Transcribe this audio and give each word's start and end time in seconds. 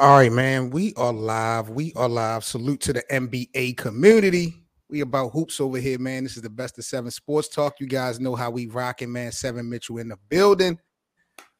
All 0.00 0.16
right, 0.16 0.32
man. 0.32 0.70
We 0.70 0.92
are 0.96 1.12
live. 1.12 1.70
We 1.70 1.92
are 1.94 2.08
live. 2.08 2.42
Salute 2.42 2.80
to 2.80 2.92
the 2.92 3.04
NBA 3.12 3.76
community. 3.76 4.54
We 4.88 5.02
about 5.02 5.28
hoops 5.28 5.60
over 5.60 5.78
here, 5.78 6.00
man. 6.00 6.24
This 6.24 6.36
is 6.36 6.42
the 6.42 6.50
best 6.50 6.76
of 6.78 6.84
seven 6.84 7.12
sports 7.12 7.48
talk. 7.48 7.74
You 7.78 7.86
guys 7.86 8.18
know 8.18 8.34
how 8.34 8.50
we 8.50 8.66
rocking, 8.66 9.12
man. 9.12 9.30
Seven 9.30 9.70
Mitchell 9.70 9.98
in 9.98 10.08
the 10.08 10.16
building. 10.28 10.80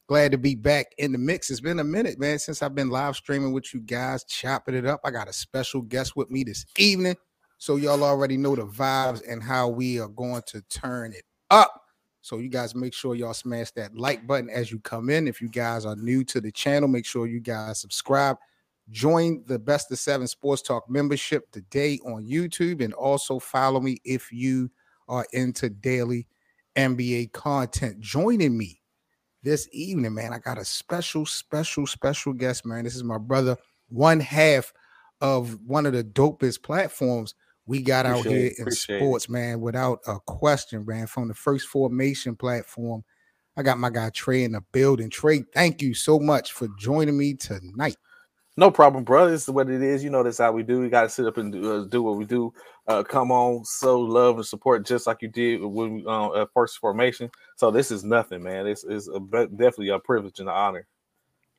Glad 0.08 0.32
to 0.32 0.38
be 0.38 0.56
back 0.56 0.86
in 0.98 1.12
the 1.12 1.18
mix. 1.18 1.48
It's 1.48 1.60
been 1.60 1.78
a 1.78 1.84
minute, 1.84 2.18
man, 2.18 2.40
since 2.40 2.60
I've 2.60 2.74
been 2.74 2.90
live 2.90 3.14
streaming 3.14 3.52
with 3.52 3.72
you 3.72 3.78
guys, 3.78 4.24
chopping 4.24 4.74
it 4.74 4.84
up. 4.84 5.00
I 5.04 5.12
got 5.12 5.28
a 5.28 5.32
special 5.32 5.82
guest 5.82 6.16
with 6.16 6.28
me 6.28 6.42
this 6.42 6.66
evening. 6.76 7.14
So 7.58 7.76
y'all 7.76 8.02
already 8.02 8.36
know 8.36 8.56
the 8.56 8.66
vibes 8.66 9.22
and 9.28 9.44
how 9.44 9.68
we 9.68 10.00
are 10.00 10.08
going 10.08 10.42
to 10.48 10.60
turn 10.62 11.12
it 11.12 11.24
up. 11.50 11.83
So 12.24 12.38
you 12.38 12.48
guys 12.48 12.74
make 12.74 12.94
sure 12.94 13.14
y'all 13.14 13.34
smash 13.34 13.70
that 13.72 13.94
like 13.94 14.26
button 14.26 14.48
as 14.48 14.72
you 14.72 14.78
come 14.78 15.10
in. 15.10 15.28
If 15.28 15.42
you 15.42 15.48
guys 15.50 15.84
are 15.84 15.94
new 15.94 16.24
to 16.24 16.40
the 16.40 16.50
channel, 16.50 16.88
make 16.88 17.04
sure 17.04 17.26
you 17.26 17.38
guys 17.38 17.82
subscribe. 17.82 18.38
Join 18.90 19.44
the 19.46 19.58
Best 19.58 19.92
of 19.92 19.98
Seven 19.98 20.26
Sports 20.26 20.62
Talk 20.62 20.88
membership 20.88 21.50
today 21.52 21.98
on 22.06 22.24
YouTube, 22.24 22.82
and 22.82 22.94
also 22.94 23.38
follow 23.38 23.78
me 23.78 23.98
if 24.06 24.32
you 24.32 24.70
are 25.06 25.26
into 25.34 25.68
daily 25.68 26.26
NBA 26.76 27.32
content. 27.32 28.00
Joining 28.00 28.56
me 28.56 28.80
this 29.42 29.68
evening, 29.72 30.14
man, 30.14 30.32
I 30.32 30.38
got 30.38 30.56
a 30.56 30.64
special, 30.64 31.26
special, 31.26 31.86
special 31.86 32.32
guest, 32.32 32.64
man. 32.64 32.84
This 32.84 32.96
is 32.96 33.04
my 33.04 33.18
brother, 33.18 33.58
one 33.90 34.18
half 34.18 34.72
of 35.20 35.58
one 35.66 35.84
of 35.84 35.92
the 35.92 36.02
dopest 36.02 36.62
platforms 36.62 37.34
we 37.66 37.82
got 37.82 38.06
appreciate 38.06 38.26
out 38.26 38.32
here 38.32 38.52
in 38.58 38.70
sports, 38.72 39.24
it. 39.24 39.30
man, 39.30 39.60
without 39.60 40.00
a 40.06 40.18
question, 40.20 40.84
man. 40.86 41.06
From 41.06 41.28
the 41.28 41.34
first 41.34 41.68
formation 41.68 42.36
platform, 42.36 43.02
I 43.56 43.62
got 43.62 43.78
my 43.78 43.90
guy 43.90 44.10
Trey 44.10 44.44
in 44.44 44.52
the 44.52 44.60
building. 44.72 45.10
Trey, 45.10 45.44
thank 45.54 45.80
you 45.80 45.94
so 45.94 46.18
much 46.18 46.52
for 46.52 46.68
joining 46.78 47.16
me 47.16 47.34
tonight. 47.34 47.96
No 48.56 48.70
problem, 48.70 49.02
brother. 49.02 49.32
This 49.32 49.42
is 49.42 49.50
what 49.50 49.68
it 49.68 49.82
is. 49.82 50.04
You 50.04 50.10
know, 50.10 50.22
that's 50.22 50.38
how 50.38 50.52
we 50.52 50.62
do. 50.62 50.80
We 50.80 50.88
got 50.88 51.02
to 51.02 51.08
sit 51.08 51.26
up 51.26 51.38
and 51.38 51.52
do, 51.52 51.72
uh, 51.72 51.84
do 51.86 52.02
what 52.02 52.16
we 52.16 52.24
do. 52.24 52.52
Uh, 52.86 53.02
come 53.02 53.32
on, 53.32 53.64
so 53.64 53.98
love 53.98 54.36
and 54.36 54.46
support 54.46 54.86
just 54.86 55.06
like 55.06 55.22
you 55.22 55.28
did 55.28 55.60
when 55.60 55.94
we 55.94 56.06
uh, 56.06 56.42
at 56.42 56.48
first 56.52 56.78
formation. 56.78 57.30
So 57.56 57.70
this 57.70 57.90
is 57.90 58.04
nothing, 58.04 58.42
man. 58.42 58.64
This 58.64 58.84
is 58.84 59.08
definitely 59.32 59.88
a 59.88 59.98
privilege 59.98 60.38
and 60.38 60.48
an 60.48 60.54
honor. 60.54 60.86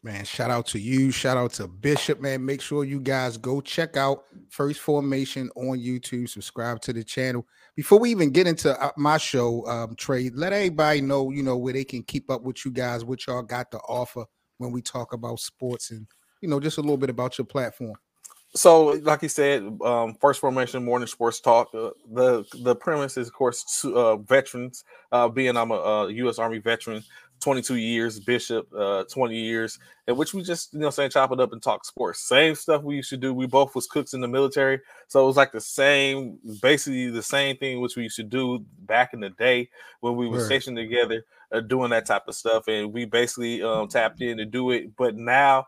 Man, 0.05 0.23
shout 0.23 0.51
out 0.51 0.67
to 0.67 0.77
you. 0.77 1.09
Shout 1.09 1.35
out 1.35 1.53
to 1.53 1.67
Bishop, 1.67 2.21
man. 2.21 2.45
Make 2.45 2.61
sure 2.61 2.83
you 2.83 2.99
guys 2.99 3.37
go 3.37 3.59
check 3.59 3.97
out 3.97 4.25
First 4.49 4.79
Formation 4.79 5.49
on 5.55 5.79
YouTube. 5.79 6.29
Subscribe 6.29 6.79
to 6.81 6.93
the 6.93 7.03
channel. 7.03 7.43
Before 7.75 7.97
we 7.97 8.11
even 8.11 8.29
get 8.29 8.45
into 8.45 8.79
uh, 8.79 8.91
my 8.97 9.17
show, 9.17 9.65
um, 9.65 9.95
Trey, 9.95 10.29
let 10.29 10.53
everybody 10.53 11.01
know, 11.01 11.31
you 11.31 11.41
know, 11.41 11.57
where 11.57 11.73
they 11.73 11.83
can 11.83 12.03
keep 12.03 12.29
up 12.29 12.43
with 12.43 12.63
you 12.63 12.69
guys, 12.69 13.03
what 13.03 13.25
y'all 13.25 13.41
got 13.41 13.71
to 13.71 13.79
offer 13.79 14.25
when 14.59 14.71
we 14.71 14.79
talk 14.79 15.11
about 15.11 15.39
sports 15.39 15.89
and, 15.89 16.05
you 16.39 16.49
know, 16.49 16.59
just 16.59 16.77
a 16.77 16.81
little 16.81 16.97
bit 16.97 17.09
about 17.09 17.39
your 17.39 17.45
platform. 17.45 17.95
So, 18.55 18.91
like 19.01 19.21
you 19.21 19.27
said, 19.27 19.63
um, 19.83 20.15
first 20.21 20.39
formation 20.39 20.85
morning 20.85 21.07
sports 21.07 21.41
talk. 21.41 21.75
Uh, 21.75 21.89
the 22.13 22.45
the 22.61 22.73
premise 22.73 23.17
is, 23.17 23.27
of 23.27 23.33
course, 23.33 23.83
uh, 23.83 24.15
veterans. 24.15 24.85
Uh, 25.11 25.27
being 25.27 25.57
I'm 25.57 25.71
a, 25.71 25.75
a 25.75 26.11
U.S. 26.13 26.39
Army 26.39 26.59
veteran, 26.59 27.03
22 27.45 27.75
years, 27.75 28.19
Bishop, 28.19 28.67
uh, 28.75 29.03
20 29.03 29.37
years, 29.37 29.77
in 30.07 30.17
which 30.17 30.33
we 30.33 30.41
just, 30.41 30.73
you 30.73 30.79
know, 30.79 30.89
saying 30.89 31.11
chop 31.11 31.31
it 31.31 31.39
up 31.39 31.53
and 31.53 31.61
talk 31.61 31.85
sports. 31.85 32.27
Same 32.27 32.55
stuff 32.55 32.81
we 32.81 32.95
used 32.95 33.11
to 33.11 33.17
do. 33.17 33.35
We 33.35 33.45
both 33.45 33.75
was 33.75 33.85
cooks 33.85 34.15
in 34.15 34.21
the 34.21 34.27
military. 34.27 34.81
So 35.09 35.21
it 35.23 35.27
was 35.27 35.37
like 35.37 35.51
the 35.51 35.61
same, 35.61 36.39
basically 36.63 37.11
the 37.11 37.21
same 37.21 37.55
thing 37.57 37.81
which 37.81 37.95
we 37.95 38.01
used 38.01 38.15
to 38.15 38.23
do 38.23 38.65
back 38.79 39.13
in 39.13 39.19
the 39.19 39.29
day 39.29 39.69
when 39.99 40.15
we 40.15 40.27
were 40.27 40.37
right. 40.37 40.45
stationed 40.47 40.75
together, 40.75 41.23
uh, 41.51 41.59
doing 41.59 41.91
that 41.91 42.07
type 42.07 42.23
of 42.27 42.33
stuff. 42.33 42.67
And 42.67 42.91
we 42.91 43.05
basically 43.05 43.61
um, 43.61 43.89
tapped 43.89 44.21
in 44.21 44.37
to 44.37 44.45
do 44.45 44.71
it. 44.71 44.95
But 44.97 45.15
now, 45.15 45.67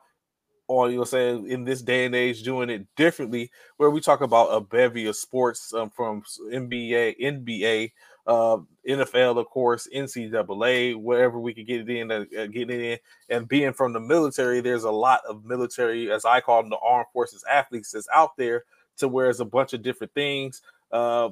or 0.67 0.89
you 0.89 0.98
know, 0.98 1.03
saying 1.03 1.48
in 1.48 1.64
this 1.64 1.83
day 1.83 2.05
and 2.05 2.16
age, 2.16 2.42
doing 2.42 2.72
it 2.72 2.88
differently, 2.95 3.52
where 3.78 3.92
we 3.92 4.02
talk 4.02 4.22
about 4.22 4.48
a 4.48 4.61
bevy 4.61 5.05
of 5.05 5.16
sports 5.16 5.72
um, 5.75 5.92
from 5.92 6.23
NBA, 6.52 7.21
NBA, 7.21 7.92
uh, 8.27 8.58
NFL, 8.88 9.38
of 9.38 9.48
course, 9.48 9.88
NCAA, 9.95 11.02
wherever 11.02 11.39
we 11.39 11.54
could 11.54 11.65
get 11.65 11.82
it 11.82 11.89
in, 11.89 12.11
uh, 12.11 12.26
get 12.30 12.70
it 12.70 12.82
in. 12.82 12.99
And 13.30 13.48
being 13.48 13.73
from 13.73 13.93
the 13.93 14.02
military, 14.02 14.60
there's 14.60 14.83
a 14.83 14.92
lot 14.92 15.21
of 15.27 15.45
military, 15.45 16.11
as 16.11 16.26
I 16.26 16.42
call 16.42 16.61
them, 16.61 16.70
the 16.70 16.77
armed 16.77 17.08
forces 17.14 17.43
athletes 17.49 17.92
that's 17.92 18.08
out 18.14 18.36
there 18.37 18.66
to 18.98 19.08
where 19.08 19.30
it's 19.30 19.39
a 19.39 19.45
bunch 19.45 19.73
of 19.73 19.82
different 19.82 20.14
things. 20.14 20.61
Uh, 20.92 21.30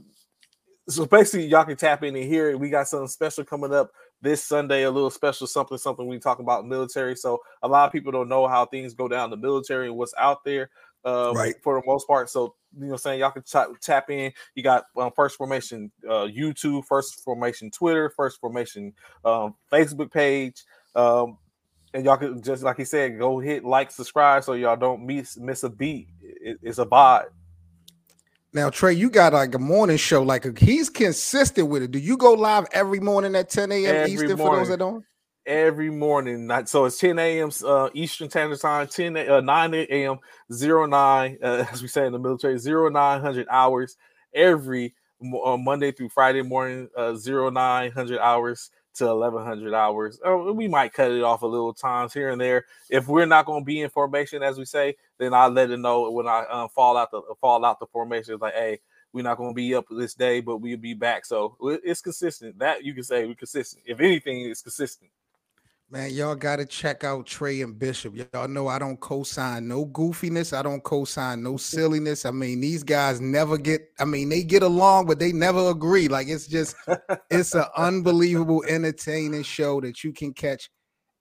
so 0.87 1.05
basically, 1.05 1.47
y'all 1.47 1.65
can 1.65 1.75
tap 1.75 2.03
in 2.03 2.15
and 2.15 2.25
hear 2.25 2.55
We 2.57 2.69
got 2.69 2.87
something 2.87 3.07
special 3.07 3.43
coming 3.43 3.73
up 3.73 3.91
this 4.21 4.43
Sunday, 4.43 4.83
a 4.83 4.91
little 4.91 5.09
special 5.09 5.47
something, 5.47 5.77
something 5.77 6.07
we 6.07 6.19
talk 6.19 6.39
about 6.39 6.67
military. 6.67 7.15
So 7.15 7.41
a 7.61 7.67
lot 7.67 7.85
of 7.85 7.91
people 7.91 8.11
don't 8.11 8.29
know 8.29 8.47
how 8.47 8.65
things 8.65 8.93
go 8.93 9.07
down 9.07 9.29
the 9.29 9.37
military 9.37 9.87
and 9.87 9.97
what's 9.97 10.13
out 10.17 10.43
there 10.45 10.69
uh, 11.05 11.31
right. 11.33 11.55
for 11.61 11.79
the 11.79 11.85
most 11.85 12.07
part. 12.07 12.29
So 12.29 12.55
you 12.77 12.87
know, 12.87 12.97
saying 12.97 13.19
y'all 13.19 13.31
can 13.31 13.43
tap, 13.43 13.69
tap 13.79 14.09
in. 14.09 14.33
You 14.55 14.63
got 14.63 14.85
um, 14.97 15.11
First 15.15 15.37
Formation 15.37 15.91
uh, 16.05 16.27
YouTube, 16.27 16.85
First 16.85 17.23
Formation 17.23 17.71
Twitter, 17.71 18.09
First 18.09 18.41
Formation 18.41 18.93
um, 19.23 19.55
Facebook 19.71 20.11
page. 20.11 20.63
Um, 20.95 21.37
and 21.93 22.03
y'all 22.03 22.17
can 22.17 22.41
just 22.41 22.63
like 22.63 22.77
he 22.77 22.83
said, 22.83 23.17
go 23.17 23.39
hit 23.39 23.63
like, 23.63 23.91
subscribe, 23.91 24.43
so 24.43 24.53
y'all 24.53 24.75
don't 24.75 25.05
miss 25.05 25.37
miss 25.37 25.63
a 25.63 25.69
beat. 25.69 26.09
It, 26.21 26.57
it's 26.61 26.79
a 26.79 26.85
vibe. 26.85 27.27
Now, 28.53 28.69
Trey, 28.69 28.93
you 28.93 29.09
got 29.09 29.33
like 29.33 29.53
a 29.53 29.59
morning 29.59 29.97
show. 29.97 30.23
Like 30.23 30.57
he's 30.57 30.89
consistent 30.89 31.67
with 31.69 31.83
it. 31.83 31.91
Do 31.91 31.99
you 31.99 32.17
go 32.17 32.33
live 32.33 32.65
every 32.71 32.99
morning 32.99 33.35
at 33.35 33.49
10 33.49 33.71
a.m. 33.71 34.09
Eastern 34.09 34.37
morning. 34.37 34.45
for 34.45 34.55
those 34.57 34.69
that 34.69 34.79
don't? 34.79 35.03
Every 35.45 35.89
morning. 35.89 36.47
Not 36.47 36.69
so 36.69 36.85
it's 36.85 36.97
10 36.99 37.19
a.m. 37.19 37.51
Uh, 37.65 37.89
Eastern 37.93 38.29
Standard 38.29 38.59
Time, 38.59 38.87
10 38.87 39.17
uh, 39.17 39.41
9 39.41 39.73
a.m. 39.73 40.19
09, 40.49 41.37
uh, 41.43 41.65
as 41.71 41.81
we 41.81 41.87
say 41.87 42.05
in 42.05 42.13
the 42.13 42.19
military, 42.19 42.57
0900 42.57 43.47
hours 43.49 43.97
every 44.33 44.93
uh, 45.43 45.57
Monday 45.57 45.91
through 45.91 46.09
Friday 46.09 46.41
morning, 46.41 46.89
uh, 46.97 47.15
0900 47.25 48.19
hours 48.19 48.71
to 48.95 49.07
1100 49.07 49.73
hours. 49.73 50.19
Uh, 50.25 50.37
we 50.53 50.67
might 50.67 50.93
cut 50.93 51.11
it 51.11 51.23
off 51.23 51.41
a 51.41 51.47
little 51.47 51.73
times 51.73 52.13
here 52.13 52.29
and 52.29 52.39
there. 52.39 52.65
If 52.89 53.07
we're 53.07 53.25
not 53.25 53.45
going 53.45 53.61
to 53.61 53.65
be 53.65 53.81
in 53.81 53.89
formation, 53.89 54.41
as 54.41 54.57
we 54.57 54.65
say, 54.65 54.95
then 55.17 55.33
I 55.33 55.47
let 55.47 55.71
it 55.71 55.77
know 55.77 56.09
when 56.11 56.27
I 56.27 56.45
uh, 56.49 56.67
fall 56.69 56.97
out 56.97 57.11
the 57.11 57.21
fall 57.41 57.65
out 57.65 57.79
the 57.79 57.87
formation. 57.87 58.33
It's 58.33 58.41
like, 58.41 58.53
hey, 58.53 58.79
we're 59.13 59.23
not 59.23 59.37
going 59.37 59.51
to 59.51 59.55
be 59.55 59.75
up 59.75 59.85
this 59.89 60.13
day, 60.13 60.41
but 60.41 60.57
we'll 60.57 60.77
be 60.77 60.93
back. 60.93 61.25
So 61.25 61.57
it's 61.61 62.01
consistent. 62.01 62.59
That 62.59 62.83
you 62.83 62.93
can 62.93 63.03
say 63.03 63.25
we're 63.25 63.35
consistent. 63.35 63.83
If 63.85 63.99
anything, 63.99 64.41
it's 64.41 64.61
consistent. 64.61 65.09
Man, 65.91 66.11
y'all 66.13 66.33
got 66.33 66.55
to 66.55 66.65
check 66.65 67.03
out 67.03 67.27
Trey 67.27 67.61
and 67.61 67.77
Bishop. 67.77 68.15
Y'all 68.15 68.47
know 68.47 68.67
I 68.67 68.79
don't 68.79 68.99
co-sign 68.99 69.67
no 69.67 69.85
goofiness. 69.85 70.57
I 70.57 70.63
don't 70.63 70.83
co-sign 70.83 71.43
no 71.43 71.57
silliness. 71.57 72.25
I 72.25 72.31
mean, 72.31 72.59
these 72.59 72.81
guys 72.81 73.21
never 73.21 73.55
get. 73.55 73.91
I 73.99 74.05
mean, 74.05 74.29
they 74.29 74.41
get 74.41 74.63
along, 74.63 75.05
but 75.05 75.19
they 75.19 75.31
never 75.31 75.69
agree. 75.69 76.07
Like 76.07 76.27
it's 76.27 76.47
just, 76.47 76.75
it's 77.29 77.53
an 77.53 77.65
unbelievable, 77.77 78.63
entertaining 78.67 79.43
show 79.43 79.79
that 79.81 80.03
you 80.03 80.11
can 80.11 80.33
catch 80.33 80.71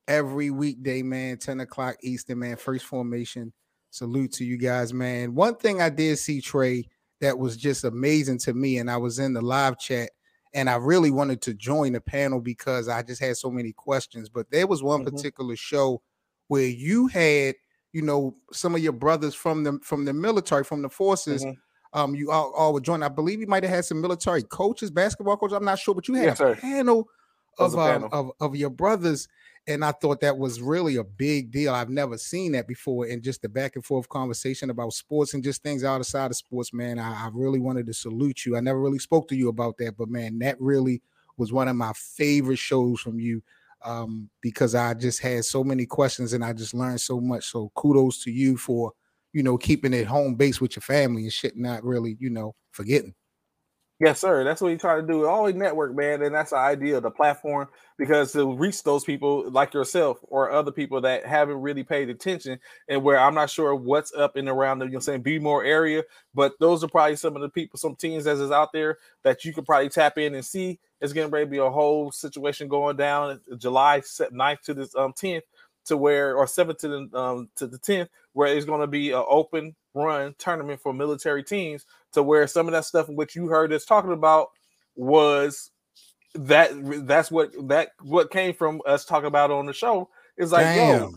every 0.08 0.50
weekday, 0.50 1.02
man. 1.02 1.36
Ten 1.36 1.60
o'clock 1.60 1.96
Eastern, 2.02 2.38
man. 2.38 2.56
First 2.56 2.86
formation. 2.86 3.52
Salute 3.90 4.32
to 4.32 4.46
you 4.46 4.56
guys, 4.56 4.94
man. 4.94 5.34
One 5.34 5.56
thing 5.56 5.82
I 5.82 5.90
did 5.90 6.18
see 6.18 6.40
Trey 6.40 6.88
that 7.20 7.38
was 7.38 7.58
just 7.58 7.84
amazing 7.84 8.38
to 8.38 8.54
me, 8.54 8.78
and 8.78 8.90
I 8.90 8.96
was 8.96 9.18
in 9.18 9.34
the 9.34 9.42
live 9.42 9.78
chat 9.78 10.10
and 10.54 10.70
I 10.70 10.76
really 10.76 11.10
wanted 11.10 11.42
to 11.42 11.54
join 11.54 11.92
the 11.92 12.00
panel 12.00 12.40
because 12.40 12.88
I 12.88 13.02
just 13.02 13.20
had 13.20 13.36
so 13.36 13.50
many 13.50 13.72
questions. 13.72 14.28
But 14.28 14.50
there 14.50 14.66
was 14.66 14.82
one 14.82 15.04
mm-hmm. 15.04 15.14
particular 15.14 15.56
show 15.56 16.00
where 16.48 16.66
you 16.66 17.08
had, 17.08 17.56
you 17.92 18.02
know, 18.02 18.34
some 18.52 18.74
of 18.74 18.80
your 18.80 18.92
brothers 18.92 19.34
from 19.34 19.64
the 19.64 19.78
from 19.82 20.04
the 20.04 20.12
military, 20.12 20.64
from 20.64 20.82
the 20.82 20.88
forces. 20.88 21.44
Mm-hmm. 21.44 21.98
Um, 21.98 22.14
you 22.14 22.30
all, 22.30 22.52
all 22.54 22.72
would 22.72 22.82
join. 22.82 23.02
I 23.02 23.08
believe 23.08 23.40
you 23.40 23.46
might 23.46 23.62
have 23.62 23.72
had 23.72 23.84
some 23.84 24.00
military 24.00 24.42
coaches, 24.42 24.90
basketball 24.90 25.36
coaches. 25.36 25.56
I'm 25.56 25.64
not 25.64 25.78
sure, 25.78 25.94
but 25.94 26.08
you 26.08 26.14
had 26.14 26.24
yes, 26.24 26.40
a 26.40 26.54
panel 26.54 27.08
of. 27.58 27.76
Um, 27.76 28.08
of 28.12 28.32
of 28.40 28.56
your 28.56 28.70
brothers 28.70 29.28
and 29.66 29.84
I 29.84 29.92
thought 29.92 30.20
that 30.20 30.36
was 30.36 30.60
really 30.60 30.96
a 30.96 31.04
big 31.04 31.50
deal. 31.50 31.72
I've 31.72 31.88
never 31.88 32.18
seen 32.18 32.52
that 32.52 32.68
before. 32.68 33.06
And 33.06 33.22
just 33.22 33.40
the 33.40 33.48
back 33.48 33.76
and 33.76 33.84
forth 33.84 34.08
conversation 34.08 34.68
about 34.68 34.92
sports 34.92 35.32
and 35.32 35.42
just 35.42 35.62
things 35.62 35.84
outside 35.84 36.30
of 36.30 36.36
sports, 36.36 36.72
man. 36.74 36.98
I, 36.98 37.24
I, 37.24 37.30
really 37.32 37.60
wanted 37.60 37.86
to 37.86 37.94
salute 37.94 38.44
you. 38.44 38.56
I 38.56 38.60
never 38.60 38.80
really 38.80 38.98
spoke 38.98 39.26
to 39.28 39.36
you 39.36 39.48
about 39.48 39.78
that, 39.78 39.96
but 39.96 40.08
man, 40.08 40.38
that 40.40 40.60
really 40.60 41.00
was 41.38 41.52
one 41.52 41.68
of 41.68 41.76
my 41.76 41.92
favorite 41.94 42.58
shows 42.58 43.00
from 43.00 43.18
you 43.18 43.42
um, 43.82 44.28
because 44.42 44.74
I 44.74 44.92
just 44.94 45.20
had 45.20 45.44
so 45.46 45.64
many 45.64 45.86
questions 45.86 46.34
and 46.34 46.44
I 46.44 46.52
just 46.52 46.74
learned 46.74 47.00
so 47.00 47.18
much. 47.18 47.44
So 47.44 47.70
kudos 47.74 48.22
to 48.24 48.30
you 48.30 48.58
for, 48.58 48.92
you 49.32 49.42
know, 49.42 49.56
keeping 49.56 49.94
it 49.94 50.06
home 50.06 50.34
base 50.34 50.60
with 50.60 50.76
your 50.76 50.82
family 50.82 51.22
and 51.22 51.32
shit, 51.32 51.56
not 51.56 51.82
really, 51.84 52.18
you 52.20 52.28
know, 52.28 52.54
forgetting. 52.70 53.14
Yes, 54.00 54.20
sir. 54.20 54.42
That's 54.42 54.60
what 54.60 54.70
you 54.70 54.76
try 54.78 54.96
to 55.00 55.06
do. 55.06 55.24
Always 55.26 55.54
network, 55.54 55.94
man, 55.94 56.20
and 56.22 56.34
that's 56.34 56.50
the 56.50 56.56
idea 56.56 56.96
of 56.96 57.04
the 57.04 57.12
platform 57.12 57.68
because 57.96 58.32
to 58.32 58.52
reach 58.52 58.82
those 58.82 59.04
people 59.04 59.48
like 59.50 59.72
yourself 59.72 60.18
or 60.24 60.50
other 60.50 60.72
people 60.72 61.00
that 61.02 61.24
haven't 61.24 61.60
really 61.62 61.84
paid 61.84 62.10
attention 62.10 62.58
and 62.88 63.04
where 63.04 63.18
I'm 63.20 63.34
not 63.34 63.50
sure 63.50 63.72
what's 63.74 64.12
up 64.12 64.34
and 64.34 64.48
around 64.48 64.80
the 64.80 64.86
you 64.86 64.92
know 64.92 64.98
saying 64.98 65.22
be 65.22 65.38
more 65.38 65.64
area, 65.64 66.02
but 66.34 66.54
those 66.58 66.82
are 66.82 66.88
probably 66.88 67.14
some 67.16 67.36
of 67.36 67.42
the 67.42 67.48
people, 67.48 67.78
some 67.78 67.94
teams 67.94 68.24
that 68.24 68.36
is 68.36 68.50
out 68.50 68.72
there 68.72 68.98
that 69.22 69.44
you 69.44 69.52
could 69.54 69.64
probably 69.64 69.88
tap 69.88 70.18
in 70.18 70.34
and 70.34 70.44
see. 70.44 70.80
It's 71.00 71.12
getting 71.12 71.30
ready 71.30 71.46
to 71.46 71.50
be 71.50 71.58
a 71.58 71.70
whole 71.70 72.10
situation 72.10 72.66
going 72.66 72.96
down 72.96 73.40
July 73.58 74.00
9th 74.00 74.60
to 74.62 74.74
this 74.74 74.94
um 74.96 75.12
10th 75.12 75.42
to 75.86 75.96
where, 75.96 76.36
or 76.36 76.46
seventh 76.46 76.78
to 76.78 76.88
the 76.88 77.18
um, 77.18 77.48
to 77.56 77.66
the 77.66 77.78
tenth, 77.78 78.08
where 78.32 78.48
it's 78.54 78.66
going 78.66 78.80
to 78.80 78.86
be 78.86 79.10
an 79.12 79.22
open 79.28 79.74
run 79.94 80.34
tournament 80.38 80.80
for 80.80 80.92
military 80.92 81.42
teams. 81.42 81.86
To 82.12 82.22
where 82.22 82.46
some 82.46 82.66
of 82.66 82.72
that 82.72 82.84
stuff 82.84 83.08
which 83.08 83.34
you 83.34 83.48
heard 83.48 83.72
us 83.72 83.84
talking 83.84 84.12
about 84.12 84.48
was 84.94 85.70
that 86.34 86.70
that's 87.06 87.30
what 87.30 87.52
that 87.68 87.90
what 88.02 88.30
came 88.30 88.54
from 88.54 88.80
us 88.86 89.04
talking 89.04 89.26
about 89.26 89.50
on 89.50 89.66
the 89.66 89.72
show. 89.72 90.08
Is 90.36 90.52
like, 90.52 90.64
Damn. 90.64 91.00
yo, 91.00 91.14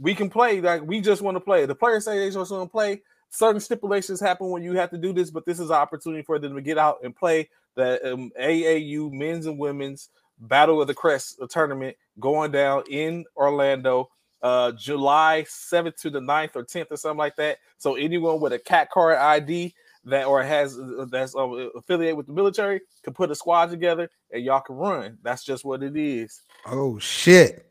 we 0.00 0.14
can 0.14 0.30
play. 0.30 0.60
Like 0.60 0.82
we 0.82 1.00
just 1.00 1.22
want 1.22 1.36
to 1.36 1.40
play. 1.40 1.66
The 1.66 1.74
players 1.74 2.04
say 2.04 2.18
they 2.18 2.30
just 2.30 2.50
want 2.50 2.64
to 2.64 2.72
play. 2.72 3.02
Certain 3.30 3.60
stipulations 3.60 4.20
happen 4.20 4.48
when 4.48 4.62
you 4.62 4.72
have 4.72 4.90
to 4.90 4.98
do 4.98 5.12
this, 5.12 5.30
but 5.30 5.44
this 5.44 5.60
is 5.60 5.68
an 5.68 5.76
opportunity 5.76 6.22
for 6.22 6.38
them 6.38 6.54
to 6.54 6.62
get 6.62 6.78
out 6.78 6.98
and 7.04 7.14
play 7.14 7.50
the 7.74 8.14
um, 8.14 8.32
AAU 8.40 9.12
men's 9.12 9.44
and 9.44 9.58
women's 9.58 10.08
Battle 10.40 10.80
of 10.80 10.86
the 10.86 10.94
Crest 10.94 11.40
tournament 11.50 11.96
going 12.20 12.52
down 12.52 12.84
in 12.88 13.24
Orlando, 13.36 14.10
uh, 14.42 14.72
July 14.72 15.44
7th 15.48 15.96
to 16.00 16.10
the 16.10 16.20
9th 16.20 16.56
or 16.56 16.64
10th 16.64 16.86
or 16.90 16.96
something 16.96 17.18
like 17.18 17.36
that. 17.36 17.58
So 17.78 17.96
anyone 17.96 18.40
with 18.40 18.52
a 18.52 18.58
CAC 18.58 18.88
card 18.90 19.18
ID 19.18 19.74
that 20.04 20.26
or 20.26 20.42
has 20.42 20.78
uh, 20.78 21.06
that's 21.10 21.34
uh, 21.34 21.46
affiliated 21.76 22.16
with 22.16 22.26
the 22.26 22.32
military 22.32 22.80
can 23.02 23.12
put 23.12 23.30
a 23.30 23.34
squad 23.34 23.70
together 23.70 24.08
and 24.32 24.44
y'all 24.44 24.60
can 24.60 24.76
run. 24.76 25.18
That's 25.22 25.44
just 25.44 25.64
what 25.64 25.82
it 25.82 25.96
is. 25.96 26.42
Oh 26.66 26.98
shit. 26.98 27.64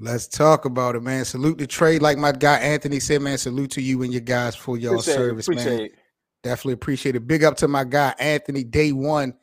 Let's 0.00 0.26
talk 0.26 0.64
about 0.64 0.96
it, 0.96 1.02
man. 1.02 1.24
Salute 1.24 1.58
the 1.58 1.68
trade, 1.68 2.02
like 2.02 2.18
my 2.18 2.32
guy 2.32 2.58
Anthony 2.58 2.98
said, 2.98 3.22
man. 3.22 3.38
Salute 3.38 3.70
to 3.72 3.80
you 3.80 4.02
and 4.02 4.12
your 4.12 4.22
guys 4.22 4.56
for 4.56 4.76
your 4.76 4.94
appreciate 4.94 5.14
service, 5.14 5.48
it, 5.48 5.54
man. 5.54 5.80
It. 5.80 5.92
Definitely 6.42 6.74
appreciate 6.74 7.16
it. 7.16 7.26
Big 7.26 7.44
up 7.44 7.56
to 7.58 7.68
my 7.68 7.84
guy 7.84 8.14
Anthony, 8.18 8.64
day 8.64 8.92
one 8.92 9.34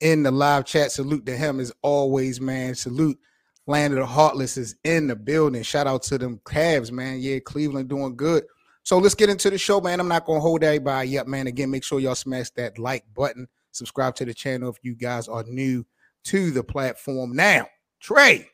in 0.00 0.22
the 0.22 0.30
live 0.30 0.64
chat. 0.64 0.92
Salute 0.92 1.26
to 1.26 1.36
him 1.36 1.60
as 1.60 1.72
always, 1.82 2.40
man. 2.40 2.74
Salute. 2.74 3.18
Land 3.66 3.94
of 3.94 4.00
the 4.00 4.06
Heartless 4.06 4.56
is 4.56 4.76
in 4.84 5.08
the 5.08 5.16
building. 5.16 5.62
Shout 5.62 5.86
out 5.86 6.02
to 6.04 6.18
them 6.18 6.40
Cavs, 6.44 6.92
man. 6.92 7.18
Yeah, 7.20 7.40
Cleveland 7.40 7.88
doing 7.88 8.16
good. 8.16 8.44
So 8.84 8.98
let's 8.98 9.16
get 9.16 9.28
into 9.28 9.50
the 9.50 9.58
show, 9.58 9.80
man. 9.80 9.98
I'm 9.98 10.06
not 10.06 10.24
gonna 10.24 10.40
hold 10.40 10.62
everybody 10.62 11.18
up, 11.18 11.26
man. 11.26 11.48
Again, 11.48 11.70
make 11.70 11.82
sure 11.82 11.98
y'all 11.98 12.14
smash 12.14 12.50
that 12.50 12.78
like 12.78 13.04
button. 13.14 13.48
Subscribe 13.72 14.14
to 14.16 14.24
the 14.24 14.32
channel 14.32 14.70
if 14.70 14.76
you 14.82 14.94
guys 14.94 15.26
are 15.26 15.42
new 15.44 15.84
to 16.24 16.52
the 16.52 16.62
platform. 16.62 17.34
Now, 17.34 17.66
Trey. 18.00 18.48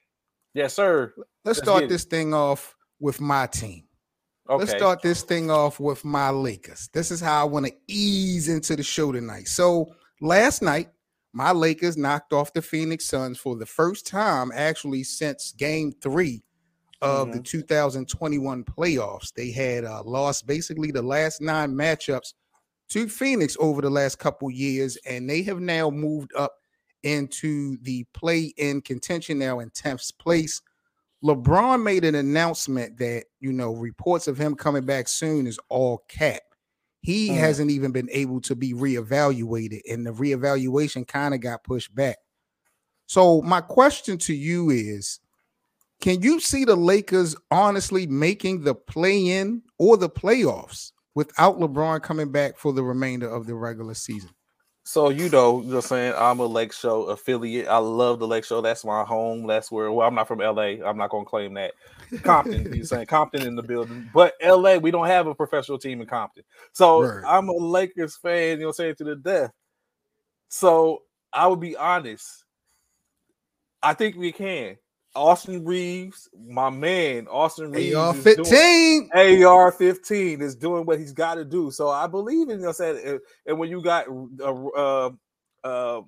Yes, 0.55 0.75
sir. 0.75 1.13
Let's, 1.17 1.29
let's 1.45 1.59
start 1.59 1.89
this 1.89 2.05
thing 2.05 2.33
off 2.33 2.75
with 2.99 3.21
my 3.21 3.47
team. 3.47 3.85
Okay. 4.49 4.59
Let's 4.59 4.73
start 4.73 5.03
this 5.03 5.23
thing 5.23 5.51
off 5.51 5.79
with 5.79 6.05
my 6.05 6.31
Lakers. 6.31 6.89
This 6.93 7.11
is 7.11 7.21
how 7.21 7.41
I 7.41 7.45
want 7.45 7.67
to 7.67 7.73
ease 7.87 8.49
into 8.49 8.75
the 8.75 8.83
show 8.83 9.13
tonight. 9.13 9.49
So 9.49 9.95
last 10.21 10.63
night, 10.63 10.89
my 11.33 11.51
Lakers 11.51 11.97
knocked 11.97 12.33
off 12.33 12.53
the 12.53 12.63
Phoenix 12.63 13.07
Suns 13.07 13.39
for 13.39 13.57
the 13.57 13.67
first 13.67 14.07
time, 14.07 14.53
actually, 14.55 15.03
since 15.03 15.53
game 15.53 15.93
three 16.03 16.43
of 17.01 17.29
mm-hmm. 17.29 17.39
the 17.39 17.43
2021 17.43 18.65
playoffs. 18.65 19.33
They 19.33 19.51
had 19.51 19.85
uh, 19.85 20.03
lost 20.05 20.47
basically 20.47 20.91
the 20.91 21.03
last 21.03 21.41
nine 21.41 21.75
matchups 21.75 22.35
to 22.91 23.09
Phoenix 23.09 23.57
over 23.59 23.81
the 23.81 23.91
last 23.91 24.19
couple 24.19 24.51
years, 24.51 24.99
and 25.07 25.29
they 25.29 25.43
have 25.43 25.61
now 25.61 25.89
moved 25.89 26.33
up 26.37 26.53
into 27.03 27.79
the 27.83 28.05
play 28.13 28.53
in 28.59 28.83
contention 28.83 29.39
now 29.39 29.61
in 29.61 29.71
10th 29.71 30.17
place. 30.19 30.61
LeBron 31.25 31.83
made 31.83 32.05
an 32.05 32.17
announcement 32.17 32.99
that, 32.99 33.25
you 33.41 33.53
know, 33.53 33.73
reports 33.75 34.29
of 34.29 34.37
him 34.37 34.55
coming 34.55 34.85
back 34.85 35.09
soon 35.09 35.47
is 35.47 35.59
all 35.69 36.05
cap 36.09 36.43
he 37.03 37.31
mm. 37.31 37.37
hasn't 37.37 37.71
even 37.71 37.93
been 37.93 38.09
able 38.11 38.41
to 38.43 38.55
be 38.55 38.73
reevaluated, 38.73 39.81
and 39.91 40.07
the 40.07 40.13
reevaluation 40.13 41.07
kind 41.07 41.35
of 41.35 41.41
got 41.41 41.65
pushed 41.65 41.95
back. 41.95 42.17
So, 43.07 43.43
my 43.43 43.61
question 43.61 44.17
to 44.19 44.35
you 44.35 44.71
is 44.71 45.21
can 46.01 46.23
you 46.23 46.41
see 46.41 46.65
the 46.65 46.77
Lakers 46.77 47.37
honestly 47.51 48.07
making 48.07 48.63
the 48.63 48.75
play 48.75 49.29
in 49.29 49.63
or 49.79 49.97
the 49.97 50.09
playoffs 50.09 50.93
without 51.15 51.59
LeBron 51.59 52.03
coming 52.03 52.33
back 52.33 52.57
for 52.57 52.73
the 52.73 52.83
remainder 52.83 53.29
of 53.29 53.47
the 53.47 53.55
regular 53.55 53.95
season? 53.95 54.31
So 54.85 55.11
you 55.11 55.29
know, 55.29 55.63
you're 55.63 55.81
saying 55.81 56.15
I'm 56.17 56.41
a 56.41 56.47
Lake 56.47 56.73
Show 56.73 57.05
affiliate. 57.05 57.69
I 57.69 57.79
love 57.79 58.19
the 58.19 58.27
Lake 58.27 58.45
Show. 58.45 58.61
That's 58.61 58.85
my 58.85 59.05
home. 59.05 59.47
That's 59.47 59.71
where. 59.71 59.93
Well, 59.93 60.07
I'm 60.07 60.15
not 60.15 60.27
from 60.27 60.41
LA. 60.41 60.85
I'm 60.85 60.97
not 60.97 61.11
gonna 61.11 61.25
claim 61.25 61.55
that. 61.55 61.73
Compton. 62.23 62.75
you're 62.75 62.85
saying 62.85 63.07
Compton 63.07 63.47
in 63.47 63.55
the 63.55 63.63
building, 63.63 64.11
but 64.13 64.35
LA, 64.45 64.77
we 64.77 64.91
don't 64.91 65.07
have 65.07 65.29
a 65.29 65.35
professional 65.35 65.79
team 65.79 66.01
in 66.01 66.07
Compton. 66.07 66.43
So 66.73 67.03
right. 67.03 67.25
I'm 67.27 67.49
a 67.49 67.53
Lakers 67.53 68.17
fan. 68.17 68.59
You 68.59 68.67
know, 68.67 68.73
saying 68.73 68.97
to 68.97 69.05
the 69.05 69.17
death. 69.17 69.53
So 70.49 71.03
I 71.33 71.47
would 71.47 71.61
be 71.61 71.77
honest. 71.77 72.45
I 73.83 73.95
think 73.95 74.17
we 74.17 74.33
can. 74.33 74.77
Austin 75.15 75.65
Reaves, 75.65 76.29
my 76.49 76.71
man, 76.71 77.29
Austin 77.29 77.71
Reaves. 77.71 77.95
AR 77.95 78.15
fifteen, 78.15 79.11
AR 79.15 79.73
fifteen 79.73 80.41
is 80.41 80.55
doing 80.55 80.87
what 80.87 80.99
he's 80.99 81.13
got 81.13 81.35
to 81.35 81.45
do. 81.45 81.71
So 81.71 81.89
I 81.89 82.07
believe 82.07 82.49
in 82.49 82.61
you. 82.61 82.73
Said, 82.73 83.21
and 83.47 83.59
when 83.59 83.69
you 83.69 83.83
got 83.83 84.07
uh, 84.09 84.67
uh, 84.69 85.11
uh, 85.65 86.01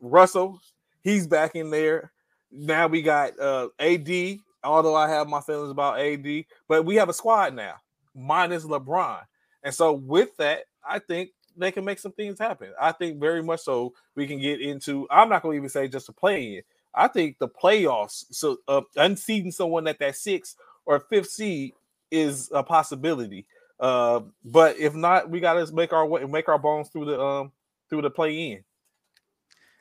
Russell, 0.00 0.60
he's 1.02 1.26
back 1.26 1.54
in 1.54 1.70
there. 1.70 2.12
Now 2.50 2.86
we 2.88 3.02
got 3.02 3.38
uh, 3.38 3.68
AD. 3.78 4.38
Although 4.64 4.96
I 4.96 5.08
have 5.10 5.28
my 5.28 5.40
feelings 5.40 5.70
about 5.70 6.00
AD, 6.00 6.44
but 6.68 6.84
we 6.84 6.96
have 6.96 7.10
a 7.10 7.14
squad 7.14 7.54
now, 7.54 7.74
minus 8.14 8.64
LeBron, 8.64 9.20
and 9.62 9.74
so 9.74 9.92
with 9.92 10.36
that, 10.38 10.64
I 10.86 10.98
think 10.98 11.30
they 11.56 11.70
can 11.70 11.84
make 11.84 11.98
some 11.98 12.12
things 12.12 12.38
happen. 12.38 12.72
I 12.80 12.92
think 12.92 13.20
very 13.20 13.42
much 13.42 13.60
so. 13.60 13.92
We 14.16 14.26
can 14.26 14.40
get 14.40 14.60
into. 14.60 15.06
I'm 15.10 15.28
not 15.28 15.42
going 15.42 15.54
to 15.54 15.58
even 15.58 15.68
say 15.68 15.86
just 15.86 16.08
a 16.08 16.12
play 16.12 16.56
in 16.56 16.62
I 16.94 17.08
think 17.08 17.38
the 17.38 17.48
playoffs, 17.48 18.24
so 18.30 18.58
uh, 18.68 18.82
unseeding 18.96 19.52
someone 19.52 19.86
at 19.86 19.98
that 19.98 20.16
sixth 20.16 20.56
or 20.86 21.00
fifth 21.00 21.30
seed 21.30 21.72
is 22.10 22.50
a 22.52 22.62
possibility. 22.62 23.46
Uh, 23.80 24.20
but 24.44 24.76
if 24.78 24.94
not, 24.94 25.28
we 25.28 25.40
got 25.40 25.54
to 25.54 25.72
make 25.74 25.92
our 25.92 26.06
way, 26.06 26.24
make 26.24 26.48
our 26.48 26.58
bones 26.58 26.88
through 26.88 27.06
the 27.06 27.20
um 27.20 27.52
through 27.90 28.02
the 28.02 28.10
play 28.10 28.52
in. 28.52 28.64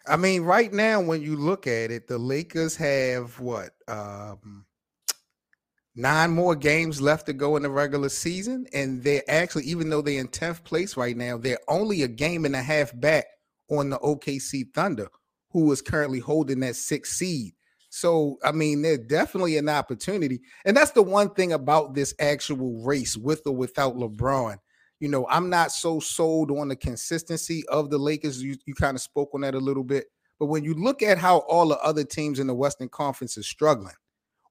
I 0.05 0.17
mean, 0.17 0.41
right 0.41 0.73
now, 0.73 0.99
when 0.99 1.21
you 1.21 1.37
look 1.37 1.67
at 1.67 1.91
it, 1.91 2.07
the 2.07 2.17
Lakers 2.17 2.75
have 2.75 3.39
what 3.39 3.71
um 3.87 4.65
nine 5.95 6.31
more 6.31 6.55
games 6.55 6.99
left 6.99 7.27
to 7.27 7.33
go 7.33 7.55
in 7.55 7.63
the 7.63 7.69
regular 7.69 8.09
season, 8.09 8.65
and 8.73 9.03
they're 9.03 9.23
actually, 9.27 9.63
even 9.65 9.89
though 9.89 10.01
they're 10.01 10.19
in 10.19 10.27
tenth 10.27 10.63
place 10.63 10.97
right 10.97 11.15
now, 11.15 11.37
they're 11.37 11.59
only 11.67 12.01
a 12.01 12.07
game 12.07 12.45
and 12.45 12.55
a 12.55 12.61
half 12.61 12.91
back 12.99 13.25
on 13.69 13.89
the 13.89 13.99
OKC 13.99 14.73
Thunder, 14.73 15.07
who 15.53 15.71
is 15.71 15.81
currently 15.81 16.19
holding 16.19 16.59
that 16.61 16.75
sixth 16.75 17.13
seed. 17.13 17.53
So, 17.89 18.37
I 18.43 18.51
mean, 18.51 18.81
there's 18.81 18.97
definitely 18.97 19.55
an 19.57 19.69
opportunity. 19.69 20.41
And 20.65 20.75
that's 20.75 20.91
the 20.91 21.03
one 21.03 21.29
thing 21.29 21.53
about 21.53 21.93
this 21.93 22.15
actual 22.19 22.83
race 22.83 23.15
with 23.15 23.43
or 23.45 23.55
without 23.55 23.95
LeBron. 23.95 24.57
You 24.99 25.09
know, 25.09 25.27
I'm 25.29 25.49
not 25.49 25.71
so 25.71 25.99
sold 25.99 26.49
on 26.49 26.69
the 26.69 26.75
consistency 26.75 27.63
of 27.67 27.91
the 27.91 27.99
Lakers. 27.99 28.41
You, 28.41 28.55
you 28.65 28.73
kind 28.73 28.95
of 28.95 29.01
spoke 29.01 29.29
on 29.33 29.41
that 29.41 29.53
a 29.53 29.59
little 29.59 29.83
bit. 29.83 30.07
But 30.39 30.47
when 30.47 30.63
you 30.63 30.73
look 30.73 31.03
at 31.03 31.19
how 31.19 31.39
all 31.39 31.67
the 31.67 31.77
other 31.79 32.03
teams 32.03 32.39
in 32.39 32.47
the 32.47 32.55
Western 32.55 32.89
Conference 32.89 33.37
are 33.37 33.43
struggling, 33.43 33.93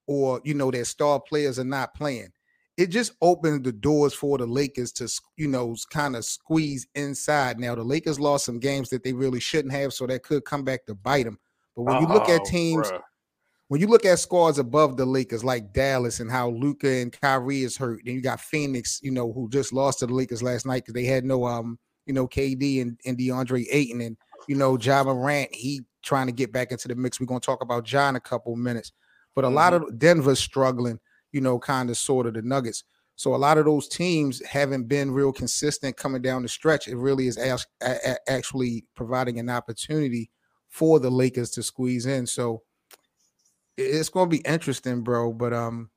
or, 0.07 0.41
you 0.45 0.55
know, 0.55 0.71
their 0.71 0.85
star 0.85 1.19
players 1.21 1.59
are 1.59 1.65
not 1.65 1.95
playing, 1.95 2.29
it 2.77 2.87
just 2.87 3.13
opened 3.21 3.65
the 3.65 3.73
doors 3.73 4.15
for 4.15 4.39
the 4.39 4.47
Lakers 4.47 4.93
to, 4.93 5.09
you 5.37 5.49
know, 5.49 5.77
kind 5.91 6.17
of 6.17 6.25
squeeze 6.25 6.87
inside. 6.95 7.59
Now, 7.59 7.75
the 7.75 7.83
Lakers 7.83 8.19
lost 8.19 8.47
some 8.47 8.59
games 8.59 8.89
that 8.91 9.05
they 9.05 9.13
really 9.13 9.41
shouldn't 9.41 9.75
have, 9.75 9.93
so 9.93 10.07
that 10.07 10.23
could 10.23 10.45
come 10.45 10.65
back 10.65 10.87
to 10.87 10.95
bite 10.95 11.25
them. 11.25 11.39
But 11.77 11.83
when 11.83 12.01
you 12.01 12.09
look 12.09 12.29
at 12.29 12.45
teams, 12.45 12.91
bruh. 12.91 13.01
when 13.69 13.81
you 13.81 13.87
look 13.87 14.07
at 14.07 14.19
squads 14.19 14.59
above 14.59 14.97
the 14.97 15.05
Lakers, 15.05 15.45
like 15.45 15.73
Dallas 15.73 16.21
and 16.21 16.31
how 16.31 16.51
Luka 16.51 16.89
and 16.89 17.13
Kyrie 17.13 17.63
is 17.63 17.77
hurt, 17.77 18.01
and 18.07 18.15
you 18.15 18.23
got 18.23 18.41
Phoenix, 18.41 19.01
you 19.03 19.11
know, 19.11 19.33
who 19.33 19.49
just 19.51 19.73
lost 19.73 19.99
to 20.01 20.07
the 20.07 20.15
Lakers 20.15 20.43
last 20.43 20.67
night 20.67 20.85
because 20.85 20.95
they 20.95 21.05
had 21.05 21.25
no, 21.25 21.45
um, 21.45 21.79
you 22.07 22.15
know, 22.15 22.27
KD 22.27 22.83
and, 22.83 22.99
and 23.05 23.19
DeAndre 23.19 23.67
Ayton 23.71 24.01
and 24.01 24.17
you 24.49 24.57
know, 24.57 24.77
Ja 24.79 25.05
Morant, 25.05 25.55
he 25.55 25.83
trying 26.03 26.27
to 26.27 26.33
get 26.33 26.53
back 26.53 26.73
into 26.73 26.89
the 26.89 26.95
mix. 26.95 27.21
We're 27.21 27.27
gonna 27.27 27.41
talk 27.41 27.63
about 27.63 27.85
John 27.85 28.17
a 28.17 28.21
couple 28.21 28.55
minutes, 28.57 28.93
but 29.35 29.45
a 29.45 29.47
mm-hmm. 29.47 29.57
lot 29.57 29.75
of 29.75 29.99
Denver's 29.99 30.41
struggling 30.41 30.99
you 31.33 31.41
know, 31.41 31.59
kind 31.59 31.91
of 31.91 31.97
sort 31.97 32.27
of 32.27 32.35
the 32.35 32.43
Nuggets. 32.43 32.85
So 33.17 33.35
a 33.35 33.37
lot 33.37 33.59
of 33.59 33.65
those 33.65 33.89
teams 33.89 34.45
haven't 34.45 34.89
been 34.89 35.11
real 35.11 35.33
consistent 35.33 35.97
coming 35.97 36.23
down 36.23 36.43
the 36.43 36.49
stretch. 36.49 36.89
It 36.89 36.97
really 36.97 37.27
is 37.27 37.39
actually 38.27 38.85
providing 38.95 39.39
an 39.39 39.51
opportunity 39.51 40.31
for 40.69 40.99
the 40.99 41.11
Lakers 41.11 41.51
to 41.51 41.63
squeeze 41.63 42.07
in. 42.07 42.27
So 42.27 42.63
it's 43.77 44.09
going 44.09 44.31
to 44.31 44.37
be 44.37 44.43
interesting, 44.49 45.03
bro. 45.03 45.33
But 45.33 45.53
um, 45.53 45.91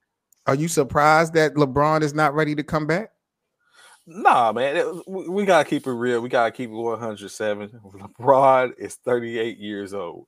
are 0.46 0.56
you 0.56 0.68
surprised 0.68 1.34
that 1.34 1.56
LeBron 1.56 2.02
is 2.02 2.14
not 2.14 2.36
ready 2.36 2.54
to 2.56 2.64
come 2.64 2.86
back? 2.86 3.12
Nah, 4.08 4.52
man, 4.52 5.02
we 5.08 5.46
gotta 5.46 5.68
keep 5.68 5.88
it 5.88 5.92
real. 5.92 6.22
We 6.22 6.30
gotta 6.30 6.52
keep 6.52 6.70
it 6.70 6.74
107. 6.74 7.70
LeBron 7.70 8.74
is 8.78 8.96
38 9.04 9.58
years 9.58 9.96
old. 9.96 10.28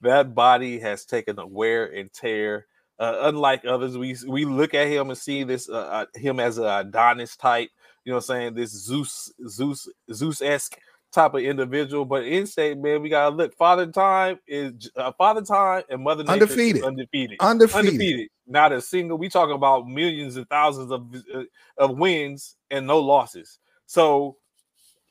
That 0.00 0.34
body 0.34 0.78
has 0.78 1.04
taken 1.04 1.38
a 1.38 1.46
wear 1.46 1.86
and 1.92 2.10
tear 2.10 2.66
uh, 2.98 3.18
unlike 3.22 3.64
others, 3.64 3.96
we 3.96 4.16
we 4.26 4.44
look 4.44 4.74
at 4.74 4.88
him 4.88 5.10
and 5.10 5.18
see 5.18 5.44
this 5.44 5.68
uh, 5.68 5.72
uh 5.74 6.06
him 6.14 6.40
as 6.40 6.58
a 6.58 6.78
Adonis 6.80 7.36
type. 7.36 7.70
You 8.04 8.12
know, 8.12 8.16
what 8.16 8.30
I'm 8.30 8.36
saying 8.36 8.54
this 8.54 8.70
Zeus 8.70 9.32
Zeus 9.46 9.88
Zeus 10.12 10.42
esque 10.42 10.78
type 11.12 11.34
of 11.34 11.40
individual. 11.40 12.04
But 12.04 12.24
instead, 12.24 12.80
man, 12.80 13.02
we 13.02 13.08
gotta 13.08 13.34
look. 13.34 13.54
Father 13.56 13.86
Time 13.86 14.38
is 14.46 14.90
uh, 14.96 15.12
Father 15.12 15.42
Time 15.42 15.82
and 15.88 16.02
Mother 16.02 16.24
Nature 16.24 16.32
undefeated, 16.32 16.82
undefeated, 16.82 17.36
undefeated, 17.40 17.86
undefeated. 17.86 18.28
not 18.46 18.72
a 18.72 18.80
single. 18.80 19.18
We 19.18 19.28
talking 19.28 19.54
about 19.54 19.86
millions 19.88 20.36
and 20.36 20.48
thousands 20.48 20.90
of 20.90 21.06
uh, 21.34 21.42
of 21.76 21.98
wins 21.98 22.56
and 22.70 22.86
no 22.86 22.98
losses. 22.98 23.58
So, 23.86 24.36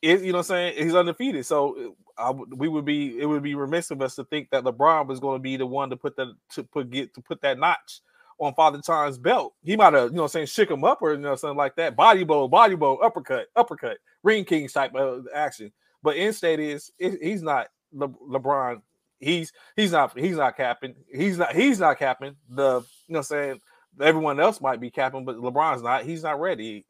it, 0.01 0.21
you 0.21 0.31
know, 0.31 0.39
what 0.39 0.51
I'm 0.51 0.73
saying 0.73 0.83
he's 0.83 0.95
undefeated. 0.95 1.45
So, 1.45 1.95
I, 2.17 2.31
we 2.31 2.67
would 2.67 2.85
be 2.85 3.19
it 3.19 3.25
would 3.25 3.43
be 3.43 3.55
remiss 3.55 3.91
of 3.91 4.01
us 4.01 4.15
to 4.15 4.23
think 4.25 4.49
that 4.49 4.63
LeBron 4.63 5.07
was 5.07 5.19
going 5.19 5.39
to 5.39 5.43
be 5.43 5.57
the 5.57 5.65
one 5.65 5.89
to 5.89 5.97
put 5.97 6.15
the 6.15 6.33
to 6.53 6.63
put 6.63 6.89
get 6.89 7.13
to 7.13 7.21
put 7.21 7.41
that 7.41 7.59
notch 7.59 8.01
on 8.39 8.53
Father 8.53 8.81
Time's 8.81 9.17
belt. 9.17 9.53
He 9.63 9.75
might 9.75 9.93
have, 9.93 10.11
you 10.11 10.17
know, 10.17 10.27
saying 10.27 10.47
shook 10.47 10.69
him 10.69 10.83
up 10.83 11.01
or 11.01 11.13
you 11.13 11.19
know 11.19 11.35
something 11.35 11.57
like 11.57 11.75
that. 11.75 11.95
Body 11.95 12.23
blow, 12.23 12.47
body 12.47 12.75
blow, 12.75 12.95
uppercut, 12.97 13.47
uppercut, 13.55 13.97
ring 14.23 14.45
king 14.45 14.67
type 14.67 14.95
of 14.95 15.25
action. 15.33 15.71
But 16.03 16.17
in 16.17 16.33
state 16.33 16.59
is 16.59 16.91
he's 16.97 17.43
not 17.43 17.67
Le, 17.91 18.09
LeBron. 18.09 18.81
He's 19.19 19.51
he's 19.75 19.91
not 19.91 20.17
he's 20.17 20.37
not 20.37 20.57
capping. 20.57 20.95
He's 21.13 21.37
not 21.37 21.55
he's 21.55 21.79
not 21.79 21.99
capping. 21.99 22.35
The 22.49 22.81
you 23.07 23.13
know 23.13 23.21
saying 23.21 23.59
everyone 24.01 24.39
else 24.39 24.61
might 24.61 24.79
be 24.79 24.91
capping, 24.91 25.25
but 25.25 25.37
LeBron's 25.37 25.81
not. 25.81 26.03
He's 26.03 26.23
not 26.23 26.39
ready. 26.39 26.85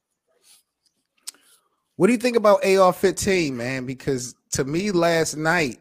What 1.97 2.07
do 2.07 2.13
you 2.13 2.19
think 2.19 2.37
about 2.37 2.63
AR 2.63 2.93
15, 2.93 3.57
man? 3.57 3.87
Because 3.87 4.35
to 4.51 4.63
me 4.63 4.91
last 4.91 5.35
night, 5.35 5.79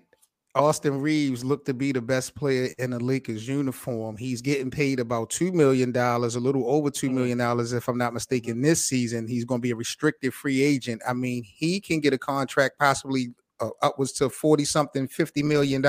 Austin 0.54 1.02
Reaves 1.02 1.44
looked 1.44 1.66
to 1.66 1.74
be 1.74 1.92
the 1.92 2.00
best 2.00 2.34
player 2.34 2.70
in 2.78 2.88
the 2.88 2.98
Lakers 2.98 3.46
uniform. 3.46 4.16
He's 4.16 4.40
getting 4.40 4.70
paid 4.70 4.98
about 4.98 5.28
$2 5.28 5.52
million, 5.52 5.94
a 5.94 6.18
little 6.18 6.70
over 6.70 6.88
$2 6.88 7.10
mm-hmm. 7.10 7.76
if 7.76 7.88
I'm 7.88 7.98
not 7.98 8.14
mistaken, 8.14 8.62
this 8.62 8.82
season. 8.82 9.28
He's 9.28 9.44
going 9.44 9.60
to 9.60 9.62
be 9.62 9.72
a 9.72 9.76
restricted 9.76 10.32
free 10.32 10.62
agent. 10.62 11.02
I 11.06 11.12
mean, 11.12 11.44
he 11.44 11.82
can 11.82 12.00
get 12.00 12.14
a 12.14 12.18
contract 12.18 12.78
possibly 12.78 13.34
uh, 13.60 13.68
upwards 13.82 14.12
to 14.12 14.30
40 14.30 14.64
something, 14.64 15.08
$50 15.08 15.44
million. 15.44 15.84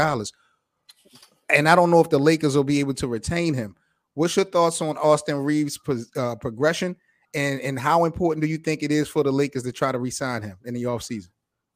And 1.50 1.70
I 1.70 1.76
don't 1.76 1.90
know 1.90 2.02
if 2.02 2.10
the 2.10 2.20
Lakers 2.20 2.54
will 2.54 2.66
be 2.66 2.82
able 2.82 2.96
to 2.96 3.08
retain 3.08 3.54
him. 3.54 3.78
What's 4.16 4.36
your 4.36 4.44
thoughts 4.44 4.82
on 4.82 4.98
Austin 4.98 5.38
Reaves' 5.38 5.80
uh, 6.18 6.36
progression? 6.36 6.98
And, 7.34 7.60
and 7.62 7.78
how 7.78 8.06
important 8.06 8.42
do 8.42 8.48
you 8.48 8.58
think 8.58 8.84
it 8.84 8.92
is 8.92 9.08
for 9.08 9.24
the 9.24 9.32
Lakers 9.32 9.64
to 9.64 9.72
try 9.72 9.92
to 9.92 10.00
resign 10.00 10.42
him 10.42 10.58
in 10.66 10.74
the 10.74 10.84
offseason? 10.84 11.30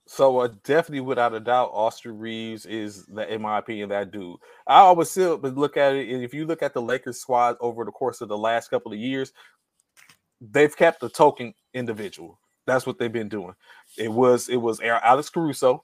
So 0.08 0.40
uh, 0.40 0.50
definitely, 0.64 1.02
without 1.02 1.34
a 1.34 1.40
doubt, 1.40 1.70
Austin 1.74 2.18
Reaves 2.18 2.66
is, 2.66 3.06
the, 3.06 3.32
in 3.34 3.42
my 3.42 3.60
opinion, 3.60 3.90
that 3.90 4.12
dude. 4.12 4.38
I 4.68 4.80
always 4.80 5.10
still 5.10 5.38
but 5.38 5.56
look 5.56 5.78
at 5.78 5.94
it. 5.94 6.10
If 6.10 6.34
you 6.34 6.46
look 6.46 6.62
at 6.62 6.74
the 6.74 6.82
Lakers 6.82 7.20
squad 7.20 7.56
over 7.62 7.86
the 7.86 7.92
course 7.92 8.20
of 8.20 8.28
the 8.28 8.38
last 8.38 8.70
couple 8.70 8.92
of 8.92 8.98
years, 8.98 9.32
they've 10.42 10.76
kept 10.76 11.04
a 11.04 11.10
token 11.10 11.54
individual. 11.74 12.40
That's 12.66 12.86
what 12.86 12.98
they've 12.98 13.12
been 13.12 13.30
doing. 13.30 13.54
It 13.98 14.12
was 14.12 14.50
it 14.50 14.58
was 14.58 14.80
Alex 14.82 15.30
Caruso, 15.30 15.84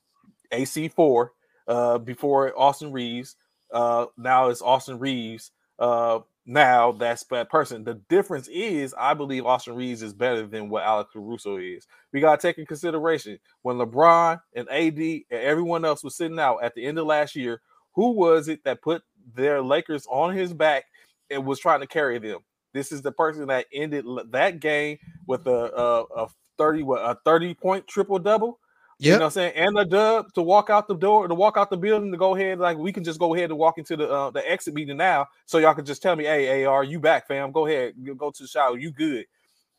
AC 0.52 0.90
four, 0.90 1.34
uh, 1.68 1.98
before 1.98 2.54
Austin 2.60 2.92
Reaves. 2.92 3.36
Uh, 3.72 4.08
now 4.18 4.50
it's 4.50 4.62
Austin 4.62 5.00
Reaves, 5.00 5.52
Uh, 5.80 6.20
now 6.48 6.94
that's 6.94 7.26
that 7.26 7.50
person. 7.50 7.84
The 7.84 7.96
difference 8.10 8.48
is, 8.48 8.96
I 8.98 9.14
believe 9.14 9.46
Austin 9.46 9.76
Reaves 9.76 10.02
is 10.02 10.14
better 10.14 10.48
than 10.48 10.70
what 10.70 10.84
Alex 10.84 11.10
Caruso 11.12 11.58
is. 11.58 11.86
We 12.14 12.22
gotta 12.22 12.42
take 12.42 12.58
in 12.58 12.66
consideration 12.66 13.38
when 13.64 13.76
LeBron 13.76 14.40
and 14.56 14.70
AD 14.70 14.98
and 14.98 15.24
everyone 15.30 15.84
else 15.84 16.06
was 16.06 16.16
sitting 16.16 16.40
out 16.40 16.64
at 16.64 16.74
the 16.74 16.86
end 16.86 16.98
of 16.98 17.06
last 17.06 17.36
year. 17.36 17.62
Who 17.96 18.12
was 18.12 18.48
it 18.48 18.64
that 18.64 18.82
put 18.82 19.04
their 19.36 19.62
Lakers 19.62 20.08
on 20.10 20.34
his 20.34 20.54
back 20.54 20.86
and 21.30 21.46
was 21.46 21.60
trying 21.60 21.82
to 21.82 21.88
carry 21.88 22.18
them? 22.18 22.40
This 22.74 22.94
is 22.94 23.02
the 23.02 23.12
person 23.12 23.48
that 23.48 23.66
ended 23.74 24.06
that 24.32 24.62
game 24.62 25.00
with 25.26 25.48
a, 25.48 25.52
a, 25.76 26.04
a 26.24 26.28
thirty 26.58 26.82
what 26.82 27.02
a 27.02 27.18
thirty 27.26 27.54
point 27.54 27.88
triple 27.88 28.20
double. 28.20 28.60
Yep. 29.00 29.06
You 29.06 29.12
know 29.12 29.18
what 29.20 29.26
I'm 29.26 29.32
saying? 29.32 29.54
And 29.56 29.78
a 29.78 29.86
dub 29.86 30.34
to 30.34 30.42
walk 30.42 30.72
out 30.72 30.88
the 30.88 30.96
door, 30.96 31.28
to 31.28 31.36
walk 31.36 31.56
out 31.56 31.70
the 31.70 31.78
building, 31.78 32.12
to 32.12 32.18
go 32.18 32.36
ahead. 32.36 32.58
Like 32.58 32.78
we 32.78 32.92
can 32.92 33.04
just 33.04 33.20
go 33.20 33.36
ahead 33.36 33.52
and 33.52 33.60
walk 33.60 33.78
into 33.78 33.96
the 33.96 34.10
uh, 34.10 34.32
the 34.32 34.50
exit 34.50 34.74
meeting 34.74 34.98
now. 34.98 35.28
So 35.46 35.60
y'all 35.60 35.76
can 35.76 35.86
just 35.86 36.02
tell 36.02 36.16
me, 36.16 36.24
hey, 36.24 36.66
AR, 36.66 36.84
you 36.84 37.00
back, 37.00 37.28
fam. 37.28 37.52
Go 37.52 37.68
ahead, 37.68 37.94
go 38.18 38.32
to 38.32 38.44
the 38.44 38.48
shower, 38.48 38.78
you 38.78 38.92
good. 38.92 39.26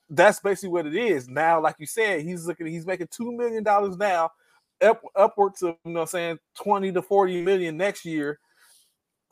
That's 0.09 0.39
basically 0.39 0.71
what 0.71 0.87
it 0.87 0.95
is. 0.95 1.29
Now, 1.29 1.61
like 1.61 1.77
you 1.79 1.87
said, 1.87 2.23
he's 2.23 2.47
looking, 2.47 2.67
he's 2.69 2.87
making 2.87 3.09
two 3.11 3.33
million 3.33 3.65
dollars 3.65 3.97
now, 3.97 4.31
up 4.81 5.03
upwards 5.17 5.63
of 5.63 5.77
you 5.85 5.93
know 5.93 6.01
what 6.01 6.03
I'm 6.03 6.07
saying 6.09 6.39
20 6.63 6.93
to 6.93 7.03
40 7.03 7.43
million 7.43 7.77
next 7.77 8.05
year. 8.05 8.39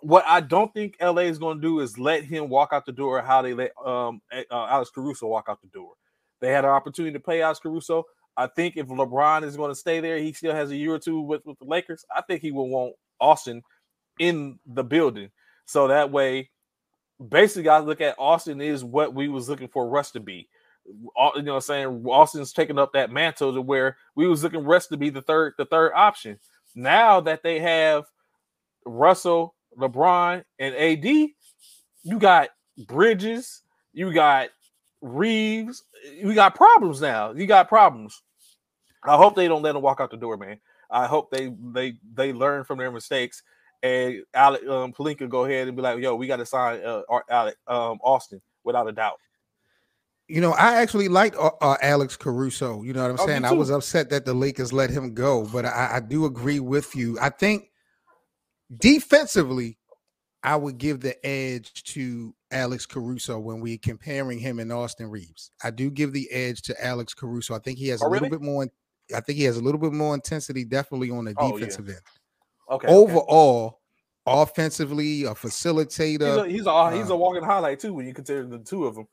What 0.00 0.25
I 0.26 0.40
don't 0.40 0.73
think 0.75 0.97
LA 1.00 1.23
is 1.23 1.38
going 1.38 1.59
to 1.59 1.62
do 1.62 1.78
is 1.81 1.97
let 1.97 2.25
him 2.25 2.49
walk 2.49 2.71
out 2.73 2.87
the 2.87 2.93
door 2.93 3.23
how 3.23 3.40
they 3.40 3.55
let 3.55 3.71
um 3.85 4.21
uh, 4.33 4.43
Alex 4.50 4.90
Caruso 4.93 5.28
walk 5.28 5.47
out 5.49 5.61
the 5.62 5.69
door. 5.69 5.93
They 6.40 6.52
had 6.52 6.64
an 6.64 6.71
opportunity 6.71 7.12
to 7.12 7.21
pay 7.21 7.40
Alex 7.40 7.61
Caruso. 7.61 8.05
I 8.37 8.47
think 8.47 8.76
if 8.76 8.88
LeBron 8.88 9.45
is 9.45 9.57
going 9.57 9.71
to 9.71 9.75
stay 9.75 10.00
there, 10.00 10.19
he 10.19 10.33
still 10.33 10.55
has 10.55 10.71
a 10.71 10.76
year 10.76 10.95
or 10.95 10.99
two 10.99 11.21
with, 11.21 11.45
with 11.47 11.59
the 11.59 11.64
Lakers. 11.64 12.05
I 12.14 12.23
think 12.23 12.43
he 12.43 12.50
will 12.50 12.69
want 12.69 12.95
Austin 13.21 13.62
in 14.19 14.59
the 14.66 14.85
building. 14.85 15.31
So 15.64 15.88
that 15.88 16.11
way, 16.11 16.50
basically, 17.28 17.71
I 17.71 17.78
look 17.78 18.00
at 18.00 18.14
Austin 18.19 18.61
is 18.61 18.85
what 18.85 19.14
we 19.14 19.28
was 19.28 19.49
looking 19.49 19.69
for 19.69 19.88
Russ 19.88 20.11
to 20.12 20.21
be. 20.21 20.49
You 20.87 21.43
know, 21.43 21.57
I'm 21.57 21.61
saying 21.61 22.05
Austin's 22.07 22.52
taking 22.52 22.78
up 22.78 22.93
that 22.93 23.11
mantle 23.11 23.55
to 23.55 23.61
where 23.61 23.97
we 24.14 24.28
was 24.28 24.45
looking 24.45 24.64
Russ 24.64 24.87
to 24.88 24.97
be 24.97 25.11
the 25.11 25.23
third, 25.23 25.55
the 25.59 25.64
third 25.64 25.93
option. 25.95 26.38
Now 26.75 27.21
that 27.23 27.43
they 27.43 27.59
have 27.59 28.05
Russell, 28.85 29.55
LeBron, 29.78 30.45
and 30.59 30.75
AD, 30.75 31.05
you 31.05 32.19
got 32.19 32.50
Bridges, 32.87 33.62
you 33.93 34.12
got 34.12 34.50
Reaves, 35.00 35.83
we 36.23 36.35
got 36.35 36.55
problems 36.55 37.00
now. 37.00 37.33
You 37.33 37.47
got 37.47 37.69
problems. 37.69 38.23
I 39.06 39.16
hope 39.16 39.34
they 39.34 39.48
don't 39.48 39.62
let 39.62 39.76
him 39.76 39.82
walk 39.82 40.00
out 40.00 40.10
the 40.10 40.16
door, 40.16 40.36
man. 40.36 40.58
I 40.90 41.06
hope 41.06 41.30
they 41.30 41.52
they 41.72 41.96
they 42.14 42.32
learn 42.32 42.64
from 42.64 42.78
their 42.78 42.92
mistakes 42.92 43.42
and 43.82 44.22
Alec 44.34 44.66
um, 44.68 44.92
Pelinka 44.92 45.28
go 45.28 45.44
ahead 45.44 45.68
and 45.68 45.76
be 45.76 45.82
like, 45.82 45.98
"Yo, 45.98 46.14
we 46.14 46.26
got 46.26 46.36
to 46.36 46.46
sign 46.46 46.80
uh, 46.84 47.02
Alec 47.30 47.56
um, 47.66 47.98
Austin 48.02 48.40
without 48.64 48.88
a 48.88 48.92
doubt." 48.92 49.18
You 50.28 50.40
know, 50.40 50.52
I 50.52 50.75
actually 50.82 51.08
liked 51.08 51.36
uh, 51.36 51.52
uh, 51.60 51.76
Alex 51.82 52.16
Caruso. 52.16 52.82
You 52.82 52.92
know 52.92 53.02
what 53.02 53.10
I'm 53.12 53.20
oh, 53.20 53.26
saying? 53.26 53.44
I 53.44 53.52
was 53.52 53.70
upset 53.70 54.10
that 54.10 54.25
the 54.25 54.34
Lakers 54.34 54.72
let 54.72 54.90
him 54.90 55.14
go, 55.14 55.46
but 55.52 55.64
I, 55.64 55.90
I 55.94 56.00
do 56.00 56.25
agree 56.25 56.58
with 56.58 56.96
you. 56.96 57.16
I 57.20 57.28
think 57.28 57.70
defensively, 58.76 59.78
I 60.42 60.56
would 60.56 60.78
give 60.78 61.00
the 61.00 61.25
edge 61.25 61.84
to 61.84 62.34
Alex 62.50 62.86
Caruso 62.86 63.38
when 63.38 63.60
we're 63.60 63.78
comparing 63.78 64.38
him 64.40 64.58
and 64.58 64.72
Austin 64.72 65.10
Reaves. 65.10 65.52
I 65.62 65.70
do 65.70 65.90
give 65.90 66.12
the 66.12 66.28
edge 66.32 66.62
to 66.62 66.84
Alex 66.84 67.14
Caruso. 67.14 67.54
I 67.54 67.60
think 67.60 67.78
he 67.78 67.88
has 67.88 68.02
oh, 68.02 68.06
a 68.06 68.10
little 68.10 68.28
really? 68.28 68.38
bit 68.38 68.44
more 68.44 68.66
I 69.14 69.20
think 69.20 69.38
he 69.38 69.44
has 69.44 69.56
a 69.56 69.62
little 69.62 69.80
bit 69.80 69.92
more 69.92 70.14
intensity, 70.14 70.64
definitely 70.64 71.10
on 71.10 71.25
the 71.26 71.34
oh, 71.36 71.52
defensive 71.52 71.86
yeah. 71.86 71.94
end. 71.94 72.02
Okay. 72.70 72.88
Overall, 72.88 73.80
okay. 74.26 74.42
offensively, 74.42 75.25
a 75.25 75.30
facilitator. 75.30 76.46
He's 76.46 76.54
a 76.54 76.58
he's 76.58 76.66
a, 76.66 76.70
uh, 76.70 76.90
he's 76.90 77.10
a 77.10 77.16
walking 77.16 77.44
highlight 77.44 77.78
too 77.78 77.94
when 77.94 78.06
you 78.06 78.14
consider 78.14 78.46
the 78.46 78.58
two 78.58 78.86
of 78.86 78.94
them. 78.94 79.06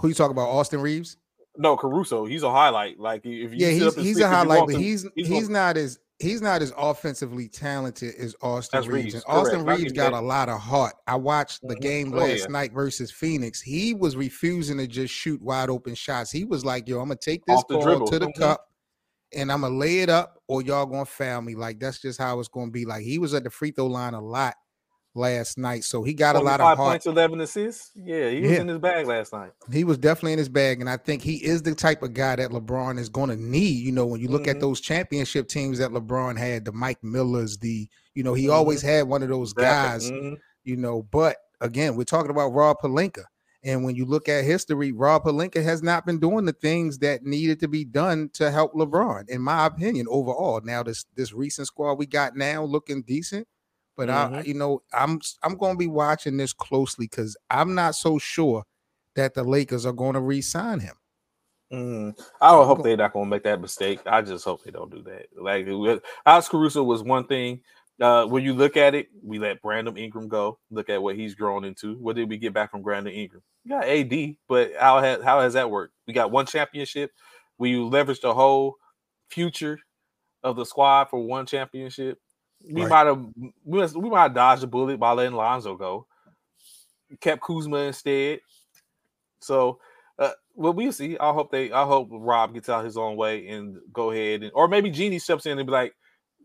Who 0.00 0.08
you 0.08 0.14
talk 0.14 0.30
about? 0.30 0.48
Austin 0.48 0.80
Reaves? 0.80 1.16
No, 1.58 1.76
Caruso. 1.76 2.26
He's 2.26 2.42
a 2.42 2.50
highlight. 2.50 2.98
Like 2.98 3.24
if 3.24 3.52
you 3.52 3.66
yeah, 3.66 3.70
he's, 3.70 3.94
he's 3.94 4.20
a 4.20 4.28
highlight, 4.28 4.66
but 4.66 4.76
he's 4.76 5.06
he's, 5.14 5.28
he's 5.28 5.48
not 5.48 5.76
as 5.76 5.98
he's 6.18 6.40
not 6.40 6.62
as 6.62 6.72
offensively 6.76 7.48
talented 7.48 8.14
as 8.16 8.34
Austin 8.42 8.78
That's 8.78 8.88
Reaves. 8.88 9.14
Reaves. 9.14 9.24
Austin 9.26 9.64
Correct. 9.64 9.80
Reaves 9.80 9.92
got 9.92 10.12
a 10.12 10.20
lot 10.20 10.48
of 10.48 10.60
heart. 10.60 10.94
I 11.06 11.16
watched 11.16 11.62
the 11.62 11.74
mm-hmm. 11.74 11.80
game 11.80 12.12
oh, 12.14 12.18
last 12.18 12.40
yeah. 12.40 12.46
night 12.48 12.72
versus 12.72 13.10
Phoenix. 13.10 13.60
He 13.60 13.94
was 13.94 14.16
refusing 14.16 14.78
to 14.78 14.86
just 14.86 15.12
shoot 15.12 15.40
wide 15.42 15.70
open 15.70 15.94
shots. 15.94 16.30
He 16.30 16.44
was 16.44 16.64
like, 16.64 16.88
"Yo, 16.88 17.00
I'm 17.00 17.08
gonna 17.08 17.16
take 17.16 17.44
this 17.46 17.62
ball 17.68 18.06
to 18.06 18.18
the 18.18 18.26
mm-hmm. 18.26 18.40
cup." 18.42 18.65
And 19.36 19.52
I'm 19.52 19.60
gonna 19.60 19.76
lay 19.76 20.00
it 20.00 20.08
up, 20.08 20.40
or 20.48 20.62
y'all 20.62 20.86
gonna 20.86 21.04
foul 21.04 21.42
me. 21.42 21.54
Like 21.54 21.78
that's 21.78 22.00
just 22.00 22.18
how 22.18 22.40
it's 22.40 22.48
gonna 22.48 22.70
be. 22.70 22.84
Like 22.84 23.02
he 23.02 23.18
was 23.18 23.34
at 23.34 23.44
the 23.44 23.50
free 23.50 23.70
throw 23.70 23.86
line 23.86 24.14
a 24.14 24.20
lot 24.20 24.54
last 25.14 25.58
night, 25.58 25.84
so 25.84 26.02
he 26.02 26.14
got 26.14 26.36
a 26.36 26.40
lot 26.40 26.60
of 26.60 26.76
points, 26.76 27.06
eleven 27.06 27.40
assists. 27.40 27.92
Yeah, 27.94 28.30
he 28.30 28.40
was 28.40 28.50
yeah. 28.50 28.60
in 28.60 28.68
his 28.68 28.78
bag 28.78 29.06
last 29.06 29.32
night. 29.32 29.52
He 29.72 29.84
was 29.84 29.98
definitely 29.98 30.32
in 30.32 30.38
his 30.38 30.48
bag, 30.48 30.80
and 30.80 30.90
I 30.90 30.96
think 30.96 31.22
he 31.22 31.36
is 31.44 31.62
the 31.62 31.74
type 31.74 32.02
of 32.02 32.14
guy 32.14 32.36
that 32.36 32.50
LeBron 32.50 32.98
is 32.98 33.08
going 33.08 33.30
to 33.30 33.36
need. 33.36 33.84
You 33.84 33.92
know, 33.92 34.06
when 34.06 34.20
you 34.20 34.28
look 34.28 34.42
mm-hmm. 34.42 34.50
at 34.50 34.60
those 34.60 34.80
championship 34.80 35.48
teams 35.48 35.78
that 35.78 35.90
LeBron 35.90 36.38
had, 36.38 36.64
the 36.64 36.72
Mike 36.72 37.02
Millers, 37.02 37.58
the 37.58 37.88
you 38.14 38.22
know, 38.22 38.34
he 38.34 38.44
mm-hmm. 38.44 38.54
always 38.54 38.82
had 38.82 39.08
one 39.08 39.22
of 39.22 39.28
those 39.28 39.52
guys. 39.52 40.10
Mm-hmm. 40.10 40.34
You 40.64 40.76
know, 40.76 41.02
but 41.10 41.36
again, 41.60 41.96
we're 41.96 42.04
talking 42.04 42.30
about 42.30 42.48
Rob 42.48 42.78
Pelinka. 42.82 43.24
And 43.66 43.84
when 43.84 43.96
you 43.96 44.06
look 44.06 44.28
at 44.28 44.44
history, 44.44 44.92
Rob 44.92 45.24
Pelinka 45.24 45.60
has 45.60 45.82
not 45.82 46.06
been 46.06 46.20
doing 46.20 46.44
the 46.44 46.52
things 46.52 46.98
that 46.98 47.24
needed 47.24 47.58
to 47.60 47.68
be 47.68 47.84
done 47.84 48.30
to 48.34 48.52
help 48.52 48.74
LeBron, 48.74 49.28
in 49.28 49.42
my 49.42 49.66
opinion, 49.66 50.06
overall. 50.08 50.60
Now, 50.62 50.84
this 50.84 51.04
this 51.16 51.32
recent 51.32 51.66
squad 51.66 51.94
we 51.94 52.06
got 52.06 52.36
now 52.36 52.62
looking 52.62 53.02
decent, 53.02 53.48
but 53.96 54.08
mm-hmm. 54.08 54.34
I, 54.36 54.42
you 54.42 54.54
know, 54.54 54.82
I'm 54.94 55.20
I'm 55.42 55.56
going 55.56 55.74
to 55.74 55.78
be 55.78 55.88
watching 55.88 56.36
this 56.36 56.52
closely 56.52 57.08
because 57.08 57.36
I'm 57.50 57.74
not 57.74 57.96
so 57.96 58.18
sure 58.18 58.62
that 59.16 59.34
the 59.34 59.42
Lakers 59.42 59.84
are 59.84 59.92
going 59.92 60.14
to 60.14 60.20
re-sign 60.20 60.78
him. 60.78 60.94
Mm, 61.72 62.16
I 62.40 62.50
hope 62.50 62.84
they're 62.84 62.96
not 62.96 63.14
going 63.14 63.26
to 63.26 63.30
make 63.30 63.42
that 63.42 63.60
mistake. 63.60 63.98
I 64.06 64.22
just 64.22 64.44
hope 64.44 64.62
they 64.62 64.70
don't 64.70 64.92
do 64.92 65.02
that. 65.02 65.26
Like 65.36 65.66
Alex 66.24 66.48
Caruso 66.48 66.84
was 66.84 67.02
one 67.02 67.26
thing 67.26 67.62
uh, 68.00 68.26
when 68.26 68.44
you 68.44 68.52
look 68.52 68.76
at 68.76 68.94
it, 68.94 69.08
we 69.22 69.38
let 69.38 69.62
Brandon 69.62 69.96
Ingram 69.96 70.28
go. 70.28 70.58
Look 70.70 70.90
at 70.90 71.02
what 71.02 71.16
he's 71.16 71.34
grown 71.34 71.64
into. 71.64 71.96
What 71.96 72.16
did 72.16 72.28
we 72.28 72.36
get 72.36 72.52
back 72.52 72.70
from 72.70 72.82
Brandon 72.82 73.12
Ingram? 73.12 73.42
We 73.64 73.70
got 73.70 73.84
AD, 73.84 74.36
but 74.48 74.72
how 74.78 75.00
has 75.00 75.22
how 75.22 75.40
has 75.40 75.54
that 75.54 75.70
worked? 75.70 75.94
We 76.06 76.12
got 76.12 76.30
one 76.30 76.46
championship. 76.46 77.10
We 77.58 77.74
leveraged 77.74 78.20
the 78.20 78.34
whole 78.34 78.76
future 79.28 79.78
of 80.42 80.56
the 80.56 80.66
squad 80.66 81.06
for 81.06 81.20
one 81.20 81.46
championship. 81.46 82.18
We 82.70 82.82
right. 82.82 82.90
might 82.90 83.06
have 83.06 83.24
we, 83.64 83.86
we 83.86 84.10
might 84.10 84.22
have 84.24 84.34
dodged 84.34 84.62
a 84.62 84.66
bullet 84.66 84.98
by 84.98 85.12
letting 85.12 85.34
Lonzo 85.34 85.76
go. 85.76 86.06
kept 87.20 87.42
Kuzma 87.42 87.78
instead. 87.78 88.40
So 89.40 89.78
uh, 90.18 90.32
well, 90.54 90.72
we'll 90.72 90.92
see. 90.92 91.16
I 91.18 91.32
hope 91.32 91.50
they. 91.50 91.72
I 91.72 91.84
hope 91.84 92.08
Rob 92.10 92.52
gets 92.52 92.68
out 92.68 92.84
his 92.84 92.96
own 92.96 93.16
way 93.16 93.48
and 93.48 93.78
go 93.92 94.10
ahead 94.10 94.42
and, 94.42 94.52
or 94.54 94.68
maybe 94.68 94.90
Jeanie 94.90 95.18
steps 95.18 95.46
in 95.46 95.58
and 95.58 95.66
be 95.66 95.72
like, 95.72 95.94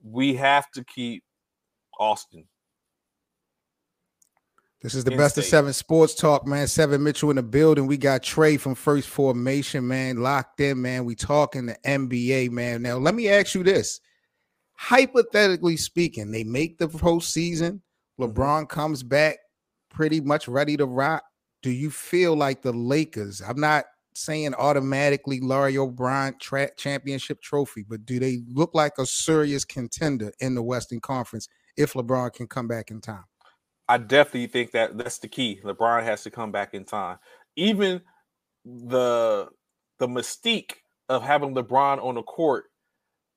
"We 0.03 0.35
have 0.35 0.69
to 0.71 0.83
keep 0.83 1.23
Austin." 2.01 2.45
This 4.81 4.95
is 4.95 5.03
the 5.03 5.15
best 5.15 5.37
of 5.37 5.45
seven 5.45 5.73
sports 5.73 6.15
talk, 6.15 6.47
man. 6.47 6.67
Seven 6.67 7.03
Mitchell 7.03 7.29
in 7.29 7.35
the 7.35 7.43
building. 7.43 7.85
We 7.85 7.97
got 7.97 8.23
Trey 8.23 8.57
from 8.57 8.73
First 8.73 9.09
Formation, 9.09 9.87
man, 9.87 10.17
locked 10.17 10.59
in, 10.59 10.81
man. 10.81 11.05
We 11.05 11.13
talking 11.13 11.67
the 11.67 11.77
NBA, 11.85 12.49
man. 12.49 12.81
Now, 12.81 12.97
let 12.97 13.13
me 13.13 13.29
ask 13.29 13.53
you 13.53 13.63
this: 13.63 14.01
hypothetically 14.73 15.77
speaking, 15.77 16.31
they 16.31 16.43
make 16.43 16.79
the 16.79 16.87
postseason. 16.87 17.81
Mm-hmm. 18.19 18.23
LeBron 18.23 18.67
comes 18.67 19.03
back 19.03 19.37
pretty 19.89 20.19
much 20.19 20.47
ready 20.47 20.75
to 20.77 20.85
rock 20.85 21.23
do 21.61 21.69
you 21.69 21.89
feel 21.89 22.35
like 22.35 22.61
the 22.61 22.73
Lakers? 22.73 23.41
I'm 23.41 23.59
not 23.59 23.85
saying 24.13 24.53
automatically 24.55 25.39
Larry 25.39 25.77
O'Brien 25.77 26.35
tra- 26.39 26.73
championship 26.75 27.41
trophy, 27.41 27.85
but 27.87 28.05
do 28.05 28.19
they 28.19 28.41
look 28.51 28.71
like 28.73 28.93
a 28.97 29.05
serious 29.05 29.63
contender 29.63 30.31
in 30.39 30.55
the 30.55 30.63
Western 30.63 30.99
Conference 30.99 31.47
if 31.77 31.93
LeBron 31.93 32.33
can 32.33 32.47
come 32.47 32.67
back 32.67 32.91
in 32.91 33.01
time? 33.01 33.23
I 33.87 33.97
definitely 33.97 34.47
think 34.47 34.71
that 34.71 34.97
that's 34.97 35.19
the 35.19 35.27
key. 35.27 35.59
LeBron 35.63 36.03
has 36.03 36.23
to 36.23 36.31
come 36.31 36.51
back 36.51 36.73
in 36.73 36.85
time. 36.85 37.17
Even 37.55 38.01
the 38.65 39.49
the 39.99 40.07
mystique 40.07 40.73
of 41.09 41.23
having 41.23 41.53
LeBron 41.53 42.03
on 42.03 42.15
the 42.15 42.23
court 42.23 42.65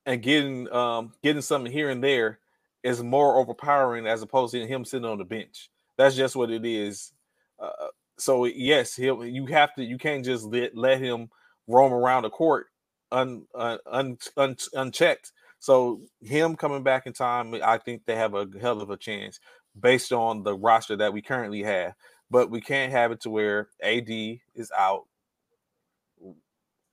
and 0.07 0.23
getting 0.23 0.71
um 0.73 1.12
getting 1.23 1.43
something 1.43 1.73
here 1.73 1.91
and 1.91 2.05
there 2.05 2.38
is 2.83 3.03
more 3.03 3.38
overpowering 3.38 4.07
as 4.07 4.23
opposed 4.23 4.53
to 4.53 4.67
him 4.67 4.85
sitting 4.85 5.09
on 5.09 5.19
the 5.19 5.25
bench. 5.25 5.71
That's 5.97 6.14
just 6.14 6.37
what 6.37 6.50
it 6.50 6.64
is. 6.64 7.12
Uh, 7.59 7.88
so 8.19 8.45
yes, 8.45 8.95
he'll 8.95 9.25
you 9.25 9.47
have 9.47 9.75
to 9.75 9.83
you 9.85 9.99
can't 9.99 10.25
just 10.25 10.45
let, 10.45 10.76
let 10.76 11.00
him 11.00 11.31
roam 11.67 11.93
around 11.93 12.23
the 12.23 12.31
court 12.31 12.67
un, 13.14 13.47
un, 13.55 13.79
un, 13.87 14.19
un, 14.37 14.57
unchecked. 14.75 15.33
So 15.64 16.02
him 16.21 16.56
coming 16.56 16.83
back 16.83 17.06
in 17.06 17.14
time, 17.14 17.54
I 17.64 17.78
think 17.78 18.02
they 18.04 18.16
have 18.16 18.35
a 18.35 18.47
hell 18.61 18.83
of 18.83 18.90
a 18.90 18.99
chance 18.99 19.40
based 19.80 20.12
on 20.12 20.42
the 20.42 20.54
roster 20.54 20.94
that 20.97 21.14
we 21.14 21.23
currently 21.23 21.62
have. 21.62 21.94
But 22.30 22.50
we 22.50 22.61
can't 22.61 22.92
have 22.92 23.12
it 23.12 23.23
to 23.23 23.30
where 23.30 23.68
AD 23.83 24.11
is 24.11 24.71
out, 24.76 25.04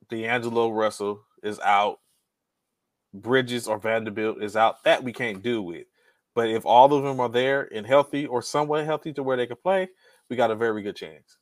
D'Angelo 0.09 0.69
Russell 0.69 1.19
is 1.43 1.59
out, 1.59 1.99
Bridges 3.13 3.67
or 3.67 3.77
Vanderbilt 3.77 4.41
is 4.41 4.55
out. 4.55 4.81
That 4.85 5.03
we 5.03 5.11
can't 5.11 5.43
do 5.43 5.61
with. 5.61 5.87
But 6.33 6.49
if 6.49 6.65
all 6.65 6.93
of 6.93 7.03
them 7.03 7.19
are 7.19 7.27
there 7.27 7.67
and 7.75 7.85
healthy 7.85 8.25
or 8.25 8.41
somewhat 8.41 8.85
healthy 8.85 9.11
to 9.13 9.23
where 9.23 9.35
they 9.35 9.47
can 9.47 9.57
play, 9.57 9.89
we 10.29 10.37
got 10.37 10.49
a 10.49 10.55
very 10.55 10.81
good 10.81 10.95
chance. 10.95 11.35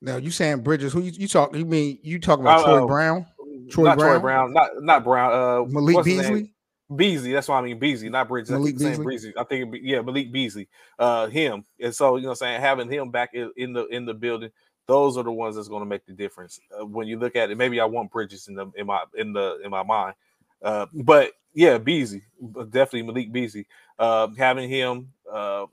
Now 0.00 0.16
you 0.16 0.32
saying 0.32 0.62
Bridges? 0.62 0.92
Who 0.92 1.02
you, 1.02 1.12
you 1.12 1.28
talk? 1.28 1.54
You 1.54 1.64
mean 1.64 2.00
you 2.02 2.18
talking 2.18 2.42
about 2.42 2.62
uh, 2.62 2.78
Troy 2.78 2.86
Brown? 2.88 3.26
Troy 3.70 3.84
not 3.84 3.98
Brown? 3.98 4.10
Troy 4.10 4.18
Brown, 4.18 4.52
not 4.52 4.70
not 4.80 5.04
Brown. 5.04 5.32
Uh, 5.32 5.64
Malik 5.68 6.04
Beasley. 6.04 6.52
Beasley, 6.96 7.32
that's 7.32 7.48
why 7.48 7.58
I 7.58 7.62
mean 7.62 7.78
Beasley, 7.78 8.08
not 8.08 8.28
Bridges. 8.28 8.50
Malik 8.50 8.78
Beasley. 8.78 9.06
Beasley. 9.06 9.32
I 9.36 9.44
think 9.44 9.74
yeah, 9.82 10.00
Malik 10.00 10.32
Beasley. 10.32 10.68
Uh, 10.98 11.26
him, 11.28 11.64
and 11.80 11.94
so 11.94 12.16
you 12.16 12.26
know, 12.26 12.34
saying 12.34 12.60
having 12.60 12.90
him 12.90 13.10
back 13.10 13.30
in, 13.34 13.50
in, 13.56 13.72
the 13.72 13.86
in 13.86 14.04
the 14.04 14.14
building, 14.14 14.50
those 14.86 15.16
are 15.16 15.24
the 15.24 15.32
ones 15.32 15.56
that's 15.56 15.68
going 15.68 15.82
to 15.82 15.88
make 15.88 16.06
the 16.06 16.12
difference. 16.12 16.60
Uh, 16.78 16.84
when 16.84 17.06
you 17.06 17.18
look 17.18 17.36
at 17.36 17.50
it, 17.50 17.56
maybe 17.56 17.80
I 17.80 17.84
want 17.84 18.10
Bridges 18.10 18.48
in 18.48 18.54
the 18.54 18.70
in 18.76 18.86
my 18.86 19.04
in 19.14 19.32
the 19.32 19.60
in 19.64 19.70
my 19.70 19.82
mind, 19.82 20.14
uh, 20.62 20.86
but 20.92 21.32
yeah, 21.54 21.78
Beasley, 21.78 22.22
definitely 22.70 23.02
Malik 23.02 23.32
Beasley. 23.32 23.66
Uh, 23.98 24.28
having 24.36 24.68
him, 24.68 25.12
uh, 25.30 25.66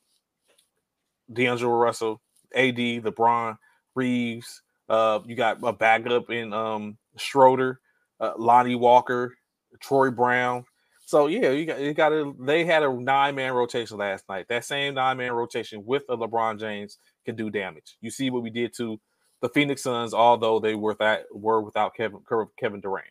D'Angelo 1.32 1.74
Russell, 1.74 2.22
AD, 2.54 2.76
LeBron, 2.76 3.58
Reaves. 3.96 4.62
Uh, 4.88 5.20
you 5.26 5.36
got 5.36 5.60
a 5.64 5.72
backup 5.72 6.30
in 6.32 6.52
um, 6.52 6.98
Schroeder, 7.18 7.80
uh, 8.20 8.34
Lonnie 8.38 8.76
Walker, 8.76 9.36
Troy 9.80 10.10
Brown. 10.10 10.66
So 11.10 11.26
yeah, 11.26 11.50
you 11.50 11.66
got 11.66 11.80
you 11.82 11.92
got 11.96 12.46
they 12.46 12.66
had 12.66 12.84
a 12.84 12.94
nine 12.94 13.34
man 13.34 13.54
rotation 13.54 13.98
last 13.98 14.30
night. 14.30 14.46
That 14.48 14.64
same 14.64 14.94
nine 14.94 15.18
man 15.18 15.32
rotation 15.32 15.84
with 15.84 16.04
a 16.08 16.16
LeBron 16.16 16.60
James 16.60 17.00
can 17.26 17.36
do 17.36 17.50
damage. 17.50 17.98
You 18.00 18.12
see 18.12 18.30
what 18.30 18.44
we 18.44 18.52
did 18.52 18.76
to 18.78 19.00
the 19.42 19.50
Phoenix 19.50 19.82
Suns, 19.82 20.14
although 20.14 20.60
they 20.60 20.76
were 20.76 20.96
that 21.00 21.24
were 21.34 21.62
without 21.62 21.96
Kevin 21.96 22.20
Kevin 22.60 22.80
Durant. 22.80 23.08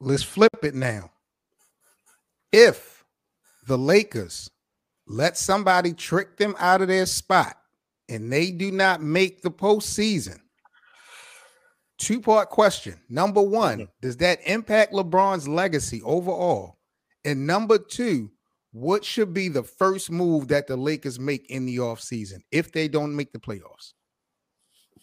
Let's 0.00 0.22
flip 0.22 0.52
it 0.62 0.74
now. 0.74 1.12
If 2.52 3.06
the 3.66 3.78
Lakers 3.78 4.50
let 5.06 5.38
somebody 5.38 5.94
trick 5.94 6.36
them 6.36 6.56
out 6.58 6.82
of 6.82 6.88
their 6.88 7.06
spot 7.06 7.56
and 8.06 8.30
they 8.30 8.50
do 8.50 8.70
not 8.70 9.00
make 9.00 9.40
the 9.40 9.50
postseason. 9.50 10.40
Two 11.98 12.20
part 12.20 12.48
question. 12.48 13.00
Number 13.08 13.42
one, 13.42 13.78
mm-hmm. 13.78 13.90
does 14.00 14.16
that 14.18 14.38
impact 14.46 14.92
LeBron's 14.92 15.48
legacy 15.48 16.00
overall? 16.02 16.78
And 17.24 17.46
number 17.46 17.76
two, 17.78 18.30
what 18.72 19.04
should 19.04 19.34
be 19.34 19.48
the 19.48 19.64
first 19.64 20.10
move 20.10 20.48
that 20.48 20.68
the 20.68 20.76
Lakers 20.76 21.18
make 21.18 21.50
in 21.50 21.66
the 21.66 21.78
offseason 21.78 22.38
if 22.52 22.70
they 22.70 22.86
don't 22.86 23.16
make 23.16 23.32
the 23.32 23.40
playoffs? 23.40 23.94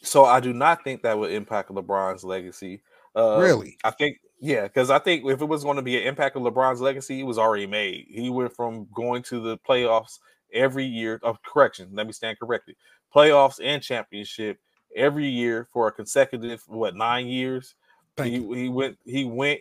So 0.02 0.24
I 0.24 0.40
do 0.40 0.54
not 0.54 0.84
think 0.84 1.04
that 1.04 1.18
would 1.18 1.32
impact 1.32 1.70
LeBron's 1.70 2.24
legacy. 2.24 2.82
Uh, 3.16 3.40
really? 3.40 3.78
I 3.84 3.92
think 3.92 4.18
yeah, 4.40 4.64
because 4.64 4.90
I 4.90 5.00
think 5.00 5.26
if 5.26 5.42
it 5.42 5.46
was 5.46 5.64
going 5.64 5.78
to 5.78 5.82
be 5.82 5.98
an 5.98 6.08
impact 6.08 6.36
of 6.36 6.44
LeBron's 6.44 6.82
legacy, 6.82 7.20
it 7.20 7.24
was 7.24 7.38
already 7.38 7.68
made. 7.68 8.06
He 8.10 8.30
went 8.30 8.56
from 8.56 8.88
going 8.94 9.24
to 9.24 9.40
the 9.40 9.58
playoffs 9.58 10.20
every 10.54 10.86
year. 10.86 11.16
Of 11.24 11.38
oh, 11.38 11.52
correction, 11.52 11.90
let 11.94 12.06
me 12.06 12.14
stand 12.14 12.40
corrected. 12.40 12.76
Playoffs 13.14 13.60
and 13.64 13.82
championship 13.82 14.60
every 14.96 15.28
year 15.28 15.68
for 15.72 15.88
a 15.88 15.92
consecutive 15.92 16.64
what 16.68 16.96
nine 16.96 17.28
years. 17.28 17.76
He, 18.22 18.40
he 18.56 18.70
went 18.70 18.98
he 19.04 19.26
went 19.26 19.60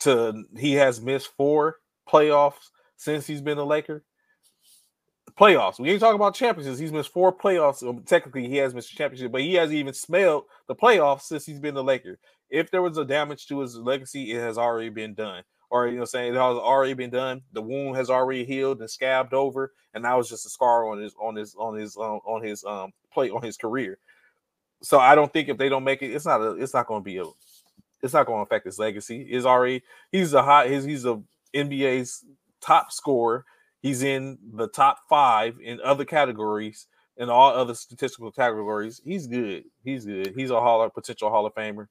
to 0.00 0.44
he 0.56 0.72
has 0.74 1.00
missed 1.00 1.30
four 1.36 1.76
playoffs 2.08 2.70
since 2.96 3.26
he's 3.26 3.42
been 3.42 3.58
a 3.58 3.64
Laker. 3.64 4.02
Playoffs. 5.38 5.78
We 5.78 5.90
ain't 5.90 6.00
talking 6.00 6.16
about 6.16 6.34
championships. 6.34 6.78
He's 6.78 6.92
missed 6.92 7.12
four 7.12 7.32
playoffs. 7.32 7.88
Um, 7.88 8.02
technically, 8.02 8.48
he 8.48 8.56
has 8.56 8.74
missed 8.74 8.92
a 8.92 8.96
championship, 8.96 9.32
but 9.32 9.42
he 9.42 9.54
hasn't 9.54 9.78
even 9.78 9.94
smelled 9.94 10.44
the 10.66 10.74
playoffs 10.74 11.22
since 11.22 11.46
he's 11.46 11.60
been 11.60 11.74
the 11.74 11.84
Laker 11.84 12.18
if 12.50 12.70
there 12.70 12.82
was 12.82 12.98
a 12.98 13.04
damage 13.04 13.46
to 13.46 13.60
his 13.60 13.76
legacy, 13.76 14.32
it 14.32 14.40
has 14.40 14.58
already 14.58 14.90
been 14.90 15.14
done. 15.14 15.42
Or 15.70 15.86
you 15.86 15.98
know, 15.98 16.04
saying 16.04 16.34
it 16.34 16.36
has 16.36 16.56
already 16.56 16.94
been 16.94 17.10
done. 17.10 17.42
The 17.52 17.62
wound 17.62 17.96
has 17.96 18.10
already 18.10 18.44
healed 18.44 18.80
and 18.80 18.90
scabbed 18.90 19.32
over, 19.32 19.72
and 19.94 20.02
now 20.02 20.18
it's 20.18 20.28
just 20.28 20.46
a 20.46 20.50
scar 20.50 20.90
on 20.90 20.98
his 20.98 21.14
on 21.20 21.36
his 21.36 21.54
on 21.56 21.76
his 21.76 21.96
um, 21.96 22.20
on 22.24 22.42
his 22.42 22.64
um 22.64 22.92
plate 23.12 23.30
on 23.30 23.42
his 23.42 23.56
career. 23.56 23.98
So 24.82 24.98
I 24.98 25.14
don't 25.14 25.32
think 25.32 25.48
if 25.48 25.58
they 25.58 25.68
don't 25.68 25.84
make 25.84 26.02
it, 26.02 26.12
it's 26.12 26.26
not 26.26 26.40
a 26.40 26.52
it's 26.52 26.74
not 26.74 26.86
going 26.86 27.02
to 27.02 27.04
be 27.04 27.18
a 27.18 27.24
it's 28.02 28.14
not 28.14 28.26
going 28.26 28.38
to 28.38 28.42
affect 28.42 28.66
his 28.66 28.78
legacy. 28.78 29.22
Is 29.22 29.46
already 29.46 29.82
he's 30.10 30.32
a 30.34 30.42
hot 30.42 30.68
he's 30.68 30.84
he's 30.84 31.04
a 31.04 31.22
NBA's 31.54 32.24
top 32.60 32.90
scorer. 32.90 33.44
He's 33.80 34.02
in 34.02 34.38
the 34.52 34.68
top 34.68 34.98
five 35.08 35.56
in 35.62 35.80
other 35.82 36.04
categories 36.04 36.86
in 37.16 37.30
all 37.30 37.50
other 37.50 37.74
statistical 37.74 38.32
categories. 38.32 39.00
He's 39.04 39.26
good. 39.26 39.64
He's 39.84 40.04
good. 40.04 40.32
He's 40.34 40.50
a 40.50 40.60
hall 40.60 40.82
of 40.82 40.92
potential 40.94 41.30
Hall 41.30 41.46
of 41.46 41.54
Famer 41.54 41.86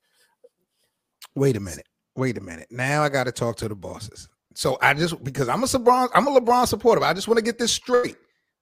wait 1.35 1.55
a 1.55 1.59
minute, 1.59 1.87
wait 2.19 2.37
a 2.37 2.41
minute. 2.41 2.67
Now 2.69 3.01
I 3.01 3.09
got 3.09 3.23
to 3.23 3.31
talk 3.31 3.57
to 3.57 3.67
the 3.67 3.75
bosses. 3.75 4.27
So 4.53 4.77
I 4.81 4.93
just 4.93 5.23
because 5.23 5.47
I'm 5.47 5.63
a 5.63 5.67
LeBron, 5.67 6.09
I'm 6.13 6.27
a 6.27 6.39
LeBron 6.39 6.67
supporter. 6.67 7.03
I 7.03 7.13
just 7.13 7.27
want 7.27 7.37
to 7.37 7.43
get 7.43 7.57
this 7.57 7.71
straight 7.71 8.17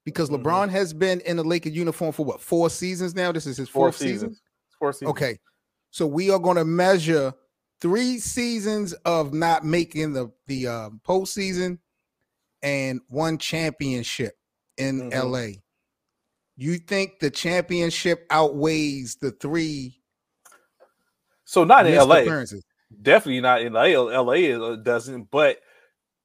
because 0.05 0.29
mm-hmm. 0.29 0.45
LeBron 0.45 0.69
has 0.69 0.93
been 0.93 1.19
in 1.21 1.37
the 1.37 1.43
Lakers 1.43 1.73
uniform 1.73 2.11
for 2.11 2.25
what 2.25 2.39
four 2.39 2.69
seasons 2.69 3.15
now. 3.15 3.31
This 3.31 3.47
is 3.47 3.57
his 3.57 3.67
fourth 3.67 3.97
four 3.97 4.07
season. 4.07 4.35
Four 4.77 4.93
seasons. 4.93 5.09
Okay, 5.09 5.39
so 5.89 6.05
we 6.05 6.29
are 6.29 6.39
going 6.39 6.57
to 6.57 6.65
measure 6.65 7.33
three 7.81 8.19
seasons 8.19 8.93
of 9.05 9.33
not 9.33 9.65
making 9.65 10.13
the 10.13 10.31
the 10.45 10.67
um, 10.67 11.01
postseason 11.05 11.79
and 12.61 13.01
one 13.07 13.37
championship 13.37 14.35
in 14.77 15.09
mm-hmm. 15.09 15.31
LA. 15.31 15.47
You 16.57 16.77
think 16.77 17.19
the 17.19 17.29
championship 17.29 18.25
outweighs 18.29 19.15
the 19.15 19.31
three 19.31 19.97
so 21.47 21.63
not 21.63 21.87
in 21.87 21.95
LA. 21.95 22.25
Definitely 23.01 23.41
not 23.41 23.62
in 23.62 23.73
LA. 23.73 23.99
LA 23.99 24.75
doesn't, 24.75 25.29
but 25.29 25.60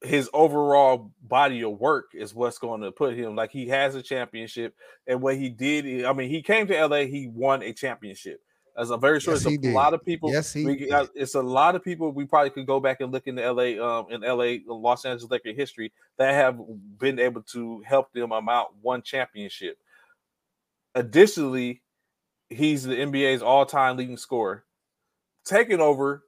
his 0.03 0.29
overall 0.33 1.11
body 1.21 1.63
of 1.63 1.79
work 1.79 2.11
is 2.13 2.35
what's 2.35 2.57
going 2.57 2.81
to 2.81 2.91
put 2.91 3.15
him 3.15 3.35
like 3.35 3.51
he 3.51 3.67
has 3.69 3.95
a 3.95 4.01
championship. 4.01 4.75
And 5.07 5.21
what 5.21 5.37
he 5.37 5.49
did, 5.49 6.05
I 6.05 6.13
mean, 6.13 6.29
he 6.29 6.41
came 6.41 6.67
to 6.67 6.85
LA, 6.85 7.05
he 7.05 7.27
won 7.27 7.63
a 7.63 7.73
championship. 7.73 8.41
As 8.75 8.89
a 8.89 8.97
very 8.97 9.19
sure, 9.19 9.35
yes, 9.35 9.45
it's 9.45 9.55
a 9.55 9.57
did. 9.59 9.73
lot 9.73 9.93
of 9.93 10.03
people. 10.03 10.31
Yes, 10.31 10.51
he 10.51 10.65
we, 10.65 10.89
uh, 10.89 11.05
it's 11.13 11.35
a 11.35 11.41
lot 11.41 11.75
of 11.75 11.83
people. 11.83 12.11
We 12.11 12.25
probably 12.25 12.49
could 12.49 12.65
go 12.65 12.79
back 12.79 13.01
and 13.01 13.11
look 13.11 13.27
in 13.27 13.35
the 13.35 13.43
LA, 13.43 13.79
um, 13.79 14.07
in 14.09 14.21
LA, 14.21 14.55
Los 14.65 15.05
Angeles 15.05 15.29
Lakers 15.29 15.55
history 15.55 15.93
that 16.17 16.33
have 16.33 16.59
been 16.97 17.19
able 17.19 17.43
to 17.43 17.83
help 17.85 18.11
them 18.13 18.31
amount 18.31 18.69
one 18.81 19.03
championship. 19.03 19.77
Additionally, 20.95 21.83
he's 22.49 22.83
the 22.83 22.95
NBA's 22.95 23.43
all-time 23.43 23.95
leading 23.95 24.17
scorer 24.17 24.65
taking 25.45 25.79
over 25.79 26.23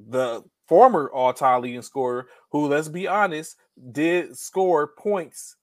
the 0.00 0.42
former 0.66 1.10
all-time 1.12 1.62
leading 1.62 1.82
scorer, 1.82 2.26
who, 2.50 2.66
let's 2.66 2.88
be 2.88 3.06
honest, 3.06 3.56
did 3.92 4.36
score 4.36 4.88
points 4.98 5.56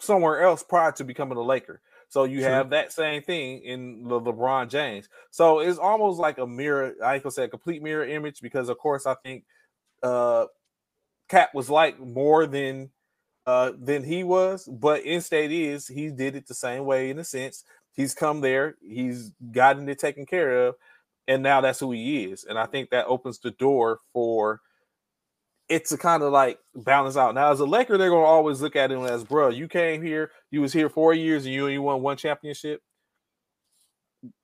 somewhere 0.00 0.42
else 0.42 0.62
prior 0.62 0.92
to 0.92 1.04
becoming 1.04 1.38
a 1.38 1.42
Laker. 1.42 1.80
So 2.08 2.24
you 2.24 2.40
True. 2.40 2.50
have 2.50 2.70
that 2.70 2.92
same 2.92 3.22
thing 3.22 3.62
in 3.62 4.04
the 4.04 4.20
LeBron 4.20 4.68
James. 4.70 5.08
So 5.30 5.58
it's 5.58 5.78
almost 5.78 6.20
like 6.20 6.38
a 6.38 6.46
mirror. 6.46 6.94
I 7.04 7.18
gonna 7.18 7.30
say 7.32 7.44
a 7.44 7.48
complete 7.48 7.82
mirror 7.82 8.06
image 8.06 8.40
because, 8.40 8.68
of 8.68 8.78
course, 8.78 9.06
I 9.06 9.14
think 9.24 9.44
uh, 10.02 10.46
Cap 11.28 11.52
was 11.54 11.68
like 11.68 11.98
more 11.98 12.46
than 12.46 12.90
uh, 13.46 13.72
than 13.80 14.04
he 14.04 14.24
was, 14.24 14.66
but 14.66 15.02
in 15.04 15.20
state 15.20 15.52
is 15.52 15.86
he 15.86 16.10
did 16.10 16.36
it 16.36 16.46
the 16.46 16.54
same 16.54 16.84
way 16.84 17.10
in 17.10 17.18
a 17.18 17.24
sense. 17.24 17.64
He's 17.92 18.14
come 18.14 18.40
there, 18.40 18.76
he's 18.82 19.32
gotten 19.52 19.88
it 19.88 19.98
taken 19.98 20.26
care 20.26 20.66
of, 20.66 20.74
and 21.28 21.42
now 21.42 21.60
that's 21.60 21.80
who 21.80 21.92
he 21.92 22.24
is. 22.24 22.44
And 22.44 22.58
I 22.58 22.66
think 22.66 22.90
that 22.90 23.06
opens 23.06 23.38
the 23.38 23.50
door 23.52 24.00
for 24.12 24.60
it's 25.68 25.92
a 25.92 25.98
kind 25.98 26.22
of 26.22 26.32
like 26.32 26.58
balance 26.74 27.16
out. 27.16 27.34
Now, 27.34 27.50
as 27.50 27.60
a 27.60 27.66
Laker, 27.66 27.98
they're 27.98 28.10
gonna 28.10 28.22
always 28.22 28.60
look 28.60 28.76
at 28.76 28.92
him 28.92 29.04
as, 29.04 29.24
bro, 29.24 29.48
you 29.48 29.68
came 29.68 30.02
here, 30.02 30.30
you 30.50 30.60
was 30.60 30.72
here 30.72 30.88
four 30.88 31.14
years, 31.14 31.44
and 31.44 31.52
you 31.52 31.62
only 31.62 31.78
won 31.78 32.02
one 32.02 32.16
championship. 32.16 32.80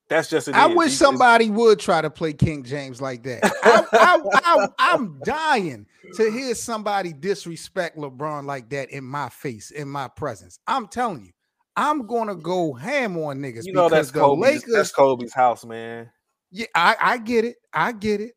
That's 0.09 0.29
just. 0.29 0.49
I 0.49 0.69
is. 0.69 0.77
wish 0.77 0.91
he, 0.91 0.97
somebody 0.97 1.49
would 1.49 1.79
try 1.79 2.03
to 2.03 2.11
play 2.11 2.33
King 2.33 2.65
James 2.65 3.01
like 3.01 3.23
that. 3.23 3.41
I, 3.63 4.69
am 4.79 5.21
dying 5.25 5.87
to 6.17 6.31
hear 6.31 6.55
somebody 6.55 7.13
disrespect 7.13 7.97
LeBron 7.97 8.45
like 8.45 8.69
that 8.71 8.91
in 8.91 9.05
my 9.05 9.29
face, 9.29 9.71
in 9.71 9.89
my 9.89 10.09
presence. 10.09 10.59
I'm 10.67 10.89
telling 10.89 11.25
you, 11.25 11.33
I'm 11.77 12.07
gonna 12.07 12.35
go 12.35 12.73
ham 12.73 13.17
on 13.17 13.39
niggas. 13.39 13.65
You 13.65 13.73
know 13.73 13.89
that's 13.89 14.11
Kobe's, 14.11 14.41
Lakers, 14.41 14.73
that's 14.75 14.91
Kobe's 14.91 15.33
house, 15.33 15.65
man. 15.65 16.11
Yeah, 16.53 16.67
I, 16.75 16.97
I 17.01 17.19
get 17.19 17.45
it. 17.45 17.57
I 17.73 17.93
get 17.93 18.21
it. 18.21 18.35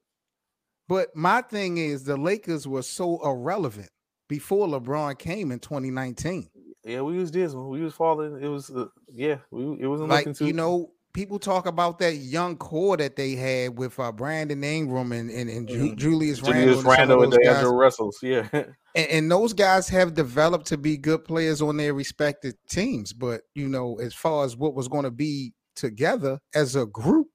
But 0.87 1.15
my 1.15 1.41
thing 1.41 1.77
is 1.77 2.03
the 2.03 2.17
Lakers 2.17 2.67
were 2.67 2.83
so 2.83 3.19
irrelevant 3.23 3.89
before 4.29 4.67
LeBron 4.67 5.19
came 5.19 5.51
in 5.51 5.59
2019. 5.59 6.49
Yeah, 6.85 7.01
we 7.01 7.17
was 7.17 7.31
dismal. 7.31 7.69
We 7.69 7.81
was 7.81 7.93
falling. 7.93 8.41
It 8.41 8.47
was 8.47 8.69
uh, 8.69 8.85
yeah. 9.11 9.37
We 9.51 9.81
it 9.81 9.87
wasn't 9.87 10.09
like 10.09 10.33
too- 10.35 10.45
you 10.45 10.53
know. 10.53 10.91
People 11.13 11.39
talk 11.39 11.65
about 11.65 11.97
that 11.99 12.15
young 12.15 12.57
core 12.57 12.97
that 12.97 13.15
they 13.15 13.35
had 13.35 13.77
with 13.77 13.97
uh, 14.01 14.11
Brandon 14.11 14.61
Ingram 14.61 15.13
and 15.13 15.29
and, 15.29 15.49
and 15.49 15.65
mm-hmm. 15.65 15.95
Julius, 15.95 16.41
Julius 16.41 16.83
Randle 16.83 17.23
and, 17.23 17.33
and 17.33 17.45
Andrew 17.45 17.71
Russells. 17.71 18.19
Yeah, 18.21 18.49
and, 18.51 18.67
and 18.95 19.31
those 19.31 19.53
guys 19.53 19.87
have 19.87 20.13
developed 20.13 20.65
to 20.67 20.77
be 20.77 20.97
good 20.97 21.23
players 21.23 21.61
on 21.61 21.77
their 21.77 21.93
respective 21.93 22.55
teams. 22.69 23.13
But 23.13 23.43
you 23.53 23.69
know, 23.69 23.95
as 23.95 24.13
far 24.13 24.43
as 24.43 24.57
what 24.57 24.75
was 24.75 24.89
going 24.89 25.05
to 25.05 25.11
be 25.11 25.53
together 25.77 26.37
as 26.53 26.75
a 26.75 26.85
group, 26.85 27.27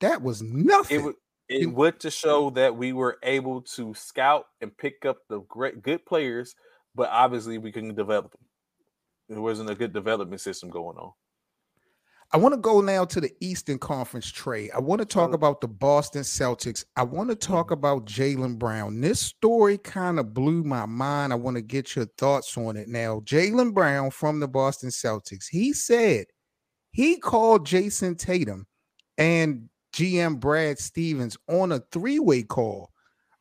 that 0.00 0.22
was 0.22 0.42
nothing. 0.42 1.00
It 1.00 1.04
was, 1.04 1.14
it 1.48 1.66
would 1.66 1.98
to 2.00 2.10
show 2.10 2.50
that 2.50 2.76
we 2.76 2.92
were 2.92 3.18
able 3.22 3.62
to 3.62 3.92
scout 3.94 4.46
and 4.60 4.76
pick 4.76 5.04
up 5.04 5.18
the 5.28 5.40
great 5.48 5.82
good 5.82 6.04
players, 6.06 6.54
but 6.94 7.08
obviously 7.10 7.58
we 7.58 7.72
couldn't 7.72 7.96
develop 7.96 8.32
them. 8.32 8.42
There 9.28 9.40
wasn't 9.40 9.70
a 9.70 9.74
good 9.74 9.92
development 9.92 10.40
system 10.40 10.70
going 10.70 10.96
on. 10.96 11.12
I 12.32 12.36
want 12.36 12.54
to 12.54 12.60
go 12.60 12.80
now 12.80 13.04
to 13.06 13.20
the 13.20 13.32
Eastern 13.40 13.78
Conference 13.78 14.30
trade. 14.30 14.70
I 14.72 14.78
want 14.78 15.00
to 15.00 15.04
talk 15.04 15.32
about 15.34 15.60
the 15.60 15.66
Boston 15.66 16.22
Celtics. 16.22 16.84
I 16.94 17.02
want 17.02 17.28
to 17.30 17.34
talk 17.34 17.66
mm-hmm. 17.66 17.72
about 17.72 18.06
Jaylen 18.06 18.56
Brown. 18.56 19.00
This 19.00 19.18
story 19.18 19.78
kind 19.78 20.20
of 20.20 20.32
blew 20.32 20.62
my 20.62 20.86
mind. 20.86 21.32
I 21.32 21.36
want 21.36 21.56
to 21.56 21.62
get 21.62 21.96
your 21.96 22.06
thoughts 22.18 22.56
on 22.56 22.76
it 22.76 22.86
now. 22.86 23.20
Jaylen 23.24 23.74
Brown 23.74 24.12
from 24.12 24.38
the 24.38 24.46
Boston 24.46 24.90
Celtics, 24.90 25.46
he 25.50 25.72
said 25.72 26.26
he 26.92 27.16
called 27.16 27.66
Jayson 27.66 28.16
Tatum 28.16 28.66
and 29.18 29.68
GM 30.00 30.40
Brad 30.40 30.78
Stevens 30.78 31.36
on 31.46 31.72
a 31.72 31.80
three-way 31.92 32.42
call 32.42 32.90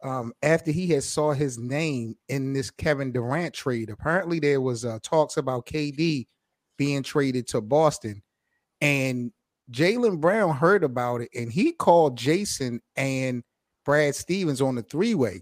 um, 0.04 0.34
after 0.44 0.72
he 0.72 0.88
had 0.88 1.04
saw 1.04 1.32
his 1.32 1.58
name 1.58 2.16
in 2.28 2.52
this 2.52 2.70
Kevin 2.70 3.14
Durant 3.14 3.54
trade. 3.54 3.90
Apparently, 3.90 4.40
there 4.40 4.60
was 4.60 4.84
uh, 4.84 5.00
talks 5.02 5.38
about 5.38 5.66
KD 5.66 6.28
being 6.78 7.02
traded 7.02 7.48
to 7.48 7.62
Boston, 7.62 8.22
and 8.82 9.32
Jaylen 9.72 10.20
Brown 10.20 10.54
heard 10.54 10.84
about 10.84 11.22
it, 11.22 11.30
and 11.34 11.50
he 11.50 11.72
called 11.72 12.18
Jayson 12.18 12.82
and 12.98 13.42
Brad 13.86 14.14
Stevens 14.14 14.62
on 14.62 14.76
the 14.76 14.84
three-way. 14.84 15.42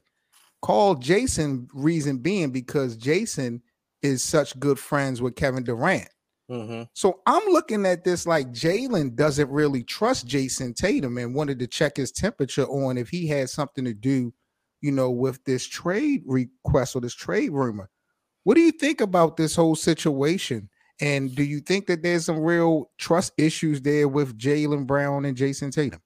Called 0.62 1.02
Jayson, 1.02 1.68
reason 1.74 2.20
being 2.20 2.52
because 2.52 2.96
Jayson 2.96 3.64
is 4.04 4.22
such 4.22 4.60
good 4.60 4.78
friends 4.78 5.20
with 5.20 5.36
Kevin 5.36 5.64
Durant. 5.64 6.10
Mm-hmm. 6.50 6.84
So 6.94 7.22
I'm 7.26 7.46
looking 7.50 7.86
at 7.86 8.04
this 8.04 8.26
like 8.26 8.52
Jaylen 8.52 9.16
doesn't 9.16 9.50
really 9.50 9.84
trust 9.84 10.28
Jayson 10.28 10.74
Tatum 10.74 11.18
and 11.18 11.36
wanted 11.36 11.60
to 11.60 11.68
check 11.68 11.98
his 11.98 12.12
temperature 12.12 12.66
on 12.66 12.98
if 12.98 13.10
he 13.10 13.28
had 13.28 13.50
something 13.50 13.84
to 13.86 13.94
do, 13.94 14.34
you 14.82 14.92
know, 14.92 15.12
with 15.12 15.44
this 15.44 15.66
trade 15.66 16.24
request 16.26 16.96
or 16.96 17.02
this 17.02 17.16
trade 17.16 17.52
rumor. 17.52 17.90
What 18.44 18.56
do 18.56 18.62
you 18.62 18.72
think 18.72 19.02
about 19.02 19.36
this 19.36 19.56
whole 19.56 19.76
situation? 19.76 20.70
And 21.02 21.36
do 21.36 21.44
you 21.44 21.60
think 21.60 21.88
that 21.88 22.02
there's 22.02 22.26
some 22.26 22.40
real 22.40 22.92
trust 22.98 23.34
issues 23.38 23.82
there 23.82 24.08
with 24.08 24.38
Jaylen 24.38 24.88
Brown 24.88 25.26
and 25.26 25.38
Jayson 25.38 25.72
Tatum? 25.72 26.02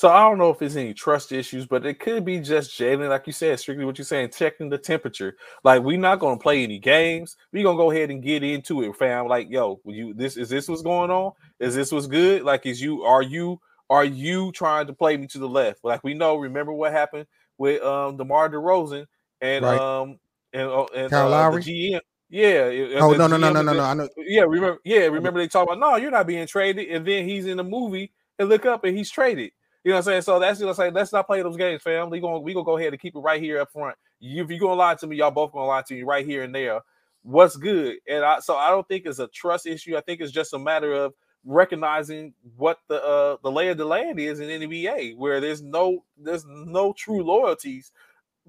So 0.00 0.08
I 0.08 0.20
don't 0.20 0.38
know 0.38 0.48
if 0.48 0.62
it's 0.62 0.76
any 0.76 0.94
trust 0.94 1.30
issues, 1.30 1.66
but 1.66 1.84
it 1.84 2.00
could 2.00 2.24
be 2.24 2.40
just 2.40 2.70
Jaylen, 2.70 3.10
like 3.10 3.26
you 3.26 3.34
said, 3.34 3.60
strictly 3.60 3.84
what 3.84 3.98
you're 3.98 4.06
saying, 4.06 4.30
checking 4.30 4.70
the 4.70 4.78
temperature. 4.78 5.36
Like 5.62 5.82
we're 5.82 5.98
not 5.98 6.20
gonna 6.20 6.38
play 6.38 6.64
any 6.64 6.78
games. 6.78 7.36
We're 7.52 7.64
gonna 7.64 7.76
go 7.76 7.90
ahead 7.90 8.08
and 8.08 8.22
get 8.22 8.42
into 8.42 8.82
it, 8.82 8.96
fam. 8.96 9.26
Like, 9.26 9.50
yo, 9.50 9.78
you 9.84 10.14
this 10.14 10.38
is 10.38 10.48
this 10.48 10.68
what's 10.68 10.80
going 10.80 11.10
on? 11.10 11.32
Is 11.58 11.74
this 11.74 11.92
what's 11.92 12.06
good? 12.06 12.44
Like, 12.44 12.64
is 12.64 12.80
you 12.80 13.02
are 13.02 13.20
you 13.20 13.60
are 13.90 14.06
you 14.06 14.52
trying 14.52 14.86
to 14.86 14.94
play 14.94 15.18
me 15.18 15.26
to 15.26 15.38
the 15.38 15.46
left? 15.46 15.80
Like 15.84 16.02
we 16.02 16.14
know, 16.14 16.36
remember 16.36 16.72
what 16.72 16.92
happened 16.92 17.26
with 17.58 17.82
um 17.82 18.16
DeMar 18.16 18.48
DeRozan 18.48 19.04
and 19.42 19.66
right. 19.66 19.78
um 19.78 20.18
and, 20.54 20.66
uh, 20.66 20.86
and 20.96 21.10
Kyle 21.10 21.26
uh, 21.26 21.30
Lowry? 21.30 21.62
GM. 21.62 22.00
Yeah. 22.30 22.70
Oh 23.00 23.12
no, 23.12 23.26
no, 23.26 23.36
no, 23.36 23.52
no, 23.52 23.60
no, 23.60 23.74
no. 23.74 23.80
I 23.80 23.92
know. 23.92 24.08
Yeah, 24.16 24.44
remember. 24.48 24.78
Yeah, 24.82 25.08
remember 25.08 25.40
they 25.40 25.48
talk 25.48 25.66
about 25.68 25.78
no, 25.78 25.96
you're 25.96 26.10
not 26.10 26.26
being 26.26 26.46
traded, 26.46 26.88
and 26.88 27.06
then 27.06 27.28
he's 27.28 27.44
in 27.44 27.58
the 27.58 27.64
movie 27.64 28.12
and 28.38 28.48
look 28.48 28.64
up 28.64 28.84
and 28.84 28.96
he's 28.96 29.10
traded. 29.10 29.50
You 29.84 29.90
know 29.90 29.96
what 29.96 29.98
I'm 30.00 30.04
saying? 30.04 30.22
So 30.22 30.38
that's 30.38 30.60
just 30.60 30.78
like 30.78 30.92
let's 30.92 31.12
not 31.12 31.26
play 31.26 31.42
those 31.42 31.56
games, 31.56 31.82
fam. 31.82 32.10
We 32.10 32.20
going 32.20 32.42
we 32.42 32.52
gonna 32.52 32.64
go 32.64 32.76
ahead 32.76 32.92
and 32.92 33.00
keep 33.00 33.16
it 33.16 33.20
right 33.20 33.40
here 33.40 33.60
up 33.60 33.72
front. 33.72 33.96
You, 34.18 34.42
if 34.42 34.50
you're 34.50 34.58
gonna 34.58 34.74
lie 34.74 34.94
to 34.96 35.06
me, 35.06 35.16
y'all 35.16 35.30
both 35.30 35.52
gonna 35.52 35.66
lie 35.66 35.82
to 35.82 35.94
me 35.94 36.02
right 36.02 36.26
here 36.26 36.42
and 36.42 36.54
there. 36.54 36.80
What's 37.22 37.56
good? 37.56 37.96
And 38.08 38.24
I 38.24 38.40
so 38.40 38.56
I 38.56 38.70
don't 38.70 38.86
think 38.88 39.06
it's 39.06 39.18
a 39.18 39.28
trust 39.28 39.66
issue. 39.66 39.96
I 39.96 40.02
think 40.02 40.20
it's 40.20 40.32
just 40.32 40.52
a 40.52 40.58
matter 40.58 40.92
of 40.92 41.14
recognizing 41.44 42.34
what 42.56 42.78
the 42.88 43.02
uh 43.02 43.36
the 43.42 43.50
lay 43.50 43.68
of 43.68 43.78
the 43.78 43.86
land 43.86 44.20
is 44.20 44.40
in 44.40 44.48
NBA, 44.48 45.16
where 45.16 45.40
there's 45.40 45.62
no 45.62 46.04
there's 46.18 46.44
no 46.46 46.92
true 46.92 47.22
loyalties 47.22 47.92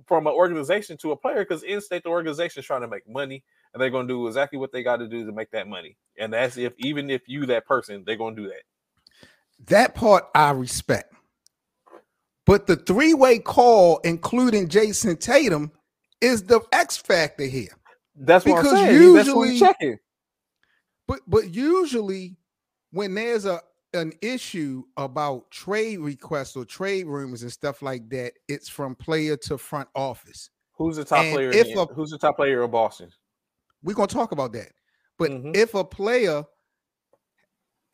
from 0.08 0.28
an 0.28 0.34
organization 0.34 0.98
to 0.98 1.12
a 1.12 1.16
player 1.16 1.46
because 1.46 1.64
in 1.64 1.80
state 1.80 2.04
the 2.04 2.10
organization 2.10 2.60
is 2.60 2.66
trying 2.66 2.82
to 2.82 2.88
make 2.88 3.08
money 3.08 3.44
and 3.74 3.82
they're 3.82 3.90
going 3.90 4.08
to 4.08 4.14
do 4.14 4.28
exactly 4.28 4.60
what 4.60 4.72
they 4.72 4.84
got 4.84 4.98
to 4.98 5.08
do 5.08 5.26
to 5.26 5.32
make 5.32 5.52
that 5.52 5.68
money. 5.68 5.96
And 6.18 6.34
that's 6.34 6.58
if 6.58 6.74
even 6.78 7.10
if 7.10 7.22
you 7.28 7.46
that 7.48 7.66
person, 7.66 8.04
they're 8.06 8.18
going 8.18 8.36
to 8.36 8.42
do 8.44 8.48
that. 8.50 8.64
That 9.68 9.96
part 9.96 10.26
I 10.34 10.52
respect. 10.52 11.14
But 12.46 12.68
the 12.68 12.76
three 12.76 13.14
way 13.14 13.40
call, 13.40 14.00
including 14.00 14.68
Jayson 14.68 15.18
Tatum, 15.18 15.72
is 16.22 16.44
the 16.44 16.62
X 16.72 16.98
factor 16.98 17.46
here. 17.46 17.70
That's 18.16 18.46
what 18.46 18.58
because 18.58 18.74
I'm 18.74 18.88
saying. 18.88 19.02
Usually, 19.02 19.60
checking. 19.60 19.98
But 21.08 21.22
but 21.28 21.54
usually, 21.54 22.38
when 22.92 23.14
there's 23.16 23.46
a 23.46 23.62
an 23.94 24.14
issue 24.22 24.84
about 24.98 25.52
trade 25.52 26.00
requests 26.00 26.56
or 26.56 26.66
trade 26.66 27.06
rumors 27.08 27.44
and 27.44 27.52
stuff 27.52 27.82
like 27.82 28.10
that, 28.10 28.34
it's 28.48 28.70
from 28.70 28.96
player 28.96 29.36
to 29.36 29.58
front 29.58 29.90
office. 29.96 30.50
Who's 30.78 30.96
the 30.96 31.06
top 31.06 31.20
and 31.20 31.36
player? 31.36 31.52
If 31.52 31.76
a, 31.76 31.86
who's 31.86 32.12
the 32.12 32.18
top 32.18 32.38
player 32.38 32.62
of 32.62 32.72
Boston? 32.72 33.10
We're 33.84 33.96
gonna 33.96 34.08
talk 34.08 34.32
about 34.32 34.54
that. 34.54 34.72
But 35.18 35.32
mm-hmm. 35.32 35.52
if 35.54 35.74
a 35.76 35.84
player 35.84 36.44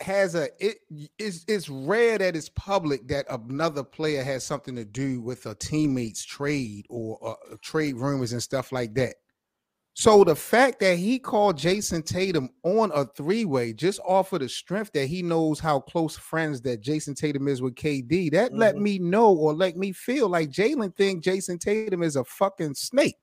has 0.01 0.36
a 0.36 0.49
it 0.60 0.77
is 1.17 1.43
it's 1.47 1.69
rare 1.69 2.17
that 2.19 2.36
it's 2.36 2.49
public 2.49 3.07
that 3.07 3.25
another 3.29 3.83
player 3.83 4.23
has 4.23 4.43
something 4.43 4.75
to 4.75 4.86
do 4.86 5.21
with 5.21 5.45
a 5.47 5.55
teammate's 5.55 6.23
trade 6.23 6.86
or 6.89 7.17
uh, 7.27 7.55
trade 7.62 7.95
rumors 7.95 8.31
and 8.31 8.43
stuff 8.43 8.71
like 8.71 8.93
that. 8.93 9.15
So 9.95 10.23
the 10.23 10.36
fact 10.36 10.79
that 10.81 10.99
he 10.99 11.17
called 11.17 11.57
Jayson 11.57 12.03
Tatum 12.03 12.51
on 12.62 12.91
a 12.93 13.03
three-way 13.03 13.73
just 13.73 13.99
off 14.05 14.31
of 14.31 14.41
the 14.41 14.49
strength 14.49 14.91
that 14.91 15.07
he 15.07 15.23
knows 15.23 15.60
how 15.60 15.79
close 15.79 16.15
friends 16.15 16.62
that 16.62 16.81
Jayson 16.81 17.15
Tatum 17.15 17.47
is 17.47 17.63
with 17.63 17.73
KD, 17.73 18.31
that 18.33 18.51
mm-hmm. 18.51 18.60
let 18.60 18.77
me 18.77 18.99
know 18.99 19.33
or 19.33 19.55
let 19.55 19.75
me 19.75 19.91
feel 19.91 20.29
like 20.29 20.51
Jaylen 20.51 20.95
think 20.95 21.23
Jayson 21.23 21.57
Tatum 21.57 22.03
is 22.03 22.15
a 22.15 22.23
fucking 22.23 22.75
snake. 22.75 23.15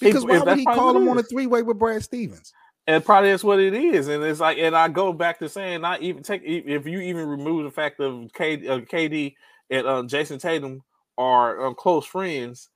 Because 0.00 0.24
if, 0.24 0.30
why 0.30 0.36
if 0.38 0.44
would 0.44 0.58
he 0.58 0.64
call 0.64 0.96
him 0.96 1.08
on 1.08 1.18
a 1.18 1.22
three-way 1.22 1.62
with 1.62 1.78
Brad 1.78 2.02
Stevens? 2.02 2.52
And 2.86 3.04
probably 3.04 3.30
that's 3.30 3.44
what 3.44 3.60
it 3.60 3.74
is. 3.74 4.08
And 4.08 4.22
it's 4.24 4.40
like, 4.40 4.58
and 4.58 4.76
I 4.76 4.88
go 4.88 5.12
back 5.12 5.38
to 5.38 5.48
saying, 5.48 5.80
not 5.80 6.02
even 6.02 6.22
take 6.22 6.42
if 6.44 6.86
you 6.86 7.00
even 7.00 7.28
remove 7.28 7.64
the 7.64 7.70
fact 7.70 8.00
of 8.00 8.30
KD, 8.32 8.68
uh, 8.68 8.78
KD 8.80 9.34
and 9.70 9.86
uh, 9.86 10.02
Jayson 10.02 10.40
Tatum 10.40 10.82
are 11.16 11.66
uh, 11.66 11.74
close 11.74 12.04
friends, 12.04 12.70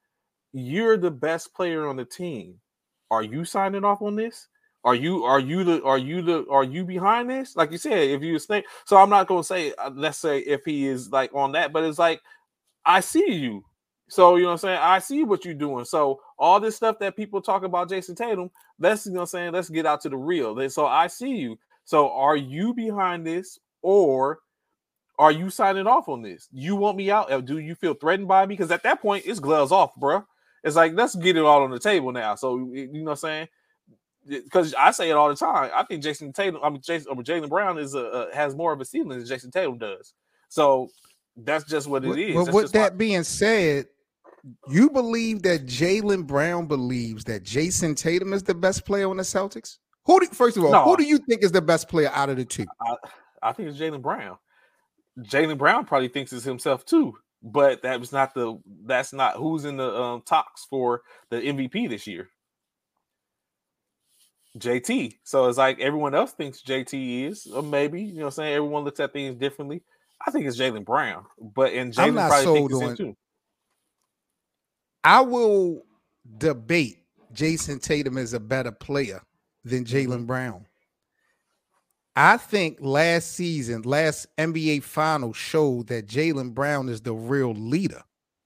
you're 0.52 0.96
the 0.96 1.10
best 1.10 1.54
player 1.54 1.86
on 1.86 1.96
the 1.96 2.04
team. 2.04 2.60
Are 3.10 3.22
you 3.22 3.44
signing 3.44 3.84
off 3.84 4.02
on 4.02 4.16
this? 4.16 4.48
Are 4.84 4.94
you 4.94 5.24
are 5.24 5.40
you 5.40 5.64
the 5.64 5.82
are 5.82 5.98
you 5.98 6.22
the 6.22 6.46
are 6.48 6.62
you 6.62 6.84
behind 6.84 7.28
this? 7.28 7.56
Like 7.56 7.72
you 7.72 7.78
said, 7.78 8.08
if 8.08 8.22
you 8.22 8.38
snake, 8.38 8.66
so 8.84 8.96
I'm 8.96 9.10
not 9.10 9.26
gonna 9.26 9.42
say 9.42 9.72
uh, 9.72 9.90
let's 9.92 10.18
say 10.18 10.38
if 10.38 10.64
he 10.64 10.86
is 10.86 11.10
like 11.10 11.34
on 11.34 11.52
that, 11.52 11.72
but 11.72 11.82
it's 11.82 11.98
like 11.98 12.22
I 12.84 13.00
see 13.00 13.32
you. 13.32 13.64
So 14.08 14.36
you 14.36 14.42
know 14.42 14.48
what 14.48 14.52
I'm 14.52 14.58
saying? 14.58 14.78
I 14.80 14.98
see 14.98 15.24
what 15.24 15.44
you're 15.44 15.54
doing. 15.54 15.84
So 15.84 16.20
all 16.38 16.60
this 16.60 16.76
stuff 16.76 16.98
that 17.00 17.16
people 17.16 17.40
talk 17.40 17.64
about 17.64 17.88
Jayson 17.88 18.16
Tatum, 18.16 18.50
let's 18.78 19.06
you 19.06 19.12
know 19.12 19.18
what 19.18 19.22
I'm 19.22 19.26
saying, 19.28 19.52
let's 19.52 19.68
get 19.68 19.86
out 19.86 20.00
to 20.02 20.08
the 20.08 20.16
real. 20.16 20.68
So 20.70 20.86
I 20.86 21.08
see 21.08 21.36
you. 21.36 21.58
So 21.84 22.10
are 22.10 22.36
you 22.36 22.72
behind 22.74 23.26
this 23.26 23.58
or 23.82 24.40
are 25.18 25.32
you 25.32 25.50
signing 25.50 25.86
off 25.86 26.08
on 26.08 26.22
this? 26.22 26.48
You 26.52 26.76
want 26.76 26.96
me 26.96 27.10
out? 27.10 27.32
Uh, 27.32 27.40
do 27.40 27.58
you 27.58 27.74
feel 27.74 27.94
threatened 27.94 28.28
by 28.28 28.44
me? 28.46 28.54
Because 28.54 28.70
at 28.70 28.82
that 28.82 29.00
point, 29.00 29.24
it's 29.26 29.40
gloves 29.40 29.72
off, 29.72 29.94
bro. 29.96 30.24
It's 30.62 30.76
like 30.76 30.94
let's 30.94 31.14
get 31.14 31.36
it 31.36 31.44
all 31.44 31.62
on 31.62 31.70
the 31.70 31.78
table 31.78 32.12
now. 32.12 32.34
So 32.34 32.58
you 32.72 32.88
know 32.92 33.04
what 33.04 33.10
I'm 33.12 33.16
saying? 33.16 33.48
Because 34.26 34.74
I 34.74 34.90
say 34.90 35.10
it 35.10 35.14
all 35.14 35.28
the 35.28 35.36
time. 35.36 35.70
I 35.74 35.84
think 35.84 36.02
Jayson 36.02 36.32
Tatum, 36.34 36.60
I 36.62 36.70
mean 36.70 36.80
Jayson 36.80 37.06
or 37.08 37.12
uh, 37.12 37.22
Jaylen 37.22 37.48
Brown 37.48 37.78
is 37.78 37.94
a, 37.94 38.00
a, 38.00 38.34
has 38.34 38.56
more 38.56 38.72
of 38.72 38.80
a 38.80 38.84
ceiling 38.84 39.10
than 39.10 39.26
Jayson 39.26 39.52
Tatum 39.52 39.78
does. 39.78 40.12
So 40.48 40.90
that's 41.36 41.64
just 41.64 41.86
what 41.86 42.04
it 42.04 42.18
is. 42.18 42.34
But 42.34 42.54
with 42.54 42.72
that 42.72 42.98
being 42.98 43.22
said, 43.22 43.86
you 44.68 44.90
believe 44.90 45.42
that 45.42 45.66
Jaylen 45.66 46.26
Brown 46.26 46.66
believes 46.66 47.24
that 47.24 47.42
Jayson 47.42 47.94
Tatum 47.96 48.32
is 48.32 48.42
the 48.42 48.54
best 48.54 48.84
player 48.84 49.08
on 49.08 49.16
the 49.16 49.22
Celtics? 49.22 49.78
Who 50.04 50.20
do, 50.20 50.26
first 50.26 50.56
of 50.56 50.64
all, 50.64 50.70
no. 50.70 50.84
who 50.84 50.96
do 50.96 51.04
you 51.04 51.18
think 51.18 51.42
is 51.42 51.52
the 51.52 51.62
best 51.62 51.88
player 51.88 52.10
out 52.12 52.30
of 52.30 52.36
the 52.36 52.44
two? 52.44 52.66
I, 52.80 52.94
I 53.42 53.52
think 53.52 53.68
it's 53.68 53.78
Jaylen 53.78 54.02
Brown. 54.02 54.38
Jaylen 55.18 55.58
Brown 55.58 55.84
probably 55.84 56.08
thinks 56.08 56.32
it's 56.32 56.44
himself 56.44 56.84
too, 56.84 57.16
but 57.42 57.82
that 57.82 57.98
was 57.98 58.12
not 58.12 58.34
the 58.34 58.58
that's 58.84 59.12
not 59.12 59.36
who's 59.36 59.64
in 59.64 59.76
the 59.76 59.94
um, 59.94 60.22
talks 60.22 60.66
for 60.68 61.02
the 61.30 61.38
MVP 61.38 61.88
this 61.88 62.06
year. 62.06 62.28
JT. 64.58 65.18
So 65.24 65.46
it's 65.46 65.58
like 65.58 65.80
everyone 65.80 66.14
else 66.14 66.32
thinks 66.32 66.62
JT 66.62 67.28
is, 67.28 67.46
or 67.46 67.62
maybe 67.62 68.02
you 68.02 68.14
know, 68.14 68.20
what 68.20 68.26
I'm 68.26 68.30
saying 68.32 68.54
everyone 68.54 68.84
looks 68.84 69.00
at 69.00 69.12
things 69.12 69.36
differently. 69.36 69.82
I 70.24 70.30
think 70.30 70.46
it's 70.46 70.58
Jaylen 70.58 70.84
Brown, 70.84 71.24
but 71.38 71.72
and 71.72 71.92
Jaylen 71.92 72.28
probably 72.28 72.68
thinks 72.68 72.90
it's 72.90 72.98
too. 72.98 73.16
I 75.06 75.20
will 75.20 75.84
debate 76.38 76.98
Jayson 77.32 77.80
Tatum 77.80 78.18
is 78.18 78.34
a 78.34 78.40
better 78.40 78.72
player 78.72 79.22
than 79.64 79.84
mm-hmm. 79.84 80.24
Brown. 80.24 80.66
I 82.16 82.36
think 82.38 82.78
last 82.80 83.32
season, 83.32 83.82
last 83.82 84.26
NBA 84.36 84.82
final 84.82 85.32
showed 85.32 85.86
that 85.88 86.08
Jaylen 86.08 86.54
Brown 86.54 86.88
is 86.88 87.02
the 87.02 87.12
real 87.12 87.52
leader 87.52 88.02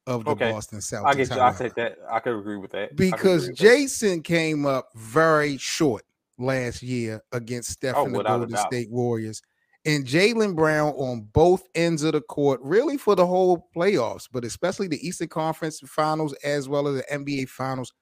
of 0.06 0.26
the 0.26 0.32
okay. 0.32 0.52
Boston 0.52 0.80
Celtics. 0.80 1.06
I 1.06 1.14
get 1.14 1.30
you. 1.30 1.40
I 1.40 1.52
take 1.52 1.74
that. 1.76 1.96
I 2.10 2.20
could 2.20 2.38
agree 2.38 2.58
with 2.58 2.72
that. 2.72 2.94
Because 2.94 3.48
with 3.48 3.56
Jayson 3.56 4.16
that. 4.16 4.24
came 4.24 4.66
up 4.66 4.90
very 4.94 5.56
short 5.56 6.04
last 6.36 6.82
year 6.82 7.22
against 7.32 7.70
Steph 7.70 7.96
oh, 7.96 8.04
and 8.04 8.14
the 8.14 8.22
Golden 8.22 8.56
State 8.56 8.90
Warriors. 8.90 9.40
And 9.86 10.06
Jaylen 10.06 10.54
Brown 10.54 10.90
on 10.90 11.28
both 11.32 11.62
ends 11.74 12.02
of 12.02 12.12
the 12.12 12.20
court, 12.20 12.60
really 12.62 12.98
for 12.98 13.16
the 13.16 13.26
whole 13.26 13.68
playoffs, 13.74 14.28
but 14.30 14.44
especially 14.44 14.88
the 14.88 15.06
Eastern 15.06 15.28
Conference 15.28 15.80
finals 15.86 16.34
as 16.44 16.68
well 16.68 16.86
as 16.86 16.96
the 16.96 17.16
NBA 17.16 17.48
finals. 17.48 17.92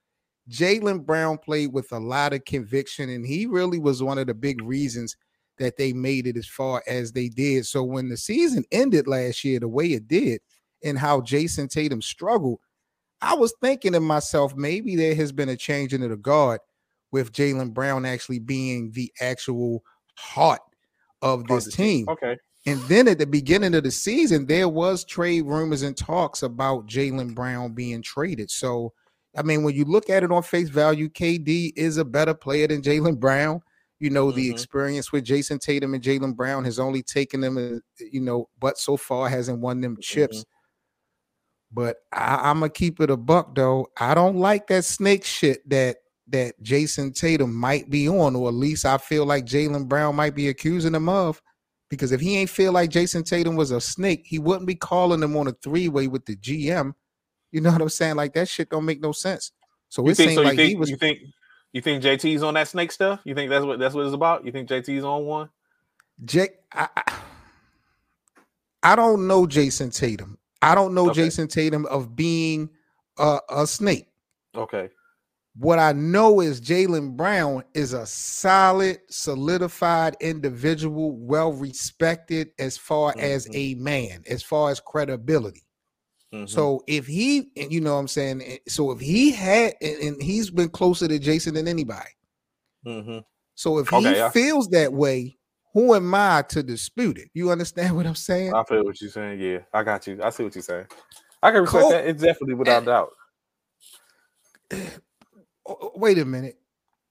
Jaylen 0.51 1.05
Brown 1.05 1.39
played 1.39 1.73
with 1.73 1.93
a 1.93 1.99
lot 1.99 2.33
of 2.33 2.45
conviction, 2.45 3.11
and 3.11 3.25
he 3.25 3.47
really 3.47 3.79
was 3.79 4.03
one 4.03 4.19
of 4.19 4.27
the 4.27 4.35
big 4.35 4.63
reasons– 4.63 5.17
that 5.59 5.77
they 5.77 5.93
made 5.93 6.27
it 6.27 6.37
as 6.37 6.47
far 6.47 6.83
as 6.87 7.13
they 7.13 7.29
did. 7.29 7.67
So 7.67 7.83
when 7.83 8.09
the 8.09 8.17
season 8.17 8.65
ended 8.73 9.07
last 9.07 9.45
year, 9.45 9.61
the 9.61 9.69
way 9.69 9.87
it 9.87 10.09
did, 10.09 10.41
and 10.83 10.99
how 10.99 11.21
Jayson 11.21 11.69
Tatum 11.69 12.01
struggled, 12.01 12.61
I 13.21 13.35
was 13.35 13.53
thinking 13.61 13.93
to 13.93 14.01
myself, 14.01 14.55
maybe 14.57 14.95
there 14.97 15.15
has 15.17 15.33
been 15.33 15.49
a 15.49 15.57
change 15.57 15.93
in 15.93 16.09
the 16.09 16.17
guard 16.17 16.61
with 17.11 17.33
Jaylen 17.33 17.75
Brown 17.75 18.05
actually 18.05 18.39
being 18.39 18.93
the 18.93 19.13
actual 19.21 19.83
heart 20.17 20.61
of 21.23 21.47
this 21.47 21.75
team. 21.75 22.07
Okay. 22.09 22.37
And 22.67 22.81
then 22.83 23.09
at 23.09 23.19
the 23.19 23.27
beginning 23.27 23.75
of 23.75 23.85
the 23.85 23.91
season, 23.91 24.47
there 24.47 24.69
was 24.69 25.05
trade 25.05 25.47
rumors 25.47 25.83
and 25.83 25.97
talks 25.97 26.43
about 26.43 26.87
Jaylen 26.87 27.35
Brown 27.35 27.73
being 27.73 28.03
traded. 28.03 28.51
So, 28.51 28.93
I 29.37 29.43
mean, 29.43 29.63
when 29.63 29.75
you 29.75 29.85
look 29.85 30.11
at 30.11 30.23
it 30.23 30.31
on 30.31 30.43
face 30.43 30.69
value, 30.69 31.09
KD 31.09 31.73
is 31.77 31.97
a 31.97 32.05
better 32.05 32.35
player 32.35 32.67
than 32.69 32.83
Jaylen 32.83 33.19
Brown. 33.19 33.63
You 34.01 34.11
know, 34.11 34.27
mm-hmm. 34.27 34.37
the 34.37 34.51
experience 34.51 35.13
with 35.13 35.25
Jayson 35.25 35.59
Tatum 35.59 35.95
and 35.95 36.03
Jaylen 36.03 36.37
Brown 36.37 36.65
has 36.65 36.79
only 36.79 37.03
taken 37.03 37.41
them, 37.41 37.57
uh, 37.57 38.05
you 38.13 38.21
know, 38.21 38.49
but 38.61 38.79
so 38.79 38.97
far 38.97 39.29
hasn't 39.29 39.61
won 39.61 39.81
them 39.81 39.97
chips. 40.01 40.39
Mm-hmm. 40.39 40.51
But 41.71 41.97
I, 42.13 42.51
am 42.51 42.61
gonna 42.61 42.71
keep 42.71 43.01
it 43.01 43.11
a 43.11 43.17
buck 43.17 43.55
though. 43.55 43.89
I 43.99 44.15
don't 44.15 44.37
like 44.37 44.69
that 44.69 44.85
snake 44.85 45.25
shit 45.25 45.69
that 45.69 45.97
that 46.31 46.61
Jayson 46.63 47.13
Tatum 47.13 47.55
might 47.55 47.91
be 47.91 48.09
on, 48.09 48.37
or 48.37 48.49
at 48.49 48.55
least 48.55 48.85
I 48.85 48.99
feel 48.99 49.25
like 49.25 49.47
Jaylen 49.47 49.89
Brown 49.89 50.17
might 50.17 50.35
be 50.35 50.49
accusing 50.49 50.95
him 50.95 51.09
of. 51.09 51.43
Because 51.91 52.13
if 52.13 52.21
he 52.21 52.37
ain't 52.37 52.51
feel 52.51 52.73
like 52.73 52.91
Jayson 52.91 53.25
Tatum 53.25 53.57
was 53.57 53.71
a 53.71 53.81
snake, 53.81 54.23
he 54.27 54.39
wouldn't 54.39 54.67
be 54.67 54.75
calling 54.75 55.23
him 55.23 55.37
on 55.37 55.49
a 55.49 55.53
three 55.53 55.89
way 55.89 56.07
with 56.07 56.27
the 56.27 56.37
GM. 56.37 56.95
You 57.51 57.63
know 57.63 57.73
what 57.73 57.81
I'm 57.81 57.89
saying? 57.89 58.17
Like 58.17 58.35
that 58.35 58.49
shit 58.49 58.69
don't 58.69 58.85
make 58.85 59.01
no 59.01 59.13
sense. 59.13 59.53
So 59.89 60.05
you 60.05 60.11
it 60.11 60.17
seemed 60.17 60.35
so 60.35 60.43
like 60.43 60.57
think, 60.57 60.69
he 60.69 60.77
was. 60.77 60.91
You 60.91 60.97
think 60.97 61.21
you 61.73 61.81
think 61.81 62.03
JT's 62.03 62.43
on 62.43 62.55
that 62.55 62.69
snake 62.69 62.93
stuff? 62.93 63.21
You 63.25 63.35
think 63.35 63.51
that's 63.51 63.65
what 63.65 63.79
that's 63.79 63.95
what 63.95 64.05
it's 64.05 64.15
about? 64.15 64.45
You 64.45 64.53
think 64.53 64.69
JT's 64.69 65.05
on 65.05 65.25
one? 65.25 65.49
Jake, 66.25 66.57
I, 66.73 66.89
I, 68.83 68.97
don't 68.97 69.29
know 69.29 69.47
Jayson 69.47 69.91
Tatum. 69.91 70.37
I 70.61 70.75
don't 70.75 70.93
know 70.93 71.11
okay. 71.11 71.23
Jayson 71.23 71.49
Tatum 71.49 71.87
of 71.87 72.17
being 72.17 72.71
a, 73.19 73.39
a 73.49 73.67
snake. 73.67 74.09
Okay. 74.57 74.91
What 75.59 75.81
I 75.81 75.91
know 75.91 76.41
is 76.41 76.61
Jaylen 76.61 77.17
Brown 77.17 77.65
is 77.75 77.93
a 77.93 78.07
solid, 78.07 79.01
solidified 79.11 80.17
individual, 80.21 81.17
well 81.17 81.53
respected 81.53 82.51
as 82.61 82.79
far 82.79 83.11
mm-hmm. 83.11 83.21
as 83.21 83.49
a 83.53 83.75
man, 83.75 84.23
as 84.29 84.41
far 84.41 84.71
as 84.71 84.79
credibility. 84.79 85.65
Mm-hmm. 86.33 86.47
So 86.47 86.85
if 86.87 87.09
he, 87.09 87.51
you 87.57 87.81
know 87.81 87.95
what 87.95 88.01
I'm 88.01 88.09
saying, 88.09 88.43
eh, 88.47 88.59
so 88.69 88.93
if 88.93 89.01
he 89.01 89.33
had, 89.33 89.75
and 89.81 90.23
he's 90.23 90.49
been 90.51 90.69
closer 90.69 91.09
to 91.09 91.19
Jayson 91.19 91.55
than 91.55 91.67
anybody. 91.67 92.11
Mm-hmm. 92.87 93.19
So 93.57 93.79
if 93.79 93.93
okay, 93.93 94.15
he 94.15 94.23
I, 94.23 94.31
feels 94.31 94.69
that 94.69 94.93
way, 94.93 95.39
who 95.75 95.93
am 95.97 96.15
I 96.15 96.45
to 96.51 96.63
dispute 96.63 97.19
it? 97.19 97.31
You 97.35 97.51
understand 97.51 97.97
what 97.97 98.07
I'm 98.07 98.15
saying? 98.15 98.55
I 98.55 98.63
feel 98.63 98.85
what 98.85 99.01
you're 99.01 99.11
saying. 99.11 99.41
Yeah, 99.41 99.59
I 99.73 99.83
got 99.83 100.07
you. 100.07 100.21
I 100.23 100.31
see 100.31 100.45
what 100.45 100.55
you're 100.55 100.63
saying. 100.63 100.87
I 101.43 101.51
can 101.51 101.63
respect 101.63 101.91
that. 101.91 102.07
It's 102.07 102.23
definitely 102.23 102.55
without 102.55 102.79
and, 102.79 102.87
doubt. 102.87 103.11
Oh, 105.69 105.77
oh, 105.81 105.93
wait 105.97 106.19
a 106.19 106.25
minute. 106.25 106.59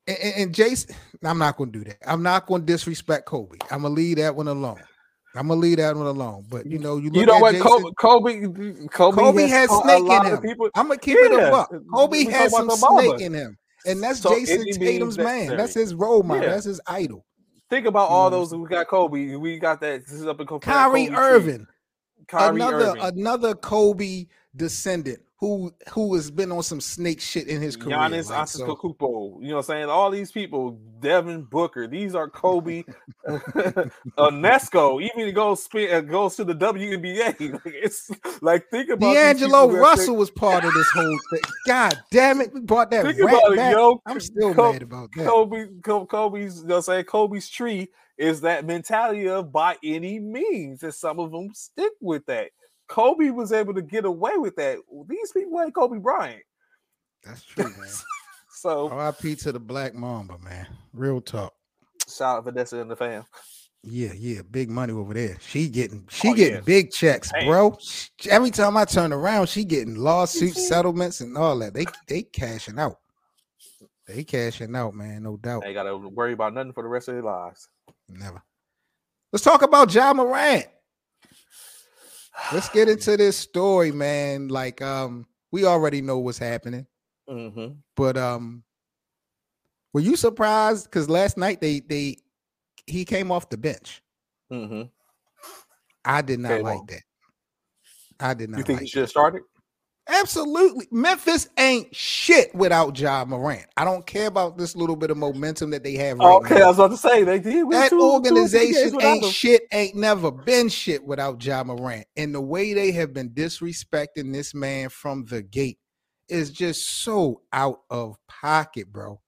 And, 0.08 0.18
and 0.38 0.56
Jayson, 0.56 0.96
I'm 1.24 1.38
not 1.38 1.58
going 1.58 1.72
to 1.72 1.80
do 1.80 1.86
that. 1.86 1.98
I'm 2.06 2.24
not 2.24 2.48
going 2.48 2.62
to 2.62 2.66
disrespect 2.66 3.26
Kobe. 3.26 3.58
I'm 3.72 3.84
going 3.84 3.96
to 3.96 4.02
leave 4.02 4.18
that 4.18 4.36
one 4.36 4.48
alone. 4.48 4.80
I'm 5.38 5.50
gonna 5.50 5.60
leave 5.60 5.78
that 5.78 5.96
one 5.96 6.08
alone. 6.08 6.46
But 6.50 6.66
you 6.66 6.80
know, 6.80 6.98
you, 6.98 7.12
you 7.14 7.26
know 7.26 7.38
what, 7.38 7.54
Jayson, 7.54 7.94
Kobe, 7.96 8.42
Kobe, 8.88 8.88
Kobe, 8.88 9.48
has, 9.48 9.70
has 9.70 9.82
snake 9.84 10.12
in 10.12 10.26
him. 10.26 10.42
People, 10.42 10.70
I'm 10.74 10.88
gonna 10.88 11.00
keep 11.00 11.18
yeah. 11.22 11.48
it 11.48 11.52
buck. 11.52 11.72
Kobe 11.94 12.26
has 12.26 12.52
some 12.52 12.70
snake 12.72 13.22
in 13.22 13.34
him, 13.34 13.58
and 13.86 14.02
that's 14.02 14.22
so 14.22 14.32
Jayson 14.32 14.66
Tatum's 14.74 15.18
man. 15.18 15.56
That's 15.56 15.76
his 15.76 15.94
role 15.94 16.24
model. 16.24 16.44
Yeah. 16.44 16.50
That's 16.50 16.66
his 16.66 16.82
idol. 16.88 17.24
Think 17.70 17.86
about 17.86 18.10
all 18.10 18.30
those. 18.30 18.54
We 18.56 18.68
got 18.68 18.88
Kobe. 18.88 19.36
We 19.36 19.60
got 19.60 19.80
that. 19.82 20.06
This 20.06 20.14
is 20.14 20.26
up 20.26 20.40
in 20.40 20.48
Kyrie 20.48 21.10
Irving. 21.10 21.68
Kyrie 22.28 22.56
another 22.56 22.90
Irving. 22.90 23.02
another 23.04 23.54
Kobe 23.54 24.26
descendant 24.56 25.20
who 25.40 25.72
who 25.90 26.16
has 26.16 26.32
been 26.32 26.52
on 26.52 26.64
some 26.64 26.82
snake 26.82 27.22
shit 27.22 27.48
in 27.48 27.62
his 27.62 27.76
career. 27.76 27.96
Giannis 27.96 28.30
like, 28.30 28.48
Antetokounmpo, 28.48 29.00
so. 29.00 29.40
you 29.40 29.50
know 29.50 29.58
what 29.58 29.60
I'm 29.60 29.64
saying? 29.64 29.86
All 29.86 30.10
these 30.10 30.32
people, 30.32 30.80
Devin 31.00 31.44
Booker, 31.44 31.88
these 31.88 32.16
are 32.16 32.28
Kobe, 32.28 32.84
Nesco, 33.28 35.02
even 35.02 35.34
goes 35.36 35.68
uh, 35.76 36.02
goes 36.02 36.36
to 36.38 36.44
the 36.44 36.56
WNBA. 36.56 37.38
Like 37.58 37.62
it's 37.66 38.12
like 38.42 38.70
think 38.70 38.90
about 38.90 39.14
D'Angelo 39.14 39.72
Russell 39.72 40.16
was 40.16 40.32
part 40.32 40.64
of 40.64 40.74
this 40.74 40.90
whole 40.92 41.20
thing. 41.32 41.42
God 41.66 41.94
damn 42.12 42.42
it, 42.42 42.54
we 42.54 42.62
brought 42.62 42.90
that. 42.92 43.06
Think 43.06 43.20
about 43.20 43.56
back. 43.56 43.72
it, 43.72 43.78
yo. 43.78 44.02
I'm 44.06 44.20
still 44.20 44.54
Kobe, 44.54 44.74
mad 44.74 44.82
about 44.82 45.10
that. 45.16 45.28
Kobe, 45.28 45.68
Kobe's, 45.82 46.62
you 46.62 46.68
know, 46.68 46.82
saying 46.82 47.06
Kobe's 47.06 47.50
tree 47.50 47.90
is 48.18 48.42
that 48.42 48.66
mentality 48.66 49.28
of 49.30 49.52
by 49.52 49.78
any 49.84 50.20
means, 50.20 50.84
and 50.84 50.94
some 50.94 51.20
of 51.20 51.32
them 51.32 51.54
stick 51.54 51.94
with 52.02 52.26
that. 52.26 52.50
Kobe 52.88 53.30
was 53.30 53.52
able 53.52 53.74
to 53.74 53.82
get 53.82 54.06
away 54.06 54.38
with 54.38 54.56
that. 54.56 54.78
These 55.08 55.32
people 55.32 55.62
ain't 55.62 55.76
Kobe 55.76 56.00
Bryant. 56.00 56.44
That's 57.24 57.44
true, 57.44 57.66
man. 57.66 57.90
so 58.50 58.90
RIP 58.90 59.38
to 59.40 59.52
the 59.52 59.60
Black 59.60 59.94
Mamba, 59.94 60.38
man. 60.40 60.68
Real 60.94 61.22
talk. 61.22 61.54
Shout 62.08 62.38
out 62.38 62.46
Vanessa 62.46 62.80
and 62.80 62.90
the 62.90 62.96
fam. 62.96 63.26
Yeah, 63.84 64.12
yeah, 64.18 64.42
big 64.50 64.70
money 64.70 64.94
over 64.94 65.14
there. 65.14 65.38
She 65.40 65.70
getting 65.70 66.06
she 66.10 66.30
oh, 66.30 66.34
getting 66.34 66.56
yeah. 66.56 66.62
big 66.62 66.92
checks, 66.92 67.32
Damn. 67.32 67.48
bro. 67.48 67.78
Every 68.30 68.50
time 68.50 68.76
I 68.76 68.86
turn 68.86 69.14
around, 69.14 69.48
she 69.48 69.64
getting 69.64 69.96
lawsuit 69.96 70.52
mm-hmm. 70.52 70.60
settlements 70.60 71.22
and 71.22 71.38
all 71.38 71.58
that. 71.60 71.74
They 71.74 71.86
they 72.08 72.24
cashing 72.24 72.80
out. 72.80 72.98
They 74.08 74.24
cashing 74.24 74.76
out, 74.76 74.94
man, 74.94 75.24
no 75.24 75.38
doubt. 75.38 75.64
They 75.64 75.74
gotta 75.74 75.96
worry 75.98 76.34
about 76.34 76.54
nothing 76.54 76.74
for 76.74 76.84
the 76.84 76.90
rest 76.90 77.08
of 77.08 77.16
their 77.16 77.24
lives. 77.24 77.70
Never. 78.10 78.42
Let's 79.32 79.44
talk 79.44 79.62
about 79.62 79.94
Ja 79.94 80.14
Morant. 80.14 80.66
Let's 82.54 82.70
get 82.70 82.88
into 82.88 83.18
this 83.18 83.38
story, 83.38 83.92
man. 83.92 84.48
Like, 84.48 84.82
um, 84.82 85.26
we 85.52 85.66
already 85.66 86.02
know 86.02 86.20
what's 86.20 86.38
happening. 86.38 86.86
Mm-hmm. 87.30 87.74
But 87.96 88.18
um, 88.18 88.64
were 89.94 90.02
you 90.02 90.16
surprised? 90.16 90.86
Because 90.86 91.10
last 91.10 91.38
night 91.38 91.62
they 91.62 91.82
they 91.82 92.18
he 92.86 93.04
came 93.06 93.32
off 93.32 93.50
the 93.50 93.58
bench. 93.58 94.02
Mm-hmm. 94.52 94.84
I 96.06 96.22
did 96.22 96.40
not 96.40 96.50
came 96.50 96.64
like 96.64 96.80
on. 96.80 96.86
that. 96.88 97.02
I 98.20 98.34
did 98.34 98.50
not. 98.50 98.60
You 98.60 98.64
think 98.64 98.78
like 98.78 98.84
he 98.84 98.88
should 98.88 99.02
have 99.02 99.10
started? 99.10 99.42
Absolutely. 100.08 100.88
Memphis 100.90 101.50
ain't 101.58 101.94
shit 101.94 102.54
without 102.56 102.98
Ja 102.98 103.26
Morant. 103.26 103.66
I 103.76 103.84
don't 103.84 104.06
care 104.06 104.28
about 104.28 104.58
this 104.58 104.76
little 104.76 104.96
bit 104.96 105.12
of 105.12 105.18
momentum 105.18 105.72
that 105.72 105.84
they 105.84 105.96
have 105.96 106.20
right 106.20 106.36
okay, 106.36 106.56
now. 106.56 106.66
I 106.66 106.68
was 106.68 106.80
about 106.80 106.92
to 106.92 106.98
say 106.98 107.24
they 107.24 107.40
did. 107.40 107.70
that 107.72 107.90
two, 107.90 108.02
organization 108.02 108.92
two 108.92 109.06
ain't 109.06 109.26
shit, 109.26 109.64
ain't 109.72 109.96
never 109.96 110.32
been 110.32 110.70
shit 110.70 111.04
without 111.04 111.44
Ja 111.44 111.64
Morant. 111.64 112.06
And 112.16 112.34
the 112.34 112.42
way 112.42 112.74
they 112.74 112.92
have 112.92 113.14
been 113.14 113.32
disrespecting 113.32 114.32
this 114.32 114.54
man 114.54 114.90
from 114.90 115.26
the 115.26 115.42
gate 115.42 115.80
is 116.30 116.52
just 116.52 117.04
so 117.04 117.42
out 117.52 117.82
of 117.90 118.18
pocket, 118.28 118.92
bro. 118.92 119.20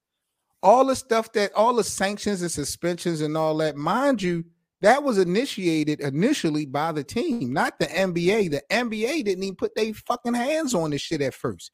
All 0.62 0.86
the 0.86 0.96
stuff 0.96 1.32
that 1.34 1.54
all 1.54 1.76
the 1.76 1.84
sanctions 1.84 2.42
and 2.42 2.52
suspensions 2.52 3.22
and 3.22 3.36
all 3.38 3.56
that, 3.58 3.76
mind 3.76 4.22
you, 4.22 4.46
that 4.82 5.04
was 5.04 5.18
initiated 5.18 6.00
initially 6.00 6.66
by 6.66 6.92
the 6.92 7.04
team, 7.04 7.52
not 7.52 7.80
the 7.80 7.88
NBA. 7.88 8.52
The 8.52 8.64
NBA 8.72 9.26
didn't 9.26 9.44
even 9.44 9.56
put 9.56 9.76
their 9.76 9.94
fucking 9.94 10.34
hands 10.34 10.74
on 10.74 10.92
this 10.92 11.02
shit 11.02 11.22
at 11.22 11.34
first. 11.34 11.72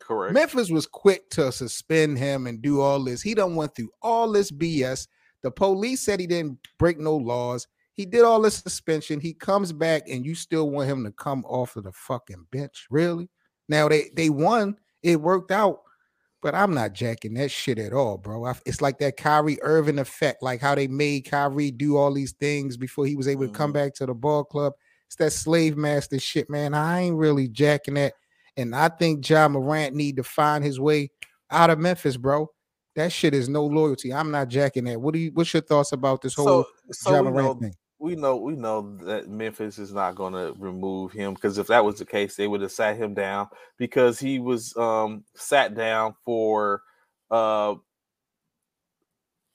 Correct. 0.00 0.34
Memphis 0.34 0.70
was 0.70 0.86
quick 0.86 1.28
to 1.30 1.52
suspend 1.52 2.18
him 2.18 2.46
and 2.46 2.60
do 2.60 2.80
all 2.80 3.04
this. 3.04 3.22
He 3.22 3.34
done 3.34 3.54
went 3.54 3.74
through 3.74 3.90
all 4.02 4.32
this 4.32 4.50
BS. 4.50 5.06
The 5.42 5.50
police 5.50 6.00
said 6.00 6.18
he 6.18 6.26
didn't 6.26 6.58
break 6.78 6.98
no 6.98 7.16
laws. 7.16 7.68
He 7.92 8.04
did 8.04 8.24
all 8.24 8.42
this 8.42 8.56
suspension. 8.56 9.20
He 9.20 9.32
comes 9.32 9.72
back 9.72 10.02
and 10.08 10.26
you 10.26 10.34
still 10.34 10.70
want 10.70 10.90
him 10.90 11.04
to 11.04 11.12
come 11.12 11.44
off 11.44 11.76
of 11.76 11.84
the 11.84 11.92
fucking 11.92 12.46
bench. 12.50 12.86
Really? 12.90 13.28
Now 13.68 13.88
they 13.88 14.10
they 14.14 14.28
won. 14.28 14.76
It 15.02 15.20
worked 15.20 15.50
out. 15.50 15.82
But 16.46 16.54
I'm 16.54 16.74
not 16.74 16.92
jacking 16.92 17.34
that 17.34 17.50
shit 17.50 17.76
at 17.76 17.92
all, 17.92 18.18
bro. 18.18 18.44
I, 18.44 18.54
it's 18.64 18.80
like 18.80 18.98
that 18.98 19.16
Kyrie 19.16 19.60
Irving 19.62 19.98
effect, 19.98 20.44
like 20.44 20.60
how 20.60 20.76
they 20.76 20.86
made 20.86 21.28
Kyrie 21.28 21.72
do 21.72 21.96
all 21.96 22.14
these 22.14 22.34
things 22.34 22.76
before 22.76 23.04
he 23.04 23.16
was 23.16 23.26
able 23.26 23.48
to 23.48 23.52
come 23.52 23.72
Mm-hmm. 23.72 23.84
back 23.84 23.94
to 23.94 24.06
the 24.06 24.14
ball 24.14 24.44
club. 24.44 24.74
It's 25.08 25.16
that 25.16 25.32
slave 25.32 25.76
master 25.76 26.20
shit, 26.20 26.48
man. 26.48 26.72
I 26.72 27.00
ain't 27.00 27.16
really 27.16 27.48
jacking 27.48 27.94
that. 27.94 28.12
And 28.56 28.76
I 28.76 28.90
think 28.90 29.28
Ja 29.28 29.48
Morant 29.48 29.96
need 29.96 30.18
to 30.18 30.22
find 30.22 30.62
his 30.62 30.78
way 30.78 31.10
out 31.50 31.68
of 31.70 31.80
Memphis, 31.80 32.16
bro. 32.16 32.48
That 32.94 33.10
shit 33.10 33.34
is 33.34 33.48
no 33.48 33.66
loyalty. 33.66 34.14
I'm 34.14 34.30
not 34.30 34.46
jacking 34.46 34.84
that. 34.84 35.00
What 35.00 35.14
do 35.14 35.18
you 35.18 35.32
what's 35.34 35.52
your 35.52 35.62
thoughts 35.62 35.90
about 35.90 36.22
this 36.22 36.34
whole 36.36 36.46
So, 36.46 36.66
so 36.92 37.10
Ja 37.12 37.22
Morant 37.22 37.36
know, 37.38 37.54
thing? 37.54 37.74
We 37.98 38.14
know 38.14 38.36
we 38.36 38.56
know 38.56 38.96
that 39.04 39.28
Memphis 39.28 39.78
is 39.78 39.92
not 39.92 40.14
going 40.16 40.34
to 40.34 40.54
remove 40.58 41.12
him 41.12 41.34
because 41.34 41.58
if 41.58 41.68
that 41.68 41.84
was 41.84 41.98
the 41.98 42.04
case, 42.04 42.36
they 42.36 42.46
would 42.46 42.60
have 42.60 42.72
sat 42.72 42.96
him 42.96 43.14
down 43.14 43.48
because 43.78 44.18
he 44.18 44.38
was 44.38 44.76
um 44.76 45.24
sat 45.34 45.74
down 45.74 46.14
for 46.24 46.82
uh 47.30 47.74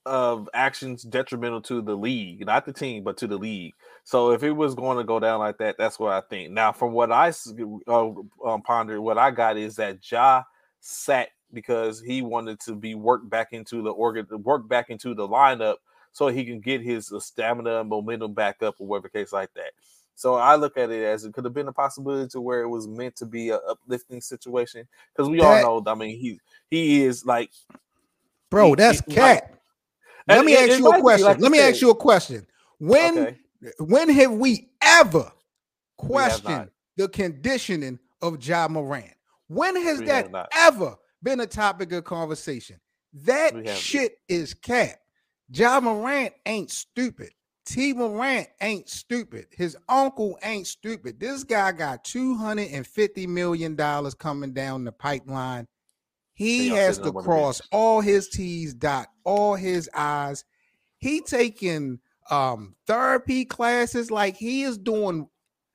of 0.05 0.49
actions 0.53 1.03
detrimental 1.03 1.61
to 1.61 1.81
the 1.81 1.95
league, 1.95 2.45
not 2.45 2.65
the 2.65 2.73
team, 2.73 3.03
but 3.03 3.17
to 3.17 3.27
the 3.27 3.37
league. 3.37 3.73
So 4.03 4.31
if 4.31 4.43
it 4.43 4.51
was 4.51 4.73
going 4.73 4.97
to 4.97 5.03
go 5.03 5.19
down 5.19 5.39
like 5.39 5.59
that, 5.59 5.75
that's 5.77 5.99
what 5.99 6.11
I 6.11 6.21
think. 6.21 6.51
Now, 6.51 6.71
from 6.71 6.93
what 6.93 7.11
I 7.11 7.31
uh, 7.87 8.09
um, 8.43 8.61
pondered, 8.63 8.99
what 8.99 9.19
I 9.19 9.29
got 9.29 9.57
is 9.57 9.75
that 9.75 9.99
Ja 10.09 10.43
sat 10.79 11.29
because 11.53 12.01
he 12.01 12.21
wanted 12.21 12.59
to 12.61 12.75
be 12.75 12.95
worked 12.95 13.29
back 13.29 13.49
into 13.51 13.83
the 13.83 13.91
organ, 13.91 14.25
work 14.43 14.67
back 14.67 14.89
into 14.89 15.13
the 15.13 15.27
lineup, 15.27 15.75
so 16.11 16.27
he 16.27 16.43
can 16.45 16.59
get 16.59 16.81
his 16.81 17.11
uh, 17.11 17.19
stamina 17.19 17.81
and 17.81 17.89
momentum 17.89 18.33
back 18.33 18.61
up, 18.63 18.75
or 18.79 18.87
whatever 18.87 19.09
case 19.09 19.31
like 19.33 19.53
that. 19.55 19.71
So 20.15 20.35
I 20.35 20.55
look 20.55 20.77
at 20.77 20.91
it 20.91 21.03
as 21.03 21.25
it 21.25 21.33
could 21.33 21.45
have 21.45 21.53
been 21.53 21.67
a 21.67 21.73
possibility 21.73 22.27
to 22.29 22.41
where 22.41 22.61
it 22.61 22.67
was 22.67 22.87
meant 22.87 23.15
to 23.17 23.25
be 23.25 23.49
a 23.49 23.55
uplifting 23.57 24.21
situation 24.21 24.87
because 25.13 25.29
we 25.29 25.39
That- 25.39 25.65
all 25.65 25.81
know. 25.81 25.91
I 25.91 25.95
mean, 25.95 26.19
he 26.19 26.39
he 26.69 27.03
is 27.03 27.25
like 27.25 27.49
Bro, 28.49 28.69
he- 28.69 28.75
that's 28.75 29.01
he- 29.05 29.13
cat. 29.13 29.57
Let 30.27 30.37
And 30.39 30.45
me 30.45 30.53
it- 30.53 30.59
ask 30.59 30.69
it 30.71 30.79
you 30.79 30.91
a 30.91 30.99
question. 31.01 31.25
like 31.27 31.39
Let 31.39 31.51
me 31.51 31.59
ask 31.59 31.81
you 31.81 31.89
a 31.89 31.95
question. 31.95 32.45
When 32.77 33.17
okay. 33.19 33.37
when 33.79 34.09
have 34.09 34.33
we 34.33 34.69
ever 34.81 35.31
questioned 35.97 36.43
not. 36.45 36.69
the 36.97 37.07
conditioning 37.07 37.97
of 38.21 38.45
Ja 38.45 38.67
Morant? 38.67 39.13
When 39.47 39.75
has 39.81 39.99
We 39.99 40.05
that 40.05 40.29
ever 40.55 40.95
been 41.23 41.39
a 41.39 41.47
topic 41.47 41.91
of 41.93 42.03
conversation? 42.03 42.79
That 43.13 43.67
shit 43.69 44.17
is 44.29 44.53
Ja 45.53 45.79
Morant 45.79 46.33
ain't 46.45 46.71
stupid. 46.71 47.31
Tee 47.65 47.93
Morant 47.93 48.47
ain't 48.61 48.89
stupid. 48.89 49.45
His 49.51 49.77
uncle 49.87 50.37
ain't 50.43 50.67
stupid. 50.67 51.19
This 51.19 51.43
guy 51.43 51.71
got 51.71 52.03
$250 52.03 53.27
million 53.27 53.77
coming 54.17 54.53
down 54.53 54.83
the 54.83 54.91
pipeline. 54.91 55.67
He 56.33 56.69
has 56.69 56.97
to 56.97 57.09
up 57.09 57.15
on 57.15 57.23
the 57.23 57.29
cross 57.29 57.61
all 57.71 58.01
his 58.01 58.29
T's, 58.29 58.73
dot 58.73 59.07
all 59.23 59.55
his 59.55 59.89
I's. 59.93 60.43
He 60.97 61.21
taking 61.21 61.99
um 62.29 62.75
therapy 62.87 63.45
classes, 63.45 64.09
like 64.09 64.37
he 64.37 64.63
is 64.63 64.77
doing 64.77 65.27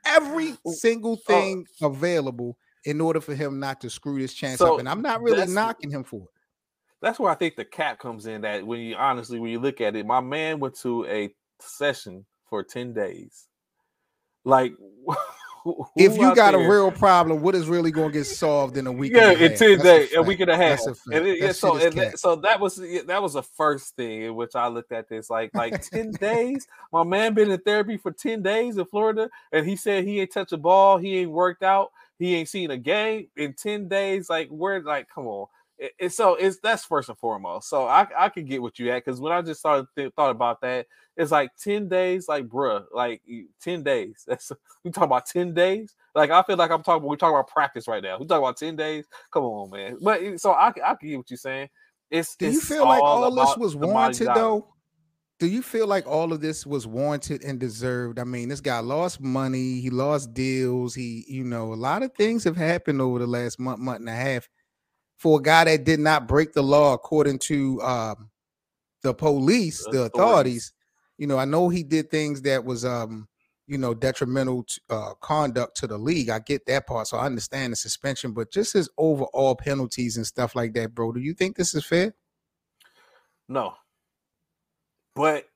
every 0.05 0.55
single 0.67 1.15
uh, 1.15 1.27
thing 1.27 1.67
available 1.83 2.57
in 2.85 3.01
order 3.01 3.21
for 3.21 3.35
him 3.35 3.61
not 3.61 3.81
to 3.83 3.91
screw 3.91 4.19
this 4.21 4.33
chance 4.33 4.59
So 4.59 4.75
up. 4.75 4.81
And 4.81 4.89
I'm 4.89 5.03
not 5.03 5.23
really 5.23 5.47
knocking 5.47 5.91
him 5.91 6.05
for 6.05 6.23
it. 6.23 6.36
That's 7.03 7.19
where 7.19 7.31
I 7.31 7.35
think 7.35 7.57
the 7.57 7.65
cap 7.65 7.99
comes 7.99 8.27
in. 8.27 8.43
That 8.43 8.67
when 8.67 8.81
you 8.81 8.97
honestly, 8.97 9.39
when 9.39 9.51
you 9.51 9.61
look 9.61 9.81
at 9.81 9.97
it, 9.97 10.07
my 10.07 10.21
man 10.21 10.61
went 10.61 10.77
to 10.81 11.05
a 11.07 11.33
session 11.61 12.25
for 12.49 12.63
ten 12.63 12.93
days. 12.93 13.49
Like, 14.45 14.75
If 15.97 16.17
you 16.17 16.35
got 16.35 16.55
a 16.55 16.59
real 16.59 16.93
problem, 16.93 17.43
what 17.43 17.55
is 17.55 17.69
really 17.69 17.91
going 17.91 18.09
to 18.09 18.13
get 18.13 18.25
solved 18.25 18.77
in 18.77 18.87
a 18.87 18.93
week? 18.93 19.13
yeah, 19.15 19.31
a 19.31 19.33
in 19.33 19.51
half? 19.51 19.59
ten 19.59 19.71
That's 19.79 19.83
days, 19.83 20.13
a 20.13 20.15
fact. 20.17 20.29
week 20.29 20.41
and 20.41 20.51
a 20.51 20.57
half, 20.57 20.81
a 20.87 20.95
and 21.13 21.27
it, 21.27 21.41
yeah, 21.41 21.53
so 21.53 21.77
and 21.77 21.93
that, 21.95 22.19
so 22.19 22.37
that 22.37 22.61
was 22.61 22.77
that 22.77 23.23
was 23.23 23.33
the 23.33 23.43
first 23.43 23.97
thing 23.97 24.23
in 24.23 24.35
which 24.37 24.55
I 24.55 24.69
looked 24.69 24.93
at 24.93 25.09
this. 25.09 25.29
Like, 25.29 25.55
like 25.55 25.83
ten 25.83 26.13
days. 26.13 26.67
My 26.93 27.03
man 27.03 27.35
been 27.35 27.51
in 27.51 27.59
therapy 27.61 27.97
for 27.97 28.13
ten 28.13 28.43
days 28.43 28.79
in 28.79 28.85
Florida, 28.85 29.29
and 29.53 29.67
he 29.67 29.75
said 29.77 30.05
he 30.05 30.21
ain't 30.21 30.33
touched 30.33 30.53
a 30.53 30.57
ball, 30.57 30.99
he 30.99 31.19
ain't 31.19 31.31
worked 31.31 31.63
out, 31.63 31.91
he 32.19 32.37
ain't 32.37 32.49
seen 32.49 32.71
a 32.71 32.79
game 32.79 33.29
in 33.37 33.53
ten 33.55 33.89
days. 33.89 34.31
Like, 34.31 34.49
where? 34.49 34.81
Like, 34.81 35.09
come 35.09 35.27
on. 35.27 35.47
It- 35.79 36.13
so 36.13 36.35
it's 36.35 36.59
that's 36.61 36.85
first 36.85 37.09
and 37.09 37.19
foremost. 37.19 37.69
So 37.69 37.87
I 37.87 38.07
I 38.17 38.29
could 38.29 38.47
get 38.47 38.63
what 38.63 38.79
you 38.79 38.91
at 38.91 39.05
because 39.05 39.21
when 39.21 39.33
I 39.33 39.43
just 39.43 39.61
started 39.61 39.87
th- 39.95 40.13
thought 40.15 40.31
about 40.31 40.61
that, 40.63 40.87
it's 41.17 41.31
like 41.31 41.51
ten 41.57 41.89
days. 41.89 42.29
Like, 42.29 42.47
bruh, 42.47 42.85
like 42.93 43.23
ten 43.61 43.83
days. 43.83 44.25
That's 44.27 44.53
we 44.85 44.91
talking 44.91 45.05
about 45.07 45.27
ten 45.27 45.53
days. 45.55 45.95
Like 46.15 46.31
I 46.31 46.43
feel 46.43 46.57
like 46.57 46.71
I'm 46.71 46.83
talking. 46.83 47.07
We're 47.07 47.17
talking 47.17 47.35
about 47.37 47.49
practice 47.49 47.89
right 47.89 48.03
now. 48.03 48.19
We 48.19 48.27
talking 48.27 48.45
about 48.45 48.57
ten 48.57 48.77
days. 48.77 49.07
Come 49.31 49.45
on, 49.45 49.71
man. 49.71 49.99
But 50.01 50.41
so 50.41 50.53
I 50.53 50.69
I 50.69 50.95
can 50.95 51.09
get 51.09 51.17
what 51.19 51.31
you're 51.31 51.37
saying. 51.37 51.69
It's 52.11 52.37
Do 52.37 52.47
you 52.47 52.59
it's 52.59 52.69
feel 52.69 52.85
like 52.85 53.03
all 53.03 53.31
this 53.35 53.57
was 53.57 53.77
warranted 53.77 54.29
though? 54.29 54.73
Do 55.39 55.47
you 55.47 55.61
feel 55.61 55.87
like 55.87 56.07
all 56.07 56.33
of 56.33 56.41
this 56.41 56.65
was 56.65 56.87
warranted 56.87 57.45
and 57.45 57.61
deserved? 57.61 58.19
I 58.19 58.25
mean, 58.25 58.49
this 58.49 58.63
guy 58.63 58.79
lost 58.79 59.21
money, 59.21 59.81
he 59.81 59.91
lost 59.91 60.33
deals, 60.33 60.95
he, 60.95 61.27
you 61.29 61.45
know, 61.45 61.75
a 61.75 61.77
lot 61.77 62.03
of 62.03 62.15
things 62.15 62.43
have 62.45 62.57
happened 62.57 63.03
over 63.03 63.19
the 63.19 63.27
last 63.27 63.61
month, 63.61 63.79
month 63.79 64.01
and 64.01 64.09
a 64.09 64.15
half 64.15 64.49
for 65.17 65.39
a 65.41 65.43
guy 65.43 65.65
that 65.65 65.85
did 65.85 66.01
not 66.01 66.29
break 66.29 66.53
the 66.53 66.63
law 66.63 66.93
according 66.93 67.39
to 67.41 67.81
um 67.83 68.31
the 69.03 69.15
police, 69.15 69.85
The 69.85 69.91
the 69.93 70.03
authorities. 70.05 70.73
You 71.19 71.27
know, 71.27 71.39
I 71.39 71.45
know 71.45 71.69
he 71.69 71.83
did 71.83 72.11
things 72.11 72.43
that 72.43 72.65
was 72.65 72.85
um, 72.85 73.29
you 73.67 73.79
know, 73.79 73.95
detrimental 73.95 74.65
to, 74.65 74.81
uh 74.91 75.15
conduct 75.21 75.77
to 75.79 75.87
the 75.87 75.99
league. 75.99 76.29
I 76.29 76.39
get 76.41 76.67
that 76.67 76.87
part, 76.87 77.07
so 77.09 77.17
I 77.17 77.27
understand 77.27 77.73
the 77.73 77.77
suspension, 77.77 78.33
but 78.33 78.51
just 78.51 78.73
his 78.75 78.89
overall 78.99 79.55
penalties 79.57 80.17
and 80.17 80.27
stuff 80.27 80.55
like 80.55 80.75
that, 80.75 80.95
bro. 80.95 81.13
Do 81.13 81.21
you 81.21 81.35
think 81.35 81.57
this 81.57 81.75
is 81.75 81.85
fair? 81.85 82.15
No. 83.49 83.75
But 85.15 85.47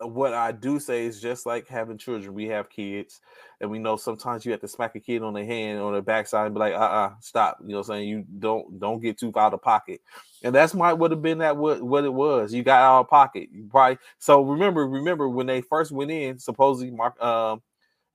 what 0.00 0.32
I 0.32 0.52
do 0.52 0.78
say 0.78 1.06
is 1.06 1.20
just 1.20 1.44
like 1.44 1.66
having 1.66 1.98
children, 1.98 2.34
we 2.34 2.46
have 2.46 2.70
kids, 2.70 3.20
and 3.60 3.70
we 3.70 3.78
know 3.78 3.96
sometimes 3.96 4.44
you 4.44 4.52
have 4.52 4.60
to 4.60 4.68
smack 4.68 4.94
a 4.94 5.00
kid 5.00 5.22
on 5.22 5.34
the 5.34 5.44
hand 5.44 5.80
on 5.80 5.94
the 5.94 6.02
backside 6.02 6.46
and 6.46 6.54
be 6.54 6.60
like, 6.60 6.74
uh 6.74 6.78
uh 6.78 7.12
stop. 7.20 7.58
You 7.60 7.70
know 7.70 7.78
what 7.78 7.88
I'm 7.88 7.94
saying? 7.94 8.08
You 8.08 8.24
don't 8.38 8.78
don't 8.78 9.00
get 9.00 9.18
too 9.18 9.32
out 9.36 9.54
of 9.54 9.62
pocket. 9.62 10.00
And 10.44 10.54
that's 10.54 10.74
might 10.74 10.92
would 10.92 11.10
have 11.10 11.22
been 11.22 11.38
that 11.38 11.56
what, 11.56 11.82
what 11.82 12.04
it 12.04 12.12
was. 12.12 12.54
You 12.54 12.62
got 12.62 12.80
out 12.80 13.00
of 13.00 13.08
pocket. 13.08 13.48
You 13.52 13.66
probably 13.68 13.98
so 14.18 14.42
remember, 14.42 14.86
remember 14.86 15.28
when 15.28 15.46
they 15.46 15.60
first 15.60 15.90
went 15.90 16.12
in, 16.12 16.38
supposedly 16.38 16.92
Mark 16.92 17.20
um 17.20 17.62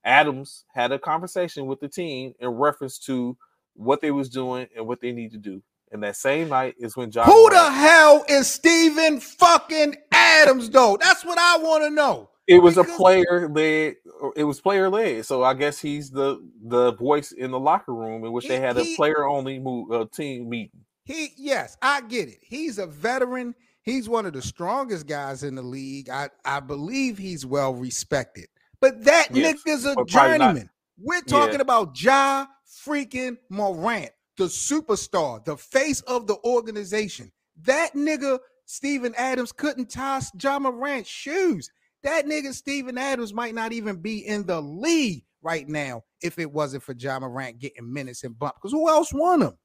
Adams 0.05 0.65
had 0.73 0.91
a 0.91 0.99
conversation 0.99 1.65
with 1.65 1.79
the 1.79 1.87
team 1.87 2.33
in 2.39 2.49
reference 2.49 2.97
to 2.99 3.37
what 3.75 4.01
they 4.01 4.11
was 4.11 4.29
doing 4.29 4.67
and 4.75 4.87
what 4.87 5.01
they 5.01 5.11
need 5.11 5.31
to 5.31 5.37
do. 5.37 5.61
And 5.91 6.01
that 6.03 6.15
same 6.15 6.49
night 6.49 6.75
is 6.79 6.97
when 6.97 7.11
John 7.11 7.25
Who 7.25 7.49
the 7.51 7.71
hell 7.71 8.25
is 8.27 8.47
Steven 8.47 9.19
fucking 9.19 9.95
Adams, 10.23 10.69
though? 10.69 10.97
That's 10.99 11.23
what 11.25 11.37
I 11.37 11.57
want 11.57 11.83
to 11.83 11.89
know. 11.89 12.29
It 12.47 12.59
was 12.61 12.77
a 12.77 12.83
player 12.83 13.47
led. 13.49 13.95
It 14.35 14.43
was 14.43 14.59
player 14.59 14.89
led. 14.89 15.25
So 15.25 15.43
I 15.43 15.53
guess 15.53 15.79
he's 15.79 16.09
the 16.09 16.45
the 16.65 16.93
voice 16.93 17.31
in 17.31 17.51
the 17.51 17.59
locker 17.59 17.93
room 17.93 18.25
in 18.25 18.31
which 18.33 18.47
they 18.47 18.55
He- 18.57 18.61
had 18.61 18.77
a 18.77 18.95
player 18.95 19.25
only 19.25 19.59
move, 19.59 19.91
uh, 19.91 20.05
team 20.13 20.49
meeting. 20.49 20.81
He, 21.05 21.29
yes, 21.37 21.77
I 21.81 22.01
get 22.01 22.29
it. 22.29 22.39
He's 22.41 22.77
a 22.79 22.87
veteran. 22.87 23.55
He's 23.83 24.07
one 24.07 24.25
of 24.25 24.31
the 24.33 24.41
strongest 24.41 25.05
guys 25.07 25.43
in 25.43 25.55
the 25.55 25.61
league. 25.61 26.09
I, 26.09 26.29
I 26.45 26.61
believe 26.61 27.17
he's 27.17 27.45
well 27.45 27.73
respected. 27.73 28.47
But 28.79 29.03
that 29.05 29.27
Yes, 29.31 29.61
nigga's 29.65 29.85
a 29.85 29.93
but 29.95 30.07
probably 30.09 30.37
not- 30.37 30.45
journeyman. 30.47 30.69
We're 30.97 31.21
talking 31.21 31.55
Yeah. 31.55 31.61
about 31.61 32.01
Ja 32.01 32.45
freaking 32.85 33.37
Morant, 33.49 34.11
the 34.37 34.45
superstar, 34.45 35.43
the 35.43 35.57
face 35.57 36.01
of 36.01 36.27
the 36.27 36.37
organization. 36.45 37.31
That 37.63 37.93
nigga, 37.93 38.39
Steven 38.65 39.13
Adams, 39.17 39.51
couldn't 39.51 39.89
tie 39.89 40.21
Ja 40.41 40.59
Morant's 40.59 41.09
shoes. 41.09 41.69
that 42.03 42.25
nigga 42.25 42.53
Steven 42.53 42.97
Adams 42.97 43.33
might 43.33 43.55
not 43.55 43.71
even 43.71 43.97
be 43.97 44.25
in 44.27 44.45
the 44.45 44.61
league 44.61 45.23
right 45.41 45.67
now 45.67 46.03
if 46.21 46.39
it 46.39 46.51
wasn't 46.51 46.83
for 46.83 46.93
Ja 46.97 47.19
Morant 47.19 47.59
getting 47.59 47.91
minutes 47.91 48.23
and 48.23 48.37
bump. 48.37 48.55
Because 48.55 48.71
who 48.71 48.89
else 48.89 49.13
won 49.13 49.41
him? 49.41 49.57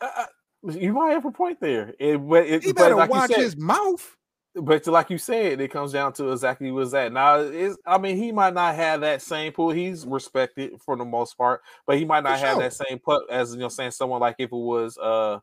Uh, 0.00 0.26
you 0.64 0.92
might 0.92 1.12
have 1.12 1.24
a 1.24 1.30
point 1.30 1.60
there. 1.60 1.94
It, 1.98 2.20
it, 2.20 2.64
he 2.64 2.72
better 2.72 2.96
like 2.96 3.10
watch 3.10 3.30
said, 3.30 3.40
his 3.40 3.56
mouth. 3.56 4.16
But 4.54 4.86
like 4.86 5.10
you 5.10 5.18
said, 5.18 5.60
it 5.60 5.70
comes 5.70 5.92
down 5.92 6.12
to 6.14 6.30
exactly 6.30 6.70
what's 6.70 6.90
that. 6.92 7.12
Now, 7.12 7.38
is 7.38 7.78
I 7.86 7.98
mean, 7.98 8.16
he 8.16 8.32
might 8.32 8.52
not 8.52 8.74
have 8.74 9.00
that 9.00 9.22
same 9.22 9.52
pool. 9.52 9.70
He's 9.70 10.04
respected 10.06 10.72
for 10.84 10.96
the 10.96 11.04
most 11.04 11.38
part, 11.38 11.62
but 11.86 11.96
he 11.96 12.04
might 12.04 12.22
not 12.24 12.38
for 12.38 12.46
have 12.46 12.54
sure. 12.56 12.62
that 12.62 12.72
same 12.74 12.98
put 12.98 13.28
as 13.30 13.54
you 13.54 13.60
know, 13.60 13.68
saying 13.68 13.92
someone 13.92 14.20
like 14.20 14.36
if 14.38 14.52
it 14.52 14.56
was 14.56 14.98
uh 14.98 15.38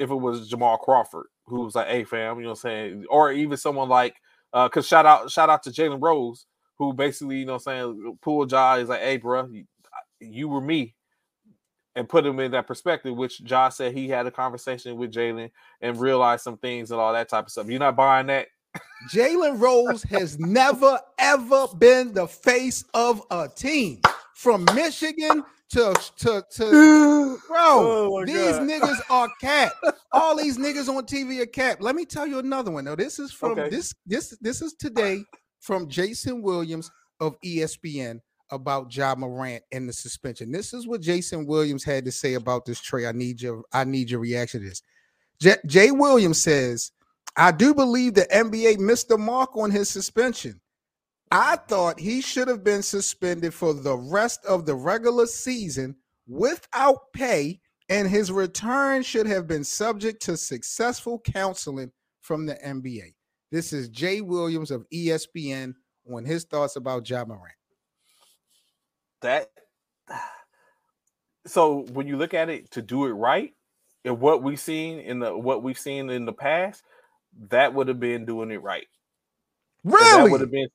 if 0.00 0.10
it 0.10 0.16
was 0.16 0.48
Jamal 0.48 0.78
Crawford, 0.78 1.26
who 1.46 1.62
was 1.64 1.76
like, 1.76 1.88
hey 1.88 2.04
fam, 2.04 2.38
you 2.38 2.44
know 2.44 2.50
what 2.50 2.64
I'm 2.64 2.70
saying? 2.70 3.04
Or 3.10 3.32
even 3.32 3.56
someone 3.56 3.88
like 3.88 4.16
uh 4.52 4.68
cause 4.68 4.86
shout 4.86 5.06
out 5.06 5.30
shout 5.30 5.50
out 5.50 5.62
to 5.64 5.70
Jalen 5.70 6.02
Rose, 6.02 6.46
who 6.78 6.92
basically, 6.94 7.38
you 7.38 7.46
know 7.46 7.54
what 7.54 7.68
I'm 7.68 7.92
saying, 7.94 8.18
pulled 8.22 8.50
jaw 8.50 8.76
is 8.76 8.88
like, 8.88 9.02
hey, 9.02 9.18
bro, 9.18 9.46
you, 9.48 9.64
you 10.20 10.48
were 10.48 10.62
me 10.62 10.96
and 11.94 12.08
put 12.08 12.24
him 12.26 12.40
in 12.40 12.52
that 12.52 12.66
perspective, 12.66 13.16
which 13.16 13.44
Josh 13.44 13.76
said 13.76 13.92
he 13.92 14.08
had 14.08 14.26
a 14.26 14.30
conversation 14.30 14.96
with 14.96 15.12
Jalen 15.12 15.50
and 15.80 16.00
realized 16.00 16.42
some 16.44 16.56
things 16.56 16.90
and 16.90 17.00
all 17.00 17.12
that 17.12 17.28
type 17.28 17.46
of 17.46 17.52
stuff. 17.52 17.68
You're 17.68 17.78
not 17.80 17.96
buying 17.96 18.28
that? 18.28 18.48
Jalen 19.12 19.60
Rose 19.60 20.02
has 20.04 20.38
never 20.38 20.98
ever 21.18 21.66
been 21.78 22.14
the 22.14 22.26
face 22.26 22.84
of 22.94 23.22
a 23.30 23.48
team 23.48 24.00
from 24.34 24.64
Michigan 24.74 25.44
to 25.70 25.94
to 26.16 26.44
to 26.50 27.38
bro. 27.48 27.58
Oh 27.58 28.24
these 28.26 28.36
God. 28.36 28.68
niggas 28.68 29.00
are 29.08 29.30
cap. 29.40 29.72
All 30.12 30.36
these 30.36 30.58
niggas 30.58 30.88
on 30.88 31.04
TV 31.04 31.40
are 31.40 31.46
cap. 31.46 31.78
Let 31.80 31.94
me 31.94 32.04
tell 32.04 32.26
you 32.26 32.38
another 32.38 32.70
one. 32.70 32.84
Now 32.84 32.96
this 32.96 33.18
is 33.18 33.32
from 33.32 33.52
okay. 33.52 33.68
this 33.68 33.94
this 34.06 34.36
this 34.40 34.62
is 34.62 34.74
today 34.74 35.24
from 35.60 35.88
Jason 35.88 36.42
Williams 36.42 36.90
of 37.20 37.40
ESPN 37.44 38.20
about 38.50 38.94
Ja 38.94 39.14
Morant 39.14 39.62
and 39.72 39.88
the 39.88 39.92
suspension. 39.92 40.50
This 40.50 40.74
is 40.74 40.86
what 40.86 41.00
Jason 41.00 41.46
Williams 41.46 41.84
had 41.84 42.04
to 42.04 42.12
say 42.12 42.34
about 42.34 42.64
this 42.64 42.80
Trey. 42.80 43.06
I 43.06 43.12
need 43.12 43.40
your 43.40 43.62
I 43.72 43.84
need 43.84 44.10
your 44.10 44.20
reaction 44.20 44.62
to 44.62 44.68
this. 44.68 44.82
J- 45.40 45.56
Jay 45.66 45.90
Williams 45.90 46.40
says, 46.40 46.92
I 47.36 47.52
do 47.52 47.72
believe 47.74 48.14
the 48.14 48.26
NBA 48.32 48.78
missed 48.78 49.08
the 49.08 49.16
mark 49.16 49.56
on 49.56 49.70
his 49.70 49.88
suspension. 49.88 50.60
I 51.30 51.56
thought 51.56 52.00
he 52.00 52.20
should 52.20 52.48
have 52.48 52.64
been 52.64 52.82
suspended 52.82 53.54
for 53.54 53.72
the 53.72 53.96
rest 53.96 54.44
of 54.44 54.66
the 54.66 54.74
regular 54.74 55.26
season 55.26 55.96
without 56.26 57.12
pay, 57.12 57.60
and 57.88 58.08
his 58.08 58.32
return 58.32 59.02
should 59.02 59.26
have 59.26 59.46
been 59.46 59.64
subject 59.64 60.22
to 60.22 60.36
successful 60.36 61.20
counseling 61.24 61.92
from 62.20 62.46
the 62.46 62.54
NBA. 62.54 63.14
This 63.52 63.72
is 63.72 63.88
Jay 63.88 64.20
Williams 64.20 64.70
of 64.70 64.86
ESPN 64.92 65.74
on 66.12 66.24
his 66.24 66.44
thoughts 66.44 66.76
about 66.76 67.08
Ja 67.08 67.24
Morant. 67.24 67.54
That 69.22 69.48
so 71.46 71.86
when 71.92 72.06
you 72.06 72.16
look 72.16 72.34
at 72.34 72.48
it 72.48 72.70
to 72.72 72.82
do 72.82 73.06
it 73.06 73.10
right 73.10 73.52
and 74.04 74.20
what 74.20 74.42
we've 74.42 74.60
seen 74.60 74.98
in 74.98 75.18
the 75.18 75.36
what 75.36 75.62
we've 75.62 75.78
seen 75.78 76.10
in 76.10 76.24
the 76.24 76.32
past 76.32 76.82
that 77.48 77.74
would 77.74 77.88
have 77.88 78.00
been 78.00 78.24
doing 78.24 78.50
it 78.50 78.62
right. 78.62 78.86
Really 79.84 80.04
that 80.04 80.30
would 80.30 80.40
have 80.40 80.50
been 80.50 80.68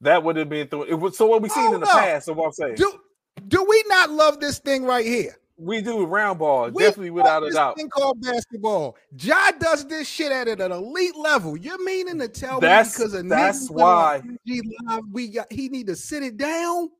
that 0.00 0.22
would 0.22 0.36
have 0.36 0.48
been 0.48 0.68
through 0.68 0.84
it 0.84 0.94
was 0.94 1.16
so 1.16 1.26
what 1.26 1.42
we've 1.42 1.52
seen 1.52 1.68
oh, 1.68 1.74
in 1.74 1.80
the 1.80 1.86
no. 1.86 1.92
past 1.92 2.26
so 2.26 2.32
what 2.32 2.46
i'm 2.46 2.52
saying 2.52 2.74
do, 2.74 2.92
do 3.48 3.64
we 3.68 3.84
not 3.88 4.10
love 4.10 4.40
this 4.40 4.58
thing 4.58 4.84
right 4.84 5.06
here 5.06 5.36
we 5.58 5.82
do 5.82 6.06
round 6.06 6.38
ball, 6.38 6.70
we 6.70 6.84
definitely 6.84 7.10
without 7.10 7.42
a 7.42 7.50
doubt. 7.50 7.76
Thing 7.76 7.88
called 7.88 8.20
basketball. 8.20 8.96
Ja 9.18 9.50
does 9.58 9.84
this 9.86 10.08
shit 10.08 10.30
at 10.30 10.46
an 10.46 10.70
elite 10.70 11.16
level. 11.16 11.56
You're 11.56 11.82
meaning 11.84 12.18
to 12.20 12.28
tell 12.28 12.60
that's, 12.60 12.96
me 12.96 13.04
because 13.04 13.14
of 13.14 13.28
that's 13.28 13.68
why 13.68 14.22
we 15.10 15.28
got 15.28 15.52
he 15.52 15.68
need 15.68 15.88
to 15.88 15.96
sit 15.96 16.22
it 16.22 16.36
down? 16.36 16.90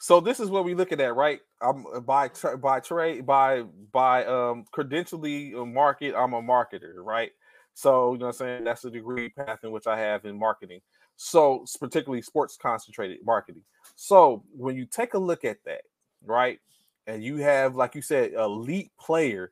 So 0.00 0.20
this 0.20 0.40
is 0.40 0.50
what 0.50 0.64
we're 0.64 0.76
looking 0.76 1.00
at, 1.00 1.14
right? 1.14 1.40
I'm 1.62 1.86
uh, 1.94 2.00
by 2.00 2.30
by 2.60 2.80
trade 2.80 3.24
by 3.24 3.62
by 3.92 4.24
um 4.24 4.64
credentially 4.76 5.54
uh, 5.54 5.64
market. 5.64 6.14
I'm 6.16 6.32
a 6.32 6.42
marketer, 6.42 6.94
right? 6.96 7.30
So 7.74 8.14
you 8.14 8.18
know, 8.18 8.26
what 8.26 8.34
I'm 8.34 8.38
saying 8.38 8.64
that's 8.64 8.82
the 8.82 8.90
degree 8.90 9.28
path 9.28 9.60
in 9.62 9.70
which 9.70 9.86
I 9.86 9.96
have 9.96 10.24
in 10.24 10.36
marketing. 10.36 10.80
So 11.20 11.64
particularly 11.80 12.22
sports 12.22 12.56
concentrated 12.56 13.18
marketing. 13.24 13.62
So 13.96 14.44
when 14.56 14.76
you 14.76 14.86
take 14.86 15.14
a 15.14 15.18
look 15.18 15.44
at 15.44 15.58
that, 15.64 15.82
right, 16.24 16.60
and 17.08 17.24
you 17.24 17.38
have, 17.38 17.74
like 17.74 17.96
you 17.96 18.02
said, 18.02 18.34
elite 18.34 18.92
player 18.98 19.50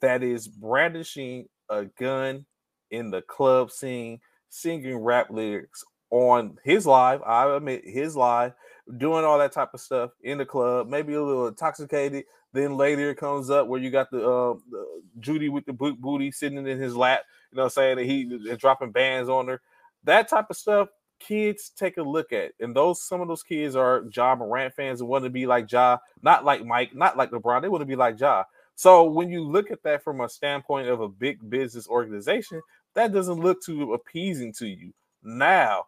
that 0.00 0.22
is 0.22 0.48
brandishing 0.48 1.48
a 1.68 1.84
gun 1.84 2.46
in 2.90 3.10
the 3.10 3.20
club 3.22 3.70
scene, 3.70 4.20
singing 4.48 4.96
rap 4.96 5.28
lyrics 5.28 5.84
on 6.10 6.58
his 6.64 6.86
live. 6.86 7.22
I 7.22 7.54
admit 7.54 7.84
his 7.84 8.16
live 8.16 8.54
doing 8.96 9.24
all 9.24 9.38
that 9.38 9.52
type 9.52 9.74
of 9.74 9.80
stuff 9.80 10.12
in 10.22 10.38
the 10.38 10.46
club, 10.46 10.88
maybe 10.88 11.12
a 11.12 11.22
little 11.22 11.48
intoxicated. 11.48 12.24
Then 12.54 12.76
later 12.76 13.10
it 13.10 13.16
comes 13.18 13.50
up 13.50 13.66
where 13.66 13.80
you 13.80 13.90
got 13.90 14.10
the, 14.10 14.18
uh, 14.18 14.54
the 14.70 15.02
Judy 15.20 15.50
with 15.50 15.66
the 15.66 15.72
boot 15.74 16.00
booty 16.00 16.30
sitting 16.30 16.66
in 16.66 16.78
his 16.78 16.96
lap, 16.96 17.22
you 17.50 17.56
know, 17.58 17.68
saying 17.68 17.96
that 17.96 18.06
he 18.06 18.22
is 18.22 18.58
dropping 18.58 18.92
bands 18.92 19.28
on 19.28 19.48
her. 19.48 19.60
That 20.04 20.28
type 20.28 20.46
of 20.50 20.56
stuff, 20.56 20.88
kids 21.26 21.70
take 21.70 21.96
a 21.96 22.02
look 22.02 22.32
at. 22.32 22.52
And 22.60 22.74
those 22.74 23.02
some 23.02 23.20
of 23.20 23.28
those 23.28 23.42
kids 23.42 23.76
are 23.76 24.04
Ja 24.14 24.34
Morant 24.34 24.74
fans 24.74 25.00
and 25.00 25.08
want 25.08 25.24
to 25.24 25.30
be 25.30 25.46
like 25.46 25.70
Ja, 25.70 25.98
not 26.22 26.44
like 26.44 26.64
Mike, 26.64 26.94
not 26.94 27.16
like 27.16 27.30
LeBron. 27.30 27.62
They 27.62 27.68
want 27.68 27.82
to 27.82 27.86
be 27.86 27.96
like 27.96 28.18
Ja. 28.18 28.44
So 28.74 29.04
when 29.04 29.28
you 29.30 29.44
look 29.44 29.70
at 29.70 29.82
that 29.84 30.02
from 30.02 30.20
a 30.20 30.28
standpoint 30.28 30.88
of 30.88 31.00
a 31.00 31.08
big 31.08 31.48
business 31.48 31.88
organization, 31.88 32.60
that 32.94 33.12
doesn't 33.12 33.40
look 33.40 33.62
too 33.62 33.94
appeasing 33.94 34.52
to 34.54 34.66
you. 34.66 34.92
Now, 35.22 35.86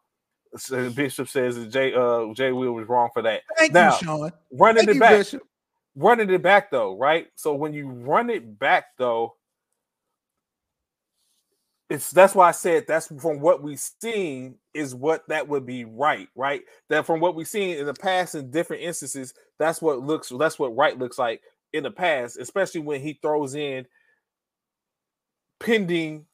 Bishop 0.95 1.28
says 1.28 1.57
that 1.57 1.70
Jay 1.70 1.93
uh 1.95 2.32
Jay 2.35 2.53
Will 2.53 2.72
was 2.72 2.89
wrong 2.89 3.11
for 3.12 3.22
that. 3.22 3.43
Thank 3.57 3.72
now, 3.72 3.93
you, 3.93 4.07
Sean. 4.07 4.32
Running 4.53 4.87
Thank 4.87 4.97
it 4.97 5.01
back, 5.01 5.18
Bishop. 5.18 5.43
running 5.97 6.30
it 6.30 6.43
back 6.43 6.70
though, 6.70 6.97
right? 6.97 7.26
So 7.35 7.55
when 7.55 7.72
you 7.72 7.89
run 7.89 8.30
it 8.30 8.59
back 8.59 8.97
though, 8.97 9.35
it's 11.91 12.11
that's 12.11 12.35
why 12.35 12.49
I 12.49 12.53
said 12.53 12.87
that's 12.87 13.09
from 13.20 13.41
what 13.41 13.62
we've 13.62 13.78
seen 13.78 14.57
is 14.72 14.95
what 14.95 15.28
that 15.28 15.47
would 15.49 15.66
be 15.66 15.85
right, 15.85 16.28
right? 16.35 16.62
That 16.89 17.05
from 17.05 17.20
what 17.20 17.35
we've 17.35 17.49
seen 17.49 17.76
in 17.78 17.87
the 17.87 17.95
past 17.95 18.35
in 18.35 18.51
different 18.51 18.82
instances, 18.82 19.35
that's 19.59 19.82
what 19.82 20.01
looks 20.01 20.32
that's 20.39 20.59
what 20.59 20.76
right 20.76 20.99
looks 20.99 21.18
like 21.18 21.43
in 21.72 21.82
the 21.82 21.91
past, 21.91 22.39
especially 22.39 22.80
when 22.80 23.01
he 23.01 23.18
throws 23.20 23.55
in 23.55 23.87
pending 25.61 26.24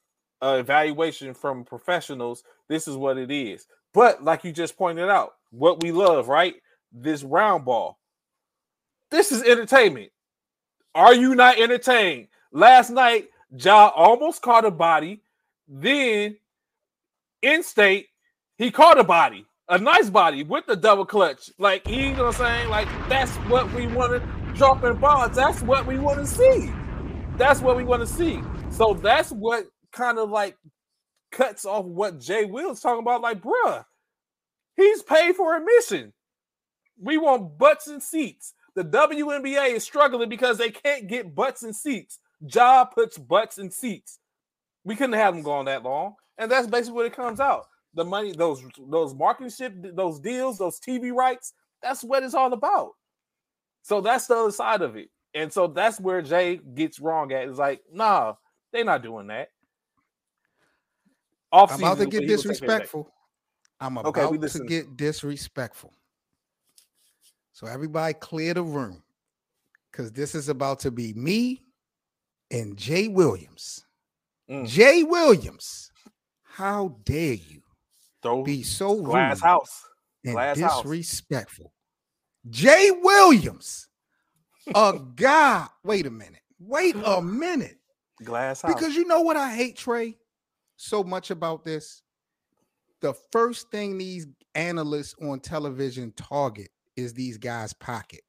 uh, 0.41 0.57
evaluation 0.59 1.33
from 1.33 1.65
professionals. 1.65 2.43
This 2.69 2.87
is 2.87 2.95
what 2.95 3.17
it 3.17 3.31
is. 3.31 3.67
But 3.93 4.23
like 4.23 4.43
you 4.43 4.53
just 4.53 4.77
pointed 4.77 5.09
out, 5.09 5.33
what 5.51 5.83
we 5.83 5.91
love, 5.91 6.29
right? 6.29 6.55
This 6.93 7.23
round 7.23 7.65
ball. 7.65 7.97
This 9.09 9.31
is 9.31 9.43
entertainment. 9.43 10.11
Are 10.95 11.13
you 11.13 11.35
not 11.35 11.59
entertained? 11.59 12.27
Last 12.53 12.89
night, 12.89 13.29
Ja 13.57 13.89
almost 13.89 14.41
caught 14.41 14.65
a 14.65 14.71
body. 14.71 15.21
Then 15.73 16.35
in 17.41 17.63
state, 17.63 18.07
he 18.57 18.71
caught 18.71 18.99
a 18.99 19.05
body, 19.05 19.45
a 19.69 19.77
nice 19.77 20.09
body 20.09 20.43
with 20.43 20.65
the 20.65 20.75
double 20.75 21.05
clutch. 21.05 21.49
Like, 21.57 21.87
you 21.87 22.11
know 22.11 22.25
what 22.25 22.41
I'm 22.41 22.45
saying? 22.45 22.69
Like, 22.69 22.89
that's 23.07 23.31
what 23.47 23.71
we 23.73 23.87
want 23.87 24.11
to 24.11 24.53
drop 24.53 24.83
in 24.83 24.97
balls. 24.97 25.33
That's 25.33 25.61
what 25.61 25.87
we 25.87 25.97
want 25.97 26.19
to 26.19 26.27
see. 26.27 26.69
That's 27.37 27.61
what 27.61 27.77
we 27.77 27.85
want 27.85 28.01
to 28.01 28.07
see. 28.07 28.41
So 28.69 28.93
that's 28.93 29.31
what 29.31 29.67
kind 29.93 30.19
of 30.19 30.29
like 30.29 30.57
cuts 31.31 31.65
off 31.65 31.85
what 31.85 32.19
Jay 32.19 32.43
Will's 32.43 32.81
talking 32.81 33.01
about. 33.01 33.21
Like, 33.21 33.41
bruh, 33.41 33.85
he's 34.75 35.01
paid 35.03 35.37
for 35.37 35.55
admission. 35.55 36.11
We 37.01 37.17
want 37.17 37.57
butts 37.57 37.87
and 37.87 38.03
seats. 38.03 38.53
The 38.75 38.83
WNBA 38.83 39.73
is 39.73 39.83
struggling 39.83 40.27
because 40.27 40.57
they 40.57 40.69
can't 40.69 41.07
get 41.07 41.33
butts 41.33 41.63
and 41.63 41.73
seats. 41.75 42.19
Job 42.45 42.91
puts 42.93 43.17
butts 43.17 43.57
and 43.57 43.71
seats. 43.71 44.19
We 44.83 44.95
couldn't 44.95 45.13
have 45.13 45.33
them 45.33 45.43
going 45.43 45.65
that 45.65 45.83
long, 45.83 46.15
and 46.37 46.49
that's 46.49 46.67
basically 46.67 46.95
what 46.95 47.05
it 47.05 47.15
comes 47.15 47.39
out. 47.39 47.65
The 47.93 48.05
money, 48.05 48.31
those 48.31 48.63
those 48.89 49.13
marketing 49.13 49.51
ship, 49.51 49.73
those 49.95 50.19
deals, 50.19 50.57
those 50.57 50.79
TV 50.79 51.13
rights. 51.13 51.53
That's 51.81 52.03
what 52.03 52.23
it's 52.23 52.33
all 52.33 52.53
about. 52.53 52.91
So 53.83 54.01
that's 54.01 54.27
the 54.27 54.35
other 54.35 54.51
side 54.51 54.81
of 54.81 54.95
it, 54.95 55.09
and 55.33 55.51
so 55.51 55.67
that's 55.67 55.99
where 55.99 56.21
Jay 56.21 56.59
gets 56.73 56.99
wrong 56.99 57.31
at. 57.31 57.47
Is 57.47 57.57
like, 57.57 57.81
nah, 57.91 58.33
they're 58.71 58.85
not 58.85 59.03
doing 59.03 59.27
that. 59.27 59.49
Off 61.51 61.73
I'm 61.73 61.79
about 61.79 61.97
to 61.97 62.05
get 62.05 62.27
disrespectful. 62.27 63.11
I'm 63.79 63.97
about 63.97 64.15
okay, 64.17 64.47
to 64.47 64.63
get 64.65 64.95
disrespectful. 64.95 65.93
So 67.51 67.67
everybody 67.67 68.13
clear 68.13 68.53
the 68.53 68.63
room. 68.63 69.03
Because 69.91 70.11
this 70.11 70.35
is 70.35 70.49
about 70.49 70.79
to 70.79 70.91
be 70.91 71.13
me 71.13 71.63
and 72.49 72.77
Jay 72.77 73.07
Williams. 73.07 73.85
Mm. 74.51 74.67
Jay 74.67 75.03
Williams, 75.03 75.91
how 76.43 76.97
dare 77.05 77.35
you 77.35 77.61
be 78.43 78.63
so 78.63 79.01
glass 79.01 79.37
rude 79.37 79.47
house. 79.47 79.83
and 80.25 80.55
disrespectful? 80.55 81.65
House. 81.65 82.53
Jay 82.53 82.91
Williams, 83.01 83.87
a 84.75 84.99
guy. 85.15 85.67
Wait 85.83 86.05
a 86.05 86.11
minute. 86.11 86.41
Wait 86.59 86.95
a 87.05 87.21
minute. 87.21 87.77
Glass 88.23 88.61
house. 88.61 88.73
Because 88.73 88.95
you 88.95 89.05
know 89.07 89.21
what 89.21 89.37
I 89.37 89.55
hate, 89.55 89.77
Trey? 89.77 90.17
so 90.81 91.03
much 91.03 91.29
about 91.29 91.63
this. 91.63 92.01
the 93.01 93.13
first 93.31 93.69
thing 93.71 93.97
these 93.97 94.27
analysts 94.55 95.15
on 95.21 95.39
television 95.39 96.11
target 96.17 96.69
is 96.95 97.13
these 97.13 97.37
guys' 97.37 97.73
pocket 97.73 98.21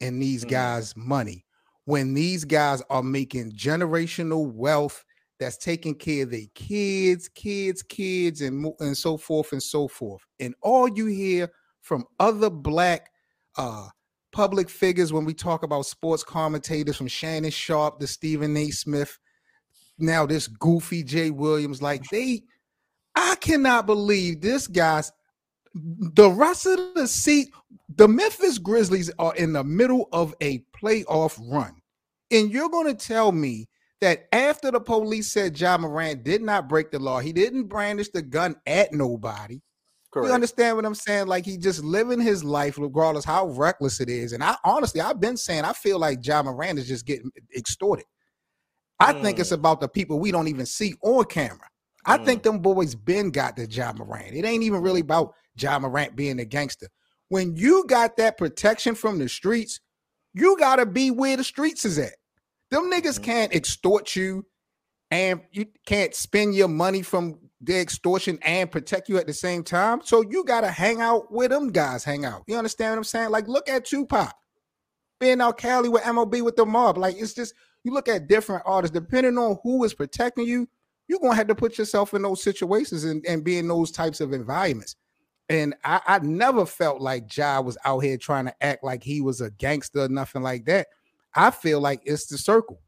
and 0.00 0.20
these 0.20 0.44
mm. 0.44 0.50
guys' 0.50 0.96
money. 0.96 1.44
When 1.86 2.14
these 2.14 2.44
guys 2.44 2.82
are 2.90 3.02
making 3.02 3.52
generational 3.52 4.52
wealth 4.52 5.04
that's 5.40 5.56
taking 5.56 5.94
care 5.94 6.24
of 6.24 6.30
their 6.30 6.46
kids, 6.54 7.28
kids, 7.28 7.82
kids, 7.82 8.42
and, 8.42 8.72
and 8.78 8.96
so 8.96 9.16
forth 9.16 9.52
and 9.52 9.62
so 9.62 9.88
forth. 9.88 10.22
And 10.38 10.54
all 10.60 10.86
you 10.86 11.06
hear 11.06 11.50
from 11.80 12.04
other 12.20 12.50
black 12.50 13.10
uh, 13.56 13.88
public 14.32 14.68
figures 14.68 15.12
when 15.12 15.24
we 15.24 15.32
talk 15.32 15.62
about 15.62 15.86
sports 15.86 16.22
commentators 16.22 16.96
from 16.96 17.08
Shannon 17.08 17.50
Sharpe 17.50 17.98
to 18.00 18.06
Stephen 18.06 18.54
A. 18.56 18.70
Smith, 18.70 19.18
now 19.98 20.26
this 20.26 20.46
goofy 20.46 21.02
Jay 21.02 21.30
Williams, 21.30 21.80
like 21.80 22.04
they, 22.10 22.42
I 23.16 23.34
cannot 23.40 23.86
believe 23.86 24.42
this 24.42 24.66
guy's 24.66 25.10
the 25.74 26.30
rest 26.30 26.66
of 26.66 26.94
the 26.94 27.08
seat. 27.08 27.48
The 27.96 28.08
Memphis 28.08 28.58
Grizzlies 28.58 29.10
are 29.18 29.34
in 29.36 29.54
the 29.54 29.64
middle 29.64 30.08
of 30.12 30.34
a 30.42 30.62
playoff 30.78 31.40
run. 31.50 31.74
And 32.30 32.52
you're 32.52 32.68
going 32.68 32.94
to 32.94 33.06
tell 33.06 33.32
me 33.32 33.69
that 34.00 34.28
after 34.32 34.70
the 34.70 34.80
police 34.80 35.30
said 35.30 35.58
Ja 35.58 35.76
Morant 35.76 36.24
did 36.24 36.42
not 36.42 36.68
break 36.68 36.90
the 36.90 36.98
law, 36.98 37.20
he 37.20 37.32
didn't 37.32 37.64
brandish 37.64 38.08
the 38.10 38.22
gun 38.22 38.56
at 38.66 38.92
nobody. 38.92 39.60
Correct. 40.12 40.28
You 40.28 40.34
understand 40.34 40.76
what 40.76 40.84
I'm 40.84 40.94
saying? 40.94 41.28
Like 41.28 41.44
he 41.44 41.56
just 41.56 41.84
living 41.84 42.20
his 42.20 42.42
life, 42.42 42.78
regardless 42.78 43.24
how 43.24 43.46
reckless 43.48 44.00
it 44.00 44.08
is. 44.08 44.32
And 44.32 44.42
I 44.42 44.56
honestly, 44.64 45.00
I've 45.00 45.20
been 45.20 45.36
saying, 45.36 45.64
I 45.64 45.72
feel 45.72 45.98
like 45.98 46.26
Ja 46.26 46.42
Morant 46.42 46.78
is 46.78 46.88
just 46.88 47.06
getting 47.06 47.30
extorted. 47.56 48.06
I 48.98 49.12
mm. 49.12 49.22
think 49.22 49.38
it's 49.38 49.50
mm. 49.50 49.54
about 49.54 49.80
the 49.80 49.88
people 49.88 50.18
we 50.18 50.32
don't 50.32 50.48
even 50.48 50.66
see 50.66 50.94
on 51.02 51.24
camera. 51.26 51.68
I 52.06 52.18
mm. 52.18 52.24
think 52.24 52.42
them 52.42 52.58
boys 52.58 52.94
been 52.94 53.30
got 53.30 53.56
the 53.56 53.66
Ja 53.70 53.92
Morant. 53.92 54.34
It 54.34 54.44
ain't 54.44 54.64
even 54.64 54.82
really 54.82 55.00
about 55.00 55.34
Ja 55.56 55.78
Morant 55.78 56.16
being 56.16 56.40
a 56.40 56.44
gangster. 56.44 56.88
When 57.28 57.54
you 57.54 57.84
got 57.86 58.16
that 58.16 58.36
protection 58.36 58.96
from 58.96 59.18
the 59.18 59.28
streets, 59.28 59.80
you 60.34 60.56
gotta 60.58 60.86
be 60.86 61.12
where 61.12 61.36
the 61.36 61.44
streets 61.44 61.84
is 61.84 61.98
at. 61.98 62.14
Them 62.70 62.90
niggas 62.90 63.14
mm-hmm. 63.14 63.24
can't 63.24 63.54
extort 63.54 64.14
you 64.16 64.46
and 65.10 65.40
you 65.50 65.66
can't 65.86 66.14
spend 66.14 66.54
your 66.54 66.68
money 66.68 67.02
from 67.02 67.38
the 67.60 67.78
extortion 67.78 68.38
and 68.42 68.70
protect 68.70 69.08
you 69.08 69.18
at 69.18 69.26
the 69.26 69.32
same 69.32 69.62
time. 69.62 70.00
So 70.04 70.22
you 70.22 70.44
got 70.44 70.62
to 70.62 70.70
hang 70.70 71.00
out 71.00 71.32
where 71.32 71.48
them 71.48 71.70
guys 71.70 72.04
hang 72.04 72.24
out. 72.24 72.44
You 72.46 72.56
understand 72.56 72.92
what 72.92 72.98
I'm 72.98 73.04
saying? 73.04 73.30
Like, 73.30 73.48
look 73.48 73.68
at 73.68 73.84
Tupac 73.84 74.34
being 75.18 75.40
out 75.40 75.58
Cali 75.58 75.88
with 75.88 76.06
MOB 76.06 76.36
with 76.36 76.56
the 76.56 76.64
mob. 76.64 76.96
Like, 76.96 77.16
it's 77.18 77.34
just 77.34 77.54
you 77.84 77.92
look 77.92 78.08
at 78.08 78.28
different 78.28 78.62
artists, 78.64 78.94
depending 78.94 79.36
on 79.36 79.58
who 79.62 79.84
is 79.84 79.94
protecting 79.94 80.46
you, 80.46 80.68
you're 81.08 81.18
gonna 81.18 81.34
have 81.34 81.48
to 81.48 81.54
put 81.54 81.76
yourself 81.76 82.14
in 82.14 82.22
those 82.22 82.42
situations 82.42 83.04
and, 83.04 83.24
and 83.26 83.44
be 83.44 83.58
in 83.58 83.68
those 83.68 83.90
types 83.90 84.20
of 84.20 84.32
environments. 84.32 84.96
And 85.48 85.74
I, 85.84 86.00
I 86.06 86.18
never 86.20 86.64
felt 86.64 87.00
like 87.00 87.36
Ja 87.36 87.60
was 87.60 87.76
out 87.84 87.98
here 87.98 88.16
trying 88.16 88.44
to 88.44 88.54
act 88.64 88.84
like 88.84 89.02
he 89.02 89.20
was 89.20 89.40
a 89.40 89.50
gangster 89.50 90.02
or 90.02 90.08
nothing 90.08 90.42
like 90.42 90.64
that. 90.66 90.86
I 91.34 91.50
feel 91.50 91.80
like 91.80 92.02
it's 92.04 92.26
the 92.26 92.38
circle. 92.38 92.80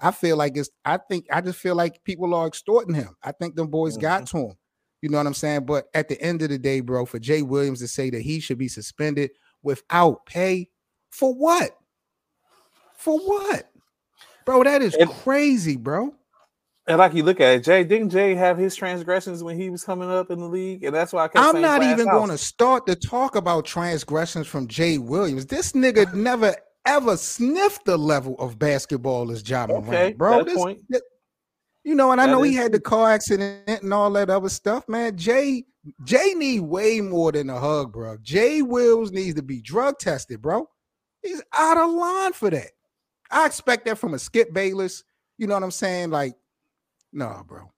I 0.00 0.10
feel 0.10 0.36
like 0.36 0.56
it's. 0.56 0.70
I 0.84 0.98
think 0.98 1.26
I 1.32 1.40
just 1.40 1.58
feel 1.58 1.74
like 1.74 2.04
people 2.04 2.34
are 2.34 2.46
extorting 2.46 2.94
him. 2.94 3.16
I 3.22 3.32
think 3.32 3.56
them 3.56 3.68
boys 3.68 3.94
mm-hmm. 3.94 4.02
got 4.02 4.26
to 4.28 4.38
him. 4.38 4.56
You 5.02 5.08
know 5.10 5.18
what 5.18 5.26
I'm 5.26 5.34
saying? 5.34 5.66
But 5.66 5.86
at 5.94 6.08
the 6.08 6.20
end 6.20 6.42
of 6.42 6.48
the 6.48 6.58
day, 6.58 6.80
bro, 6.80 7.06
for 7.06 7.18
Jay 7.18 7.42
Williams 7.42 7.80
to 7.80 7.88
say 7.88 8.10
that 8.10 8.22
he 8.22 8.40
should 8.40 8.58
be 8.58 8.68
suspended 8.68 9.30
without 9.62 10.26
pay 10.26 10.68
for 11.10 11.34
what? 11.34 11.76
For 12.94 13.18
what? 13.18 13.70
Bro, 14.44 14.64
that 14.64 14.82
is 14.82 14.94
and, 14.94 15.10
crazy, 15.10 15.76
bro. 15.76 16.14
And 16.88 16.98
like 16.98 17.14
you 17.14 17.24
look 17.24 17.40
at 17.40 17.56
it, 17.56 17.64
Jay, 17.64 17.82
didn't 17.82 18.10
Jay 18.10 18.34
have 18.34 18.56
his 18.56 18.76
transgressions 18.76 19.42
when 19.42 19.58
he 19.58 19.70
was 19.70 19.82
coming 19.82 20.08
up 20.08 20.30
in 20.30 20.38
the 20.38 20.46
league? 20.46 20.84
And 20.84 20.94
that's 20.94 21.12
why 21.12 21.24
I 21.24 21.28
I'm 21.34 21.60
not 21.60 21.82
even 21.82 22.06
going 22.06 22.30
to 22.30 22.38
start 22.38 22.86
to 22.86 22.94
talk 22.94 23.34
about 23.34 23.64
transgressions 23.64 24.46
from 24.46 24.68
Jay 24.68 24.98
Williams. 24.98 25.46
This 25.46 25.72
nigga 25.72 26.14
never 26.14 26.54
ever 26.86 27.16
sniffed 27.16 27.84
the 27.84 27.96
level 27.96 28.36
of 28.38 28.58
basketball 28.58 29.30
as 29.30 29.48
Morant, 29.48 29.70
okay, 29.88 30.12
bro. 30.12 30.44
This, 30.44 30.56
point. 30.56 30.80
This, 30.88 31.02
you 31.84 31.94
know, 31.94 32.12
and 32.12 32.20
I 32.20 32.26
know 32.26 32.42
he 32.42 32.54
had 32.54 32.72
the 32.72 32.80
car 32.80 33.10
accident 33.10 33.68
and 33.68 33.92
all 33.94 34.10
that 34.12 34.30
other 34.30 34.48
stuff, 34.48 34.88
man. 34.88 35.16
Jay, 35.16 35.64
Jay 36.04 36.34
need 36.34 36.60
way 36.60 37.00
more 37.00 37.30
than 37.30 37.50
a 37.50 37.60
hug, 37.60 37.92
bro. 37.92 38.16
Jay 38.22 38.62
Wills 38.62 39.12
needs 39.12 39.34
to 39.36 39.42
be 39.42 39.60
drug 39.60 39.98
tested, 39.98 40.42
bro. 40.42 40.68
He's 41.22 41.42
out 41.52 41.76
of 41.76 41.90
line 41.90 42.32
for 42.32 42.50
that. 42.50 42.70
I 43.30 43.46
expect 43.46 43.84
that 43.86 43.98
from 43.98 44.14
a 44.14 44.18
Skip 44.18 44.52
Bayless. 44.52 45.04
You 45.38 45.46
know 45.46 45.54
what 45.54 45.62
I'm 45.62 45.70
saying? 45.70 46.10
Like, 46.10 46.34
no, 47.12 47.44
bro. 47.46 47.70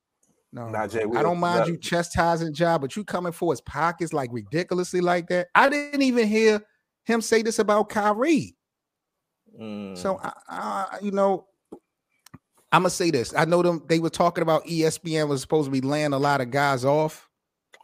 No, 0.53 0.71
Not 0.71 0.91
Jay 0.91 1.05
I 1.15 1.23
don't 1.23 1.39
mind 1.39 1.69
you 1.69 1.77
chastising 1.77 2.55
Ja, 2.55 2.79
but 2.79 2.97
you 2.97 3.05
coming 3.05 3.33
for 3.33 3.53
his 3.53 3.61
pockets 3.61 4.15
like 4.15 4.31
ridiculously 4.33 5.03
like 5.03 5.29
that. 5.29 5.49
I 5.55 5.69
didn't 5.69 6.01
even 6.01 6.27
hear 6.27 6.63
him 7.05 7.21
say 7.21 7.43
this 7.43 7.59
about 7.59 7.91
Kyrie. 7.91 8.57
Mm. 9.59 9.97
So 9.97 10.21
I, 10.23 10.33
I, 10.49 10.99
you 11.03 11.11
know, 11.11 11.47
I'm 12.71 12.83
gonna 12.83 12.91
say 12.91 13.11
this. 13.11 13.35
I 13.35 13.45
know 13.45 13.63
them. 13.63 13.83
They 13.89 13.99
were 13.99 14.11
talking 14.11 14.43
about 14.43 14.67
ESPN 14.67 15.29
was 15.29 15.41
supposed 15.41 15.67
to 15.67 15.71
be 15.71 15.81
laying 15.81 16.13
a 16.13 16.19
lot 16.19 16.41
of 16.41 16.51
guys 16.51 16.85
off. 16.85 17.29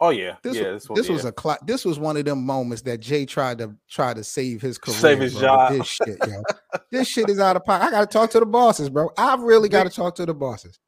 Oh 0.01 0.09
yeah, 0.09 0.35
this 0.43 0.57
yeah. 0.57 0.73
Was, 0.73 0.83
this, 0.83 0.97
this 0.97 1.07
yeah. 1.07 1.13
was 1.13 1.25
a 1.25 1.33
cl- 1.37 1.57
this 1.65 1.85
was 1.85 1.97
one 1.97 2.17
of 2.17 2.25
them 2.25 2.45
moments 2.45 2.81
that 2.83 2.99
Jay 2.99 3.25
tried 3.25 3.57
to 3.59 3.75
try 3.89 4.13
to 4.13 4.23
save 4.23 4.61
his 4.61 4.77
career. 4.77 4.97
Save 4.97 5.19
his 5.19 5.33
bro. 5.33 5.41
job. 5.41 5.73
This 5.73 5.87
shit, 5.87 6.17
yo. 6.27 6.43
this 6.91 7.07
shit 7.07 7.29
is 7.29 7.39
out 7.39 7.55
of 7.55 7.65
pocket. 7.65 7.85
I 7.85 7.91
got 7.91 8.11
to 8.11 8.13
talk 8.13 8.29
to 8.31 8.39
the 8.39 8.45
bosses, 8.45 8.89
bro. 8.89 9.09
I 9.17 9.35
really 9.35 9.69
got 9.69 9.83
to 9.83 9.89
talk 9.89 10.15
to 10.15 10.25
the 10.25 10.33
bosses. 10.33 10.79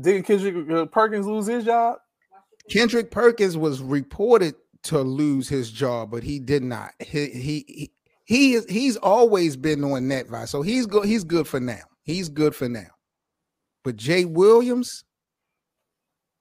Did 0.00 0.24
Kendrick 0.24 0.70
uh, 0.70 0.86
Perkins 0.86 1.26
lose 1.26 1.46
his 1.46 1.64
job? 1.64 1.98
Kendrick 2.70 3.10
Perkins 3.10 3.56
was 3.56 3.82
reported 3.82 4.54
to 4.84 5.00
lose 5.00 5.48
his 5.48 5.70
job, 5.70 6.10
but 6.10 6.22
he 6.22 6.38
did 6.38 6.62
not. 6.62 6.90
He 7.00 7.26
he 7.30 7.64
he 7.66 7.90
is 8.28 8.66
he's 8.68 8.96
always 8.96 9.56
been 9.56 9.84
on 9.84 10.08
that 10.08 10.28
vibe. 10.28 10.48
So 10.48 10.62
he's 10.62 10.86
good, 10.86 11.04
he's 11.04 11.24
good 11.24 11.46
for 11.46 11.60
now. 11.60 11.82
He's 12.04 12.28
good 12.28 12.54
for 12.54 12.68
now. 12.68 12.88
But 13.84 13.96
Jay 13.96 14.24
Williams, 14.24 15.04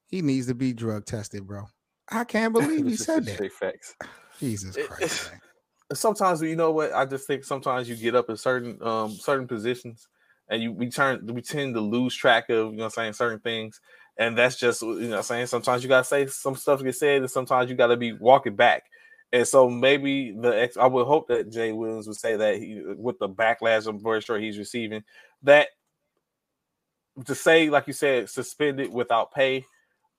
he 0.08 0.22
needs 0.22 0.48
to 0.48 0.56
be 0.56 0.74
drug 0.74 1.06
tested, 1.06 1.48
bro. 1.48 1.66
I 2.10 2.24
can't 2.24 2.54
believe 2.54 2.86
he 2.86 2.98
said 2.98 3.26
that. 3.26 3.52
Facts. 3.54 3.96
Jesus 4.40 4.78
Christ. 4.78 5.32
sometimes 5.94 6.42
you 6.42 6.56
know 6.56 6.72
what 6.72 6.94
I 6.94 7.06
just 7.06 7.28
think 7.28 7.44
sometimes 7.44 7.90
you 7.90 7.96
get 7.96 8.16
up 8.16 8.30
in 8.30 8.38
certain 8.38 8.82
um 8.82 9.12
certain 9.12 9.48
positions 9.48 10.08
and 10.50 10.62
you 10.62 10.72
we 10.72 10.90
turn 10.90 11.26
we 11.28 11.42
tend 11.42 11.76
to 11.76 11.82
lose 11.82 12.16
track 12.16 12.50
of 12.50 12.72
you 12.72 12.78
know 12.78 12.86
I'm 12.86 12.90
saying 12.92 13.14
certain 13.14 13.40
things 13.40 13.80
and 14.18 14.38
that's 14.38 14.58
just 14.58 14.82
you 14.82 15.10
know 15.10 15.18
I'm 15.18 15.24
saying 15.24 15.48
sometimes 15.48 15.84
you 15.84 15.90
gotta 15.90 16.06
say 16.06 16.28
some 16.28 16.56
stuff 16.56 16.84
get 16.84 16.96
said 16.96 17.22
and 17.22 17.32
sometimes 17.32 17.70
you 17.70 17.76
gotta 17.76 17.98
be 17.98 18.14
walking 18.14 18.56
back 18.56 18.84
and 19.34 19.48
so 19.48 19.70
maybe 19.70 20.32
the 20.32 20.50
ex, 20.50 20.78
I 20.78 20.88
would 20.88 21.06
hope 21.06 21.28
that 21.30 21.52
Jay 21.52 21.72
Williams 21.72 22.08
would 22.08 22.18
say 22.18 22.36
that 22.36 22.58
he, 22.58 22.82
with 22.98 23.18
the 23.20 23.30
backlash 23.30 23.88
I'm 23.88 24.02
very 24.02 24.22
sure 24.22 24.40
he's 24.40 24.58
receiving, 24.58 25.04
that 25.44 25.70
to 27.26 27.36
say, 27.36 27.70
like 27.70 27.88
you 27.88 27.94
said, 27.94 28.30
suspended 28.30 28.92
without 28.92 29.34
pay, 29.34 29.66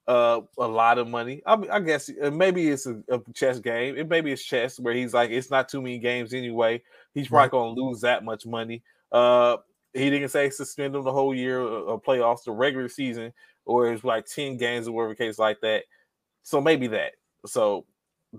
uh, 0.08 0.40
a 0.58 0.66
lot 0.66 0.98
of 0.98 1.08
money. 1.08 1.42
I, 1.46 1.56
mean, 1.56 1.70
I 1.70 1.80
guess 1.80 2.10
uh, 2.22 2.30
maybe 2.30 2.68
it's 2.68 2.86
a, 2.86 3.02
a, 3.08 3.20
chess 3.34 3.58
game. 3.58 3.96
It 3.96 4.08
maybe 4.08 4.32
it's 4.32 4.42
chess 4.42 4.78
where 4.78 4.94
he's 4.94 5.14
like, 5.14 5.30
it's 5.30 5.50
not 5.50 5.68
too 5.68 5.80
many 5.80 5.98
games 5.98 6.34
anyway. 6.34 6.82
He's 7.14 7.28
probably 7.28 7.44
right. 7.44 7.50
going 7.50 7.76
to 7.76 7.82
lose 7.82 8.00
that 8.00 8.24
much 8.24 8.46
money. 8.46 8.82
Uh, 9.10 9.58
he 9.92 10.10
didn't 10.10 10.30
say 10.30 10.50
suspend 10.50 10.96
him 10.96 11.04
the 11.04 11.12
whole 11.12 11.34
year 11.34 11.60
of 11.60 12.02
playoffs, 12.02 12.44
the 12.44 12.52
regular 12.52 12.88
season, 12.88 13.32
or 13.64 13.92
it's 13.92 14.04
like 14.04 14.26
10 14.26 14.56
games 14.56 14.88
or 14.88 14.92
whatever 14.92 15.14
case 15.14 15.38
like 15.38 15.60
that. 15.60 15.84
So 16.42 16.60
maybe 16.60 16.88
that. 16.88 17.12
So 17.46 17.84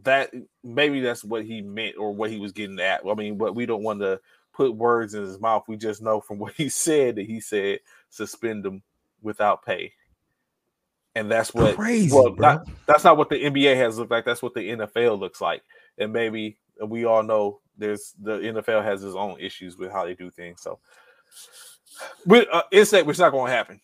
that 0.02 0.32
maybe 0.64 1.02
that's 1.02 1.24
what 1.24 1.46
he 1.46 1.62
meant 1.62 1.98
or 1.98 2.14
what 2.14 2.32
he 2.32 2.39
was 2.39 2.52
getting 2.52 2.80
at. 2.80 3.02
I 3.08 3.14
mean, 3.14 3.38
but 3.38 3.56
we 3.56 3.66
don't 3.66 3.84
want 3.84 4.00
to 4.00 4.20
put 4.54 4.76
words 4.76 5.14
in 5.14 5.24
his 5.24 5.39
mouth. 5.39 5.66
We 5.68 5.78
just 5.78 6.02
know 6.02 6.20
from 6.20 6.39
what 6.39 6.54
he 6.54 6.70
said 6.70 7.16
that 7.16 7.26
he 7.26 7.39
said 7.39 7.80
suspend 8.10 8.66
him 8.66 8.82
without 9.22 9.66
pay. 9.66 9.94
And 11.16 11.30
that's 11.30 11.54
what 11.54 11.76
crazy. 11.76 12.14
Well, 12.14 12.36
not, 12.36 12.68
that's 12.88 13.04
not 13.04 13.18
what 13.18 13.30
the 13.30 13.36
NBA 13.36 13.76
has 13.76 14.00
looked 14.00 14.10
like. 14.10 14.26
That's 14.26 14.41
what 14.41 14.56
the 14.56 14.68
NFL 14.72 15.20
looks 15.20 15.41
like. 15.41 15.62
And 16.00 16.12
maybe 16.12 16.58
we 16.84 17.06
all 17.06 17.22
know 17.22 17.60
there's 17.78 18.16
the 18.20 18.39
NFL 18.39 18.84
has 18.84 19.04
its 19.04 19.16
own 19.16 19.39
issues 19.39 19.78
with 19.78 19.91
how 19.91 20.06
they 20.06 20.16
do 20.16 20.32
things. 20.32 20.62
So, 20.62 20.80
we, 22.26 22.48
uh, 22.48 22.64
it's 22.72 22.94
it's 22.94 23.20
not 23.20 23.30
going 23.32 23.52
to 23.52 23.56
happen. 23.56 23.80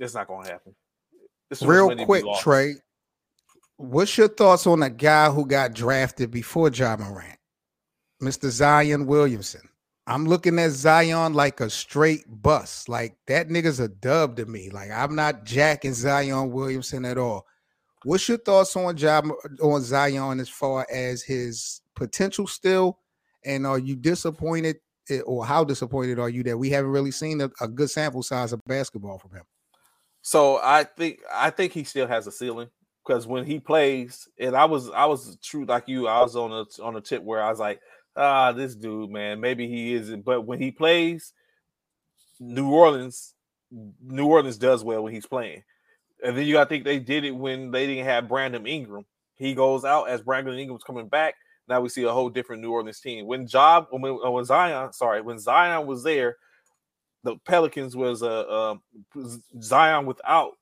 It's 0.00 0.14
not 0.14 0.26
going 0.26 0.46
to 0.46 0.52
happen. 0.52 0.74
Real 1.62 1.94
quick, 2.04 2.24
Trey 2.40 2.74
what's 3.76 4.16
your 4.16 4.28
thoughts 4.28 4.66
on 4.66 4.82
a 4.82 4.90
guy 4.90 5.30
who 5.30 5.46
got 5.46 5.74
drafted 5.74 6.30
before 6.30 6.70
Ja 6.70 6.96
Morant, 6.96 7.38
Mr. 8.22 8.48
Zion 8.48 9.06
Williamson? 9.06 9.68
I'm 10.06 10.26
looking 10.26 10.58
at 10.58 10.72
Zion 10.72 11.32
like 11.32 11.60
a 11.60 11.70
straight 11.70 12.24
bus. 12.28 12.88
Like 12.88 13.16
that 13.26 13.48
nigga's 13.48 13.80
a 13.80 13.88
dub 13.88 14.36
to 14.36 14.44
me. 14.44 14.68
Like 14.70 14.90
I'm 14.90 15.14
not 15.14 15.44
jacking 15.44 15.94
Zion 15.94 16.50
Williamson 16.50 17.04
at 17.04 17.16
all. 17.16 17.46
What's 18.04 18.28
your 18.28 18.38
thoughts 18.38 18.76
on 18.76 18.98
ja, 18.98 19.22
on 19.62 19.80
Zion 19.80 20.40
as 20.40 20.50
far 20.50 20.86
as 20.92 21.22
his 21.22 21.80
potential 21.96 22.46
still? 22.46 22.98
And 23.46 23.66
are 23.66 23.78
you 23.78 23.96
disappointed, 23.96 24.76
eh, 25.08 25.20
or 25.20 25.44
how 25.46 25.64
disappointed 25.64 26.18
are 26.18 26.28
you 26.28 26.42
that 26.44 26.58
we 26.58 26.68
haven't 26.68 26.90
really 26.90 27.10
seen 27.10 27.40
a, 27.40 27.50
a 27.60 27.68
good 27.68 27.90
sample 27.90 28.22
size 28.22 28.52
of 28.52 28.60
basketball 28.66 29.18
from 29.18 29.32
him? 29.32 29.44
So 30.20 30.60
I 30.62 30.84
think 30.84 31.20
I 31.32 31.48
think 31.48 31.72
he 31.72 31.84
still 31.84 32.06
has 32.06 32.26
a 32.26 32.32
ceiling. 32.32 32.68
Because 33.04 33.26
when 33.26 33.44
he 33.44 33.60
plays, 33.60 34.28
and 34.38 34.56
I 34.56 34.64
was 34.64 34.90
I 34.90 35.06
was 35.06 35.36
true 35.42 35.64
like 35.64 35.88
you, 35.88 36.08
I 36.08 36.22
was 36.22 36.36
on 36.36 36.52
a 36.52 36.82
on 36.82 36.96
a 36.96 37.00
tip 37.00 37.22
where 37.22 37.42
I 37.42 37.50
was 37.50 37.58
like, 37.58 37.80
ah, 38.16 38.52
this 38.52 38.74
dude, 38.74 39.10
man, 39.10 39.40
maybe 39.40 39.68
he 39.68 39.94
isn't. 39.94 40.24
But 40.24 40.46
when 40.46 40.58
he 40.58 40.70
plays, 40.70 41.32
New 42.40 42.70
Orleans, 42.70 43.34
New 44.02 44.26
Orleans 44.26 44.58
does 44.58 44.82
well 44.82 45.02
when 45.02 45.12
he's 45.12 45.26
playing. 45.26 45.62
And 46.24 46.36
then 46.36 46.46
you 46.46 46.54
gotta 46.54 46.68
think 46.68 46.84
they 46.84 46.98
did 46.98 47.24
it 47.24 47.32
when 47.32 47.70
they 47.70 47.86
didn't 47.86 48.06
have 48.06 48.28
Brandon 48.28 48.66
Ingram. 48.66 49.04
He 49.36 49.54
goes 49.54 49.84
out 49.84 50.08
as 50.08 50.22
Brandon 50.22 50.58
Ingram's 50.58 50.84
coming 50.84 51.08
back. 51.08 51.34
Now 51.68 51.80
we 51.80 51.88
see 51.88 52.04
a 52.04 52.12
whole 52.12 52.30
different 52.30 52.62
New 52.62 52.72
Orleans 52.72 53.00
team. 53.00 53.26
When 53.26 53.46
Job, 53.46 53.86
when, 53.90 54.12
when 54.12 54.44
Zion, 54.44 54.92
sorry, 54.92 55.20
when 55.20 55.38
Zion 55.38 55.86
was 55.86 56.02
there, 56.02 56.36
the 57.24 57.36
Pelicans 57.46 57.96
was 57.96 58.22
a 58.22 58.48
uh, 58.48 58.76
uh, 59.16 59.28
Zion 59.60 60.06
without 60.06 60.52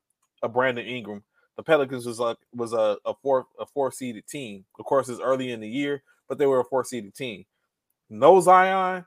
a 0.43 0.49
Brandon 0.49 0.87
Ingram. 0.87 1.23
The 1.57 1.63
Pelicans 1.63 2.07
was 2.07 2.19
like 2.19 2.39
was 2.55 2.73
a, 2.73 2.97
a 3.05 3.15
four 3.23 3.47
a 3.59 3.67
four 3.67 3.93
seeded 3.93 4.27
team. 4.27 4.65
Of 4.79 4.85
course, 4.85 5.09
it's 5.09 5.21
early 5.21 5.53
in 5.53 5.61
the 5.61 5.69
year, 5.69 6.03
but 6.29 6.39
they 6.39 6.47
were 6.47 6.61
a 6.61 6.65
four 6.65 6.85
seeded 6.85 7.15
team. 7.15 7.45
No 8.11 8.41
Zion. 8.41 9.05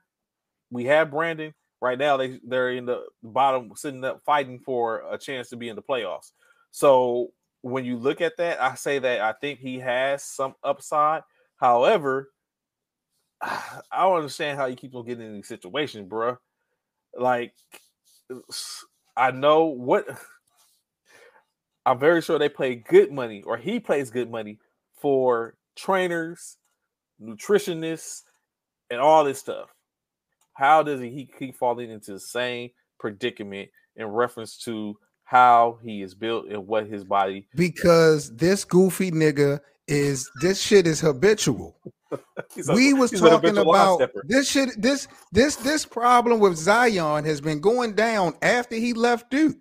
We 0.71 0.85
have 0.85 1.11
Brandon. 1.11 1.53
Right 1.81 1.97
now, 1.97 2.17
they 2.17 2.39
they're 2.43 2.71
in 2.71 2.85
the 2.85 3.05
bottom, 3.23 3.71
sitting 3.75 4.03
up 4.03 4.21
fighting 4.25 4.59
for 4.59 5.03
a 5.11 5.17
chance 5.17 5.49
to 5.49 5.55
be 5.55 5.69
in 5.69 5.75
the 5.75 5.81
playoffs. 5.81 6.31
So 6.71 7.31
when 7.61 7.85
you 7.85 7.97
look 7.97 8.21
at 8.21 8.37
that, 8.37 8.61
I 8.61 8.75
say 8.75 8.99
that 8.99 9.21
I 9.21 9.33
think 9.33 9.59
he 9.59 9.79
has 9.79 10.23
some 10.23 10.55
upside. 10.63 11.23
However, 11.57 12.31
I 13.41 13.81
don't 14.03 14.17
understand 14.17 14.57
how 14.57 14.65
you 14.65 14.75
keep 14.75 14.95
on 14.95 15.05
getting 15.05 15.25
in 15.25 15.33
these 15.33 15.47
situations, 15.47 16.07
bro. 16.07 16.37
Like, 17.17 17.53
I 19.17 19.31
know 19.31 19.65
what 19.65 20.05
I'm 21.85 21.99
very 21.99 22.21
sure 22.21 22.39
they 22.39 22.49
pay 22.49 22.75
good 22.75 23.11
money, 23.11 23.43
or 23.43 23.57
he 23.57 23.79
plays 23.79 24.09
good 24.09 24.31
money 24.31 24.59
for 24.99 25.55
trainers, 25.75 26.57
nutritionists, 27.21 28.23
and 28.89 28.99
all 28.99 29.23
this 29.23 29.39
stuff. 29.39 29.69
How 30.53 30.83
does 30.83 31.01
he 31.01 31.29
keep 31.37 31.55
falling 31.55 31.91
into 31.91 32.13
the 32.13 32.19
same 32.19 32.69
predicament 32.99 33.69
in 33.95 34.07
reference 34.07 34.57
to 34.59 34.97
how 35.25 35.79
he 35.83 36.01
is 36.01 36.15
built 36.15 36.47
and 36.47 36.65
what 36.65 36.87
his 36.87 37.03
body? 37.03 37.47
Because 37.55 38.35
this 38.35 38.63
goofy 38.63 39.11
nigga 39.11 39.59
is 39.87 40.29
this 40.41 40.61
shit 40.61 40.87
is 40.87 40.99
habitual. 40.99 41.77
we 42.73 42.93
was 42.93 43.11
talking 43.11 43.57
about 43.57 44.09
this 44.23 44.49
shit. 44.49 44.69
This 44.81 45.07
this 45.31 45.57
this 45.57 45.85
problem 45.85 46.39
with 46.39 46.55
Zion 46.55 47.25
has 47.25 47.41
been 47.41 47.59
going 47.59 47.93
down 47.93 48.33
after 48.41 48.75
he 48.75 48.93
left 48.93 49.29
Duke. 49.29 49.57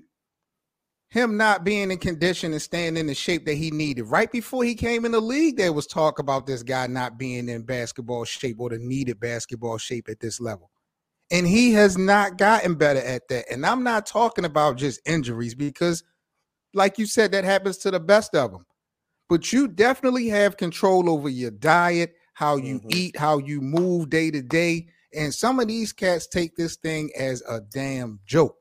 Him 1.14 1.36
not 1.36 1.62
being 1.62 1.92
in 1.92 1.98
condition 1.98 2.50
and 2.50 2.60
staying 2.60 2.96
in 2.96 3.06
the 3.06 3.14
shape 3.14 3.46
that 3.46 3.54
he 3.54 3.70
needed. 3.70 4.02
Right 4.02 4.32
before 4.32 4.64
he 4.64 4.74
came 4.74 5.04
in 5.04 5.12
the 5.12 5.20
league, 5.20 5.56
there 5.56 5.72
was 5.72 5.86
talk 5.86 6.18
about 6.18 6.44
this 6.44 6.64
guy 6.64 6.88
not 6.88 7.18
being 7.18 7.48
in 7.48 7.62
basketball 7.62 8.24
shape 8.24 8.56
or 8.58 8.70
the 8.70 8.78
needed 8.78 9.20
basketball 9.20 9.78
shape 9.78 10.08
at 10.08 10.18
this 10.18 10.40
level. 10.40 10.72
And 11.30 11.46
he 11.46 11.72
has 11.74 11.96
not 11.96 12.36
gotten 12.36 12.74
better 12.74 12.98
at 12.98 13.28
that. 13.28 13.44
And 13.48 13.64
I'm 13.64 13.84
not 13.84 14.06
talking 14.06 14.44
about 14.44 14.76
just 14.76 15.00
injuries 15.06 15.54
because, 15.54 16.02
like 16.74 16.98
you 16.98 17.06
said, 17.06 17.30
that 17.30 17.44
happens 17.44 17.76
to 17.78 17.92
the 17.92 18.00
best 18.00 18.34
of 18.34 18.50
them. 18.50 18.66
But 19.28 19.52
you 19.52 19.68
definitely 19.68 20.26
have 20.30 20.56
control 20.56 21.08
over 21.08 21.28
your 21.28 21.52
diet, 21.52 22.16
how 22.32 22.56
you 22.56 22.80
mm-hmm. 22.80 22.88
eat, 22.90 23.16
how 23.16 23.38
you 23.38 23.60
move 23.60 24.10
day 24.10 24.32
to 24.32 24.42
day. 24.42 24.88
And 25.14 25.32
some 25.32 25.60
of 25.60 25.68
these 25.68 25.92
cats 25.92 26.26
take 26.26 26.56
this 26.56 26.74
thing 26.74 27.12
as 27.16 27.40
a 27.48 27.60
damn 27.60 28.18
joke. 28.26 28.56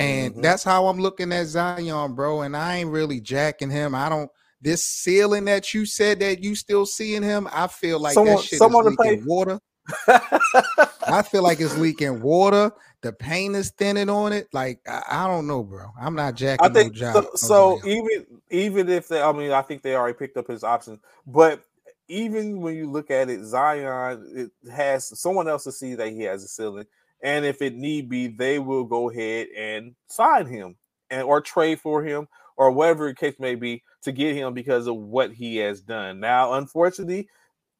And 0.00 0.32
mm-hmm. 0.32 0.42
that's 0.42 0.64
how 0.64 0.86
I'm 0.86 0.98
looking 0.98 1.32
at 1.32 1.46
Zion, 1.46 2.14
bro. 2.14 2.42
And 2.42 2.56
I 2.56 2.78
ain't 2.78 2.90
really 2.90 3.20
jacking 3.20 3.70
him. 3.70 3.94
I 3.94 4.08
don't 4.08 4.30
this 4.60 4.84
ceiling 4.84 5.46
that 5.46 5.72
you 5.72 5.86
said 5.86 6.20
that 6.20 6.42
you 6.42 6.54
still 6.54 6.84
seeing 6.84 7.22
him, 7.22 7.48
I 7.52 7.66
feel 7.66 7.98
like 7.98 8.14
someone, 8.14 8.36
that 8.36 8.44
shit 8.44 8.58
someone 8.58 8.86
is 8.86 8.98
leaking 8.98 9.24
water. 9.24 9.60
I 10.06 11.22
feel 11.22 11.42
like 11.42 11.60
it's 11.60 11.76
leaking 11.78 12.20
water. 12.20 12.70
The 13.02 13.12
paint 13.12 13.56
is 13.56 13.70
thinning 13.70 14.10
on 14.10 14.32
it. 14.32 14.48
Like 14.52 14.80
I, 14.86 15.02
I 15.10 15.26
don't 15.26 15.46
know, 15.46 15.62
bro. 15.62 15.86
I'm 15.98 16.14
not 16.14 16.34
jacking. 16.34 16.66
I 16.66 16.68
think 16.68 16.92
no 16.92 16.98
job, 16.98 17.26
so. 17.34 17.80
so 17.80 17.88
even 17.88 18.26
even 18.50 18.88
if 18.90 19.08
they, 19.08 19.22
I 19.22 19.32
mean, 19.32 19.52
I 19.52 19.62
think 19.62 19.82
they 19.82 19.96
already 19.96 20.18
picked 20.18 20.36
up 20.36 20.48
his 20.48 20.62
options, 20.62 21.00
but 21.26 21.64
even 22.08 22.60
when 22.60 22.76
you 22.76 22.90
look 22.90 23.10
at 23.10 23.30
it, 23.30 23.42
Zion 23.44 24.50
it 24.64 24.70
has 24.70 25.18
someone 25.18 25.48
else 25.48 25.64
to 25.64 25.72
see 25.72 25.94
that 25.94 26.10
he 26.10 26.22
has 26.22 26.44
a 26.44 26.48
ceiling, 26.48 26.86
and 27.22 27.44
if 27.44 27.62
it 27.62 27.74
need 27.74 28.08
be, 28.08 28.28
they 28.28 28.58
will 28.58 28.84
go 28.84 29.10
ahead 29.10 29.48
and 29.56 29.94
sign 30.06 30.46
him 30.46 30.76
and 31.10 31.22
or 31.22 31.40
trade 31.40 31.80
for 31.80 32.02
him 32.02 32.28
or 32.56 32.70
whatever 32.70 33.08
the 33.08 33.14
case 33.14 33.34
may 33.38 33.54
be 33.54 33.82
to 34.02 34.12
get 34.12 34.34
him 34.34 34.54
because 34.54 34.86
of 34.86 34.96
what 34.96 35.32
he 35.32 35.56
has 35.56 35.80
done. 35.80 36.20
Now, 36.20 36.54
unfortunately, 36.54 37.28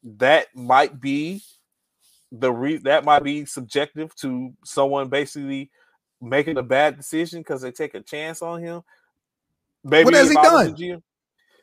that 0.03 0.47
might 0.55 1.01
be 1.01 1.43
the 2.33 2.53
re- 2.53 2.79
that 2.79 3.05
might 3.05 3.23
be 3.25 3.45
subjective 3.45 4.15
to 4.17 4.53
someone 4.65 5.09
basically 5.09 5.71
making 6.21 6.59
a 6.59 6.63
bad 6.63 6.97
decision 6.97 7.41
because 7.41 7.63
they 7.63 7.73
take 7.73 7.95
a 7.95 8.01
chance 8.01 8.43
on 8.43 8.61
him. 8.61 8.83
Maybe 9.83 10.05
what 10.05 10.15
has 10.15 10.29
he 10.29 10.35
done? 10.35 11.03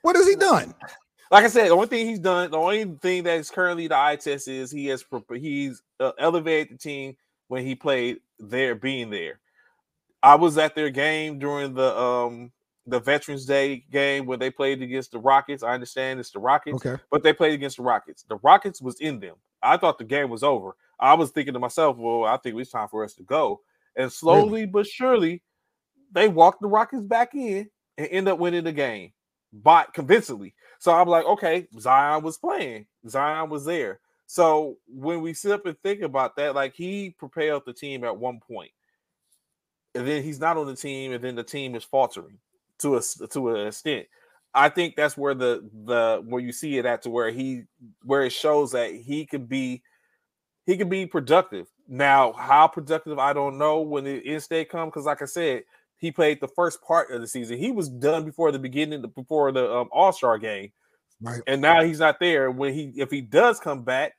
What 0.01 0.15
has 0.15 0.27
he 0.27 0.35
done? 0.35 0.73
Like 1.29 1.43
I 1.43 1.47
said, 1.47 1.67
the 1.67 1.73
only 1.73 1.87
thing 1.87 2.07
he's 2.07 2.19
done, 2.19 2.51
the 2.51 2.57
only 2.57 2.85
thing 3.01 3.23
that 3.23 3.37
is 3.37 3.49
currently 3.49 3.87
the 3.87 3.97
eye 3.97 4.15
test 4.15 4.47
is 4.47 4.71
he 4.71 4.87
has 4.87 5.03
he's 5.33 5.81
uh, 5.99 6.11
elevated 6.17 6.73
the 6.73 6.77
team 6.77 7.17
when 7.47 7.65
he 7.65 7.75
played 7.75 8.19
there, 8.39 8.75
being 8.75 9.09
there. 9.09 9.39
I 10.23 10.35
was 10.35 10.57
at 10.57 10.75
their 10.75 10.89
game 10.89 11.39
during 11.39 11.73
the 11.73 11.97
um 11.97 12.51
the 12.85 12.99
Veterans 12.99 13.45
Day 13.45 13.85
game 13.91 14.25
when 14.25 14.39
they 14.39 14.49
played 14.49 14.81
against 14.81 15.11
the 15.11 15.19
Rockets. 15.19 15.61
I 15.61 15.73
understand 15.73 16.19
it's 16.19 16.31
the 16.31 16.39
Rockets, 16.39 16.85
okay. 16.85 17.01
but 17.11 17.21
they 17.21 17.33
played 17.33 17.53
against 17.53 17.77
the 17.77 17.83
Rockets. 17.83 18.23
The 18.23 18.37
Rockets 18.37 18.81
was 18.81 18.99
in 19.01 19.19
them. 19.19 19.35
I 19.61 19.77
thought 19.77 19.97
the 19.97 20.05
game 20.05 20.29
was 20.29 20.43
over. 20.43 20.75
I 20.99 21.13
was 21.13 21.31
thinking 21.31 21.53
to 21.53 21.59
myself, 21.59 21.97
well, 21.97 22.23
I 22.23 22.37
think 22.37 22.57
it's 22.57 22.71
time 22.71 22.87
for 22.87 23.03
us 23.03 23.13
to 23.15 23.23
go. 23.23 23.61
And 23.95 24.11
slowly 24.11 24.61
really? 24.61 24.65
but 24.65 24.87
surely, 24.87 25.43
they 26.11 26.27
walked 26.27 26.61
the 26.61 26.67
Rockets 26.67 27.05
back 27.05 27.35
in 27.35 27.69
and 27.97 28.07
end 28.07 28.29
up 28.29 28.39
winning 28.39 28.63
the 28.63 28.71
game, 28.71 29.11
but 29.51 29.93
convincingly. 29.93 30.53
So 30.79 30.93
I'm 30.93 31.07
like, 31.07 31.25
okay, 31.25 31.67
Zion 31.79 32.23
was 32.23 32.37
playing. 32.37 32.85
Zion 33.07 33.49
was 33.49 33.65
there. 33.65 33.99
So 34.27 34.77
when 34.87 35.21
we 35.21 35.33
sit 35.33 35.53
up 35.53 35.65
and 35.65 35.79
think 35.79 36.01
about 36.01 36.35
that, 36.35 36.53
like 36.53 36.73
he 36.73 37.15
propelled 37.17 37.63
the 37.65 37.73
team 37.73 38.03
at 38.03 38.17
one 38.17 38.39
point, 38.39 38.71
and 39.95 40.07
then 40.07 40.21
he's 40.21 40.39
not 40.39 40.57
on 40.57 40.67
the 40.67 40.75
team, 40.75 41.13
and 41.13 41.23
then 41.23 41.35
the 41.35 41.43
team 41.43 41.75
is 41.75 41.83
faltering 41.83 42.37
to 42.79 42.97
a 42.97 43.01
to 43.29 43.55
an 43.55 43.67
extent. 43.67 44.05
I 44.53 44.69
think 44.69 44.95
that's 44.95 45.17
where 45.17 45.33
the 45.33 45.67
the 45.85 46.21
where 46.27 46.41
you 46.41 46.51
see 46.51 46.77
it 46.77 46.85
at 46.85 47.03
to 47.03 47.09
where 47.09 47.31
he 47.31 47.63
where 48.03 48.23
it 48.23 48.31
shows 48.31 48.71
that 48.71 48.91
he 48.93 49.25
can 49.25 49.45
be 49.45 49.81
he 50.65 50.75
can 50.75 50.89
be 50.89 51.05
productive. 51.05 51.67
Now, 51.87 52.33
how 52.33 52.67
productive 52.67 53.17
I 53.17 53.31
don't 53.31 53.57
know 53.57 53.79
when 53.79 54.03
the 54.03 54.17
in 54.17 54.41
state 54.41 54.69
comes 54.69 54.91
because, 54.91 55.05
like 55.05 55.21
I 55.21 55.25
said, 55.25 55.63
he 55.95 56.11
played 56.11 56.41
the 56.41 56.49
first 56.49 56.81
part 56.81 57.11
of 57.11 57.21
the 57.21 57.27
season. 57.27 57.57
He 57.57 57.71
was 57.71 57.87
done 57.87 58.25
before 58.25 58.51
the 58.51 58.59
beginning, 58.59 59.01
before 59.15 59.53
the 59.53 59.73
um, 59.73 59.87
All 59.93 60.11
Star 60.11 60.37
game, 60.37 60.71
right? 61.21 61.41
And 61.47 61.61
now 61.61 61.81
he's 61.83 61.99
not 61.99 62.19
there. 62.19 62.51
When 62.51 62.73
he 62.73 62.91
if 62.97 63.09
he 63.09 63.21
does 63.21 63.61
come 63.61 63.83
back, 63.83 64.16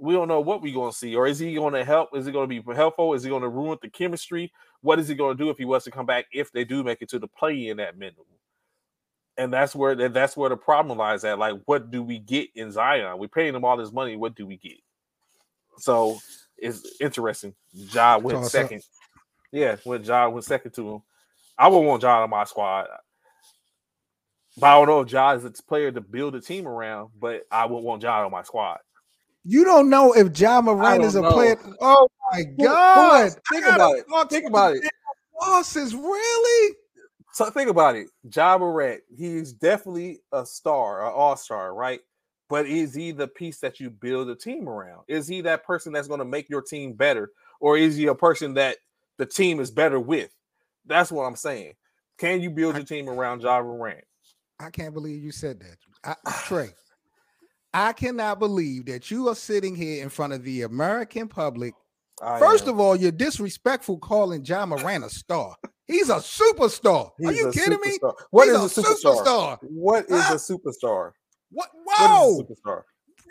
we 0.00 0.14
don't 0.14 0.28
know 0.28 0.40
what 0.40 0.62
we're 0.62 0.74
going 0.74 0.92
to 0.92 0.96
see. 0.96 1.14
Or 1.14 1.26
is 1.26 1.38
he 1.38 1.54
going 1.54 1.74
to 1.74 1.84
help? 1.84 2.16
Is 2.16 2.26
he 2.26 2.32
going 2.32 2.48
to 2.48 2.62
be 2.62 2.74
helpful? 2.74 3.14
Is 3.14 3.22
he 3.22 3.30
going 3.30 3.42
to 3.42 3.48
ruin 3.48 3.78
the 3.82 3.90
chemistry? 3.90 4.52
What 4.80 4.98
is 4.98 5.08
he 5.08 5.14
going 5.14 5.36
to 5.36 5.42
do 5.42 5.50
if 5.50 5.58
he 5.58 5.64
was 5.64 5.84
to 5.84 5.90
come 5.90 6.06
back 6.06 6.26
if 6.32 6.52
they 6.52 6.64
do 6.64 6.84
make 6.84 7.02
it 7.02 7.08
to 7.10 7.18
the 7.18 7.28
play 7.28 7.68
in 7.68 7.78
that 7.78 7.98
minimum? 7.98 8.26
And 9.36 9.52
that's 9.52 9.74
where 9.74 9.94
that's 10.08 10.36
where 10.36 10.50
the 10.50 10.56
problem 10.56 10.98
lies 10.98 11.24
at. 11.24 11.38
Like, 11.38 11.54
what 11.66 11.90
do 11.90 12.02
we 12.02 12.18
get 12.18 12.48
in 12.54 12.72
Zion? 12.72 13.18
We're 13.18 13.28
paying 13.28 13.54
him 13.54 13.64
all 13.64 13.76
this 13.76 13.92
money. 13.92 14.16
What 14.16 14.34
do 14.34 14.46
we 14.46 14.56
get? 14.56 14.78
So 15.78 16.18
it's 16.56 17.00
interesting. 17.00 17.54
Ja 17.72 18.18
went 18.18 18.44
second. 18.46 18.78
Up. 18.78 18.84
Yeah, 19.52 19.76
when 19.84 20.02
Ja 20.02 20.28
went 20.28 20.44
second 20.44 20.72
to 20.72 20.94
him. 20.94 21.02
I 21.56 21.68
would 21.68 21.78
want 21.80 22.02
Ja 22.02 22.22
on 22.22 22.30
my 22.30 22.44
squad. 22.44 22.86
But 24.56 24.66
I 24.66 24.74
don't 24.74 24.88
know 24.88 25.00
if 25.00 25.12
Ja 25.12 25.32
is 25.32 25.44
a 25.44 25.50
player 25.50 25.92
to 25.92 26.00
build 26.00 26.34
a 26.34 26.40
team 26.40 26.66
around, 26.66 27.10
but 27.18 27.42
I 27.50 27.64
would 27.66 27.80
want 27.80 28.02
Ja 28.02 28.24
on 28.24 28.32
my 28.32 28.42
squad. 28.42 28.78
You 29.44 29.64
don't 29.64 29.88
know 29.88 30.12
if 30.12 30.38
Ja 30.38 30.60
Morant 30.60 31.04
is 31.04 31.14
a 31.14 31.22
know. 31.22 31.32
player. 31.32 31.58
Oh 31.80 32.08
my 32.32 32.42
god! 32.60 33.32
Think 33.50 33.66
about 33.66 33.96
it. 33.96 34.06
Think 34.28 34.46
about 34.46 34.76
it. 34.76 34.84
Bosses, 35.38 35.94
really? 35.94 36.74
So 37.32 37.48
think 37.50 37.70
about 37.70 37.94
it. 37.94 38.08
Ja 38.34 38.58
Morant, 38.58 39.00
he's 39.16 39.52
definitely 39.52 40.20
a 40.32 40.44
star, 40.44 41.06
an 41.06 41.12
all-star, 41.14 41.72
right? 41.72 42.00
But 42.48 42.66
is 42.66 42.94
he 42.94 43.12
the 43.12 43.28
piece 43.28 43.60
that 43.60 43.78
you 43.78 43.90
build 43.90 44.28
a 44.28 44.34
team 44.34 44.68
around? 44.68 45.02
Is 45.06 45.28
he 45.28 45.42
that 45.42 45.64
person 45.64 45.92
that's 45.92 46.08
going 46.08 46.18
to 46.18 46.24
make 46.24 46.48
your 46.48 46.62
team 46.62 46.94
better? 46.94 47.30
Or 47.60 47.76
is 47.76 47.96
he 47.96 48.06
a 48.06 48.14
person 48.14 48.54
that 48.54 48.78
the 49.18 49.26
team 49.26 49.60
is 49.60 49.70
better 49.70 50.00
with? 50.00 50.34
That's 50.86 51.12
what 51.12 51.24
I'm 51.24 51.36
saying. 51.36 51.74
Can 52.18 52.40
you 52.40 52.50
build 52.50 52.74
your 52.74 52.84
team 52.84 53.08
around 53.08 53.42
Ja 53.42 53.62
Morant? 53.62 54.04
I 54.58 54.70
can't 54.70 54.94
believe 54.94 55.22
you 55.22 55.30
said 55.30 55.60
that. 55.60 56.16
I, 56.26 56.42
Trey, 56.44 56.70
I 57.74 57.92
cannot 57.92 58.38
believe 58.38 58.86
that 58.86 59.10
you 59.10 59.28
are 59.28 59.34
sitting 59.34 59.74
here 59.74 60.02
in 60.02 60.08
front 60.08 60.32
of 60.32 60.42
the 60.44 60.62
American 60.62 61.28
public. 61.28 61.74
I 62.22 62.38
First 62.38 62.64
am. 62.64 62.70
of 62.74 62.80
all, 62.80 62.96
you're 62.96 63.12
disrespectful 63.12 63.98
calling 63.98 64.44
Ja 64.44 64.66
Morant 64.66 65.04
a 65.04 65.10
star. 65.10 65.54
He's 65.86 66.08
a 66.10 66.16
superstar. 66.16 67.10
He's 67.18 67.28
Are 67.28 67.32
you 67.32 67.48
a 67.48 67.52
kidding 67.52 67.78
me? 67.84 67.98
superstar. 67.98 68.14
What 68.30 68.48
He's 68.48 68.56
is 68.56 68.78
a 68.78 68.82
superstar? 68.82 69.58
What 69.62 70.04
is 70.10 70.22
Huh? 70.22 70.34
a 70.34 70.36
superstar? 70.36 71.12
What? 71.50 71.68
What 71.84 71.98
Whoa! 72.00 72.32
is 72.32 72.40
a 72.40 72.44
superstar? 72.68 72.82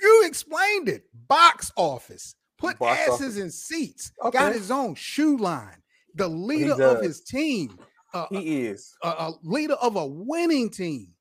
You 0.02 0.24
explained 0.26 0.90
it. 0.90 1.04
Box 1.28 1.72
office. 1.76 2.36
Put 2.58 2.80
Box 2.80 3.00
asses 3.02 3.22
office. 3.22 3.38
in 3.38 3.52
seats. 3.52 4.12
Okay. 4.24 4.38
Got 4.38 4.54
his 4.54 4.72
own 4.72 4.96
shoe 4.96 5.38
line. 5.38 5.78
The 6.16 6.28
leader 6.28 6.82
of 6.82 7.02
his 7.02 7.22
team. 7.22 7.78
A, 8.14 8.26
He 8.32 8.66
is. 8.68 8.96
a, 9.04 9.08
a 9.10 9.34
leader 9.44 9.76
of 9.76 9.96
a 9.96 10.06
winning 10.08 10.70
team. 10.70 11.14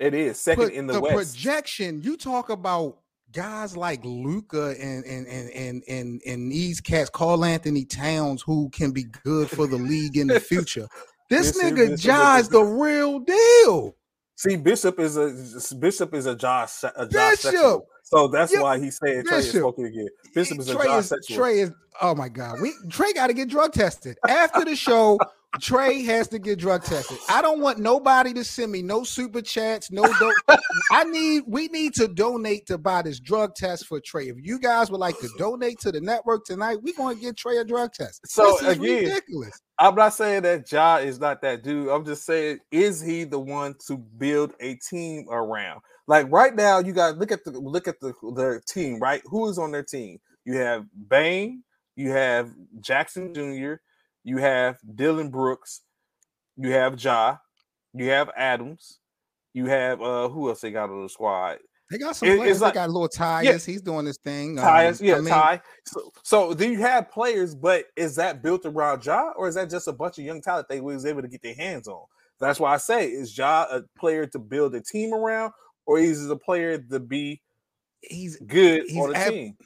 It 0.00 0.14
is 0.14 0.40
second 0.40 0.64
Put 0.64 0.72
in 0.74 0.86
the, 0.86 0.94
the 0.94 1.00
West. 1.00 1.34
projection. 1.34 2.00
You 2.02 2.16
talk 2.16 2.50
about 2.50 2.98
guys 3.32 3.76
like 3.76 4.00
Luka 4.04 4.74
and 4.80 5.04
and 5.04 5.26
and 5.26 5.50
and 5.50 5.82
and 5.88 6.20
and 6.26 6.52
these 6.52 6.80
cats, 6.80 7.10
Karl-Anthony 7.10 7.84
Towns, 7.84 8.42
who 8.42 8.70
can 8.70 8.92
be 8.92 9.04
good 9.24 9.50
for 9.50 9.66
the 9.66 9.76
league 9.76 10.16
in 10.16 10.28
the 10.28 10.40
future. 10.52 10.86
This 11.30 11.52
Bishop- 11.52 11.74
nigga 11.76 11.88
Bishop 11.90 12.40
is- 12.40 12.48
the 12.48 12.62
real 12.62 13.18
deal. 13.20 13.96
See, 14.36 14.54
Bishop 14.54 15.00
is 15.00 15.16
a 15.16 15.74
Bishop 15.74 16.14
is 16.14 16.26
a 16.26 16.34
Josh 16.36 16.84
a 16.84 17.06
Josh 17.08 17.10
Bishop! 17.10 17.38
sexual. 17.52 17.86
So 18.04 18.28
that's 18.28 18.52
Yeah, 18.54 18.62
why 18.62 18.78
he 18.78 18.90
said 18.92 19.26
Trey 19.26 19.38
is 19.38 19.50
smoking 19.50 19.86
again. 19.86 20.08
Bishop 20.32 20.60
is 20.60 20.68
a 20.70 20.74
Trey 20.76 20.84
Josh 20.86 21.00
is, 21.00 21.08
sexual. 21.08 21.36
Trey 21.36 21.58
is 21.58 21.72
oh 22.00 22.14
my 22.14 22.28
god. 22.28 22.60
We 22.62 22.72
Trey 22.88 23.12
got 23.12 23.26
to 23.26 23.32
get 23.34 23.48
drug 23.48 23.72
tested 23.72 24.16
after 24.28 24.64
the 24.64 24.76
show. 24.76 25.18
Trey 25.60 26.02
has 26.02 26.28
to 26.28 26.38
get 26.38 26.58
drug 26.58 26.84
tested. 26.84 27.18
I 27.28 27.42
don't 27.42 27.60
want 27.60 27.78
nobody 27.78 28.32
to 28.34 28.44
send 28.44 28.70
me 28.70 28.82
no 28.82 29.02
super 29.02 29.40
chats, 29.40 29.90
no 29.90 30.02
do- 30.02 30.56
I 30.92 31.04
need 31.04 31.44
we 31.46 31.68
need 31.68 31.94
to 31.94 32.06
donate 32.06 32.66
to 32.66 32.78
buy 32.78 33.02
this 33.02 33.18
drug 33.18 33.54
test 33.54 33.86
for 33.86 34.00
Trey. 34.00 34.28
If 34.28 34.36
you 34.38 34.58
guys 34.58 34.90
would 34.90 35.00
like 35.00 35.18
to 35.20 35.28
donate 35.38 35.80
to 35.80 35.92
the 35.92 36.00
network 36.00 36.44
tonight, 36.44 36.78
we're 36.82 36.94
going 36.96 37.16
to 37.16 37.22
get 37.22 37.36
Trey 37.36 37.56
a 37.56 37.64
drug 37.64 37.92
test. 37.92 38.20
So, 38.26 38.58
again, 38.66 39.04
ridiculous. 39.04 39.60
I'm 39.78 39.94
not 39.94 40.14
saying 40.14 40.42
that 40.42 40.70
Ja 40.70 40.96
is 40.96 41.18
not 41.18 41.40
that 41.42 41.62
dude. 41.62 41.88
I'm 41.88 42.04
just 42.04 42.24
saying, 42.24 42.58
is 42.70 43.00
he 43.00 43.24
the 43.24 43.38
one 43.38 43.74
to 43.86 43.96
build 43.96 44.52
a 44.60 44.74
team 44.74 45.26
around? 45.30 45.80
Like 46.06 46.30
right 46.30 46.54
now, 46.54 46.78
you 46.78 46.92
got 46.92 47.18
look 47.18 47.32
at 47.32 47.44
the 47.44 47.52
look 47.52 47.88
at 47.88 48.00
the 48.00 48.12
their 48.34 48.60
team, 48.60 48.98
right? 48.98 49.22
Who 49.26 49.48
is 49.48 49.58
on 49.58 49.72
their 49.72 49.82
team? 49.82 50.18
You 50.44 50.56
have 50.56 50.86
Bane, 51.08 51.62
you 51.96 52.10
have 52.10 52.50
Jackson 52.80 53.34
Jr., 53.34 53.74
you 54.28 54.36
have 54.38 54.76
Dillon 54.94 55.30
Brooks, 55.30 55.80
you 56.56 56.70
have 56.72 57.02
Ja, 57.02 57.36
you 57.94 58.10
have 58.10 58.30
Adams, 58.36 58.98
you 59.54 59.66
have 59.66 60.02
uh 60.02 60.28
who 60.28 60.48
else 60.48 60.60
they 60.60 60.70
got 60.70 60.90
on 60.90 61.02
the 61.02 61.08
squad? 61.08 61.58
They 61.90 61.96
got 61.96 62.16
some 62.16 62.28
it- 62.28 62.36
players. 62.36 62.50
it's 62.50 62.60
They 62.60 62.66
like- 62.66 62.74
got 62.74 62.90
little 62.90 63.08
Tyus. 63.08 63.64
He's 63.64 63.80
doing 63.80 64.04
this 64.04 64.18
thing. 64.18 64.58
Um, 64.58 64.64
Tyus, 64.66 65.00
yeah, 65.00 65.14
I 65.16 65.20
mean, 65.20 65.28
Ty. 65.32 65.62
So, 65.86 66.12
so 66.22 66.52
then 66.54 66.70
you 66.72 66.80
have 66.80 67.10
players, 67.10 67.54
but 67.54 67.86
is 67.96 68.14
that 68.16 68.42
built 68.42 68.66
around 68.66 69.06
Ja, 69.06 69.32
or 69.36 69.48
is 69.48 69.54
that 69.54 69.70
just 69.70 69.88
a 69.88 69.92
bunch 69.92 70.18
of 70.18 70.24
young 70.24 70.42
talent 70.42 70.68
they 70.68 70.82
was 70.82 71.06
able 71.06 71.22
to 71.22 71.28
get 71.28 71.40
their 71.40 71.54
hands 71.54 71.88
on? 71.88 72.04
That's 72.40 72.60
why 72.60 72.74
I 72.74 72.76
say, 72.76 73.08
is 73.08 73.36
Ja 73.36 73.66
a 73.70 73.82
player 73.98 74.26
to 74.26 74.38
build 74.38 74.74
a 74.74 74.82
team 74.82 75.14
around, 75.14 75.52
or 75.86 75.98
is 75.98 76.22
he 76.26 76.30
a 76.30 76.36
player 76.36 76.76
to 76.78 77.00
be 77.00 77.40
he's 78.02 78.36
good 78.36 78.82
He's 78.86 78.96
on 79.02 79.14
a 79.14 79.18
ab- 79.18 79.32
team? 79.32 79.56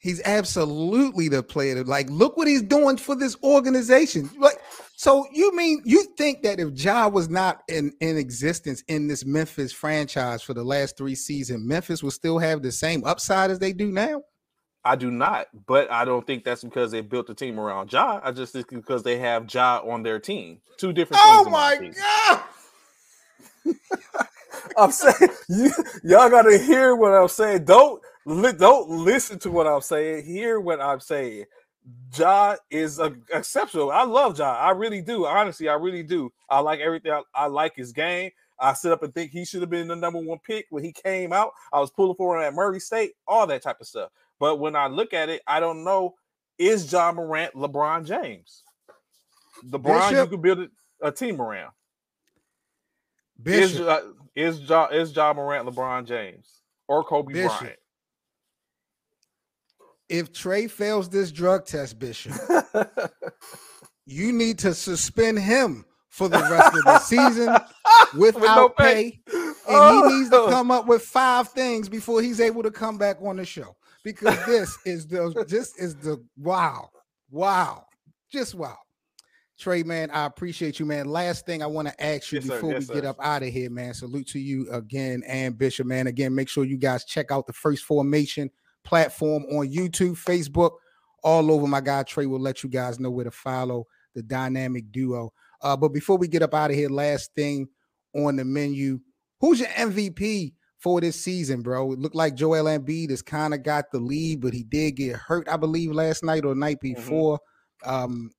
He's 0.00 0.22
absolutely 0.24 1.28
the 1.28 1.42
player. 1.42 1.74
to- 1.82 1.84
Like, 1.90 2.08
look 2.10 2.36
what 2.36 2.46
he's 2.46 2.62
doing 2.62 2.96
for 2.98 3.16
this 3.16 3.36
organization. 3.42 4.30
Like, 4.38 4.58
so 4.96 5.26
you 5.32 5.54
mean 5.56 5.82
you 5.84 6.04
think 6.16 6.42
that 6.42 6.60
if 6.60 6.70
Ja 6.80 7.08
was 7.08 7.28
not 7.28 7.62
in 7.68 7.92
in 8.00 8.16
existence 8.16 8.82
in 8.88 9.08
this 9.08 9.24
Memphis 9.24 9.72
franchise 9.72 10.42
for 10.42 10.54
the 10.54 10.64
last 10.64 10.96
three 10.96 11.14
seasons, 11.16 11.64
Memphis 11.64 12.02
would 12.02 12.12
still 12.12 12.38
have 12.38 12.62
the 12.62 12.72
same 12.72 13.04
upside 13.04 13.50
as 13.50 13.58
they 13.58 13.72
do 13.72 13.90
now? 13.90 14.22
I 14.84 14.94
do 14.96 15.10
not, 15.10 15.48
but 15.66 15.90
I 15.90 16.04
don't 16.04 16.26
think 16.26 16.44
that's 16.44 16.62
because 16.64 16.92
they 16.92 17.00
built 17.00 17.28
a 17.28 17.34
team 17.34 17.58
around 17.58 17.92
Ja. 17.92 18.20
I 18.22 18.30
just 18.32 18.52
think 18.52 18.68
because 18.70 19.02
they 19.02 19.18
have 19.18 19.52
Ja 19.52 19.80
on 19.84 20.02
their 20.04 20.18
team. 20.20 20.60
Two 20.78 20.92
different. 20.92 21.20
Oh 21.24 21.44
things 21.44 21.96
in 21.98 22.02
my 23.66 23.74
god! 23.74 23.76
I'm 24.76 24.92
saying 24.92 25.30
you, 25.48 25.72
y'all 26.04 26.30
gotta 26.30 26.58
hear 26.58 26.94
what 26.94 27.12
I'm 27.12 27.28
saying. 27.28 27.64
Don't 27.64 28.00
li- 28.28 28.52
don't 28.52 28.88
listen 28.90 29.38
to 29.40 29.50
what 29.50 29.66
I'm 29.66 29.80
saying. 29.80 30.24
Hear 30.24 30.60
what 30.60 30.80
I'm 30.80 31.00
saying. 31.00 31.44
Ja 32.16 32.56
is 32.70 32.98
a, 32.98 33.14
exceptional. 33.32 33.90
I 33.90 34.04
love 34.04 34.38
Ja. 34.38 34.52
I 34.52 34.70
really 34.70 35.00
do. 35.00 35.26
Honestly, 35.26 35.68
I 35.68 35.74
really 35.74 36.02
do. 36.02 36.30
I 36.48 36.60
like 36.60 36.80
everything. 36.80 37.12
I, 37.12 37.22
I 37.34 37.46
like 37.46 37.74
his 37.74 37.92
game. 37.92 38.30
I 38.60 38.72
sit 38.74 38.92
up 38.92 39.02
and 39.02 39.14
think 39.14 39.30
he 39.30 39.44
should 39.44 39.60
have 39.60 39.70
been 39.70 39.88
the 39.88 39.96
number 39.96 40.18
one 40.18 40.38
pick 40.44 40.66
when 40.70 40.82
he 40.82 40.92
came 40.92 41.32
out. 41.32 41.52
I 41.72 41.80
was 41.80 41.90
pulling 41.90 42.16
for 42.16 42.36
him 42.36 42.44
at 42.44 42.54
Murray 42.54 42.80
State, 42.80 43.12
all 43.26 43.46
that 43.46 43.62
type 43.62 43.80
of 43.80 43.86
stuff. 43.86 44.10
But 44.40 44.58
when 44.58 44.76
I 44.76 44.88
look 44.88 45.14
at 45.14 45.28
it, 45.28 45.42
I 45.46 45.60
don't 45.60 45.84
know. 45.84 46.14
Is 46.58 46.90
Ja 46.92 47.12
Morant 47.12 47.54
LeBron 47.54 48.04
James? 48.04 48.64
LeBron, 49.64 50.10
you 50.10 50.16
Bishop? 50.16 50.30
could 50.30 50.42
build 50.42 50.68
a, 51.00 51.12
team 51.12 51.40
around. 51.40 51.72
Is 53.44 53.72
Bishop, 53.72 53.86
Ja, 53.86 54.00
is 54.34 54.60
Ja 54.60 54.86
is 54.86 55.14
Ja 55.14 55.32
Morant 55.32 55.68
LeBron 55.68 56.04
James 56.04 56.62
or 56.88 57.04
Kobe 57.04 57.32
Bishop. 57.32 57.76
If 60.08 60.32
Trey 60.32 60.66
fails 60.68 61.08
this 61.08 61.30
drug 61.32 61.66
test, 61.66 61.98
Bishop, 61.98 62.32
you 64.06 64.32
need 64.32 64.58
to 64.60 64.74
suspend 64.74 65.38
him 65.38 65.84
for 66.08 66.28
the 66.28 66.38
rest 66.38 66.76
of 66.76 66.84
the 66.84 66.98
season 67.00 67.54
without 68.18 68.76
pay. 68.76 69.20
and 69.68 70.10
he 70.10 70.16
needs 70.16 70.30
to 70.30 70.36
Oh. 70.36 70.48
come 70.48 70.70
up 70.70 70.86
with 70.86 71.02
five 71.02 71.48
things 71.50 71.88
before 71.88 72.22
he's 72.22 72.40
able 72.40 72.62
to 72.62 72.70
come 72.70 72.96
back 72.98 73.18
on 73.22 73.36
the 73.36 73.44
show. 73.44 73.76
Because 74.02 74.36
this 74.46 74.76
is 74.86 75.06
the 75.06 75.44
this 75.48 75.76
is 75.76 75.94
the 75.96 76.24
wow 76.38 76.88
wow 77.30 77.84
just 78.32 78.54
wow. 78.54 78.76
Trey 79.58 79.82
man 79.82 80.10
i 80.12 80.24
appreciate 80.24 80.78
you 80.78 80.86
man. 80.86 81.06
Last 81.08 81.44
thing 81.44 81.62
i 81.62 81.66
want 81.66 81.88
to 81.88 82.02
ask 82.04 82.32
you 82.32 82.38
Yes, 82.38 82.48
before 82.48 82.72
Yes, 82.72 82.88
we 82.88 82.94
get 82.94 83.04
up 83.04 83.16
out 83.20 83.42
of 83.42 83.48
here 83.50 83.68
man. 83.70 83.92
Salute 83.92 84.28
to 84.28 84.38
you 84.38 84.70
again 84.72 85.22
and 85.26 85.58
bishop 85.58 85.86
man. 85.86 86.06
Again 86.06 86.34
make 86.34 86.48
sure 86.48 86.64
you 86.64 86.78
guys 86.78 87.04
check 87.04 87.30
out 87.30 87.46
the 87.46 87.52
first 87.52 87.84
formation 87.84 88.50
platform 88.84 89.44
on 89.44 89.68
youtube 89.68 90.16
facebook 90.16 90.72
all 91.22 91.50
over 91.50 91.66
my 91.66 91.80
guy 91.80 92.02
trey 92.02 92.26
will 92.26 92.40
let 92.40 92.62
you 92.62 92.70
guys 92.70 92.98
know 92.98 93.10
where 93.10 93.24
to 93.24 93.30
follow 93.30 93.84
the 94.14 94.22
dynamic 94.22 94.90
duo 94.92 95.30
uh, 95.62 95.76
but 95.76 95.88
before 95.88 96.16
we 96.16 96.28
get 96.28 96.42
up 96.42 96.54
out 96.54 96.70
of 96.70 96.76
here 96.76 96.88
last 96.88 97.30
thing 97.34 97.68
on 98.14 98.36
the 98.36 98.44
menu 98.44 98.98
Who's 99.40 99.60
your 99.60 99.68
MVP 99.68 100.54
for 100.78 101.00
this 101.00 101.20
season, 101.20 101.62
bro? 101.62 101.92
It 101.92 101.98
looked 101.98 102.14
like 102.14 102.34
Joel 102.34 102.64
Embiid 102.64 103.10
has 103.10 103.22
kind 103.22 103.54
of 103.54 103.62
got 103.62 103.86
the 103.92 104.00
lead, 104.00 104.40
but 104.40 104.52
he 104.52 104.64
did 104.64 104.92
get 104.96 105.16
hurt, 105.16 105.48
I 105.48 105.56
believe, 105.56 105.92
last 105.92 106.24
night 106.24 106.44
or 106.44 106.54
night 106.54 106.78
Mhm. 106.80 106.94
before. 106.94 107.40
Um, 107.84 108.32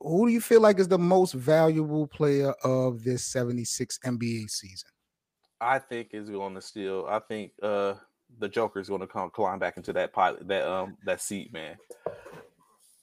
who 0.00 0.26
do 0.26 0.32
you 0.32 0.40
feel 0.40 0.60
like 0.60 0.78
is 0.78 0.88
the 0.88 0.98
most 0.98 1.32
valuable 1.34 2.06
player 2.06 2.52
of 2.62 3.02
this 3.04 3.24
76 3.26 3.98
NBA 4.04 4.48
season? 4.48 4.90
I 5.60 5.78
think 5.78 6.12
is 6.12 6.30
going 6.30 6.54
to 6.54 6.60
steal. 6.60 7.06
I 7.08 7.20
think 7.20 7.52
uh 7.62 7.94
the 8.38 8.48
Joker 8.48 8.80
is 8.80 8.88
going 8.88 9.00
to 9.00 9.06
come 9.06 9.30
climb 9.30 9.58
back 9.58 9.76
into 9.76 9.92
that 9.94 10.12
pilot 10.12 10.46
that 10.48 10.66
um 10.66 10.96
that 11.04 11.20
seat, 11.20 11.52
man. 11.52 11.76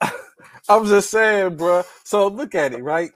I'm 0.69 0.86
just 0.86 1.09
saying, 1.09 1.57
bro. 1.57 1.84
So 2.03 2.27
look 2.27 2.55
at 2.55 2.73
it, 2.73 2.84
right? 2.84 3.11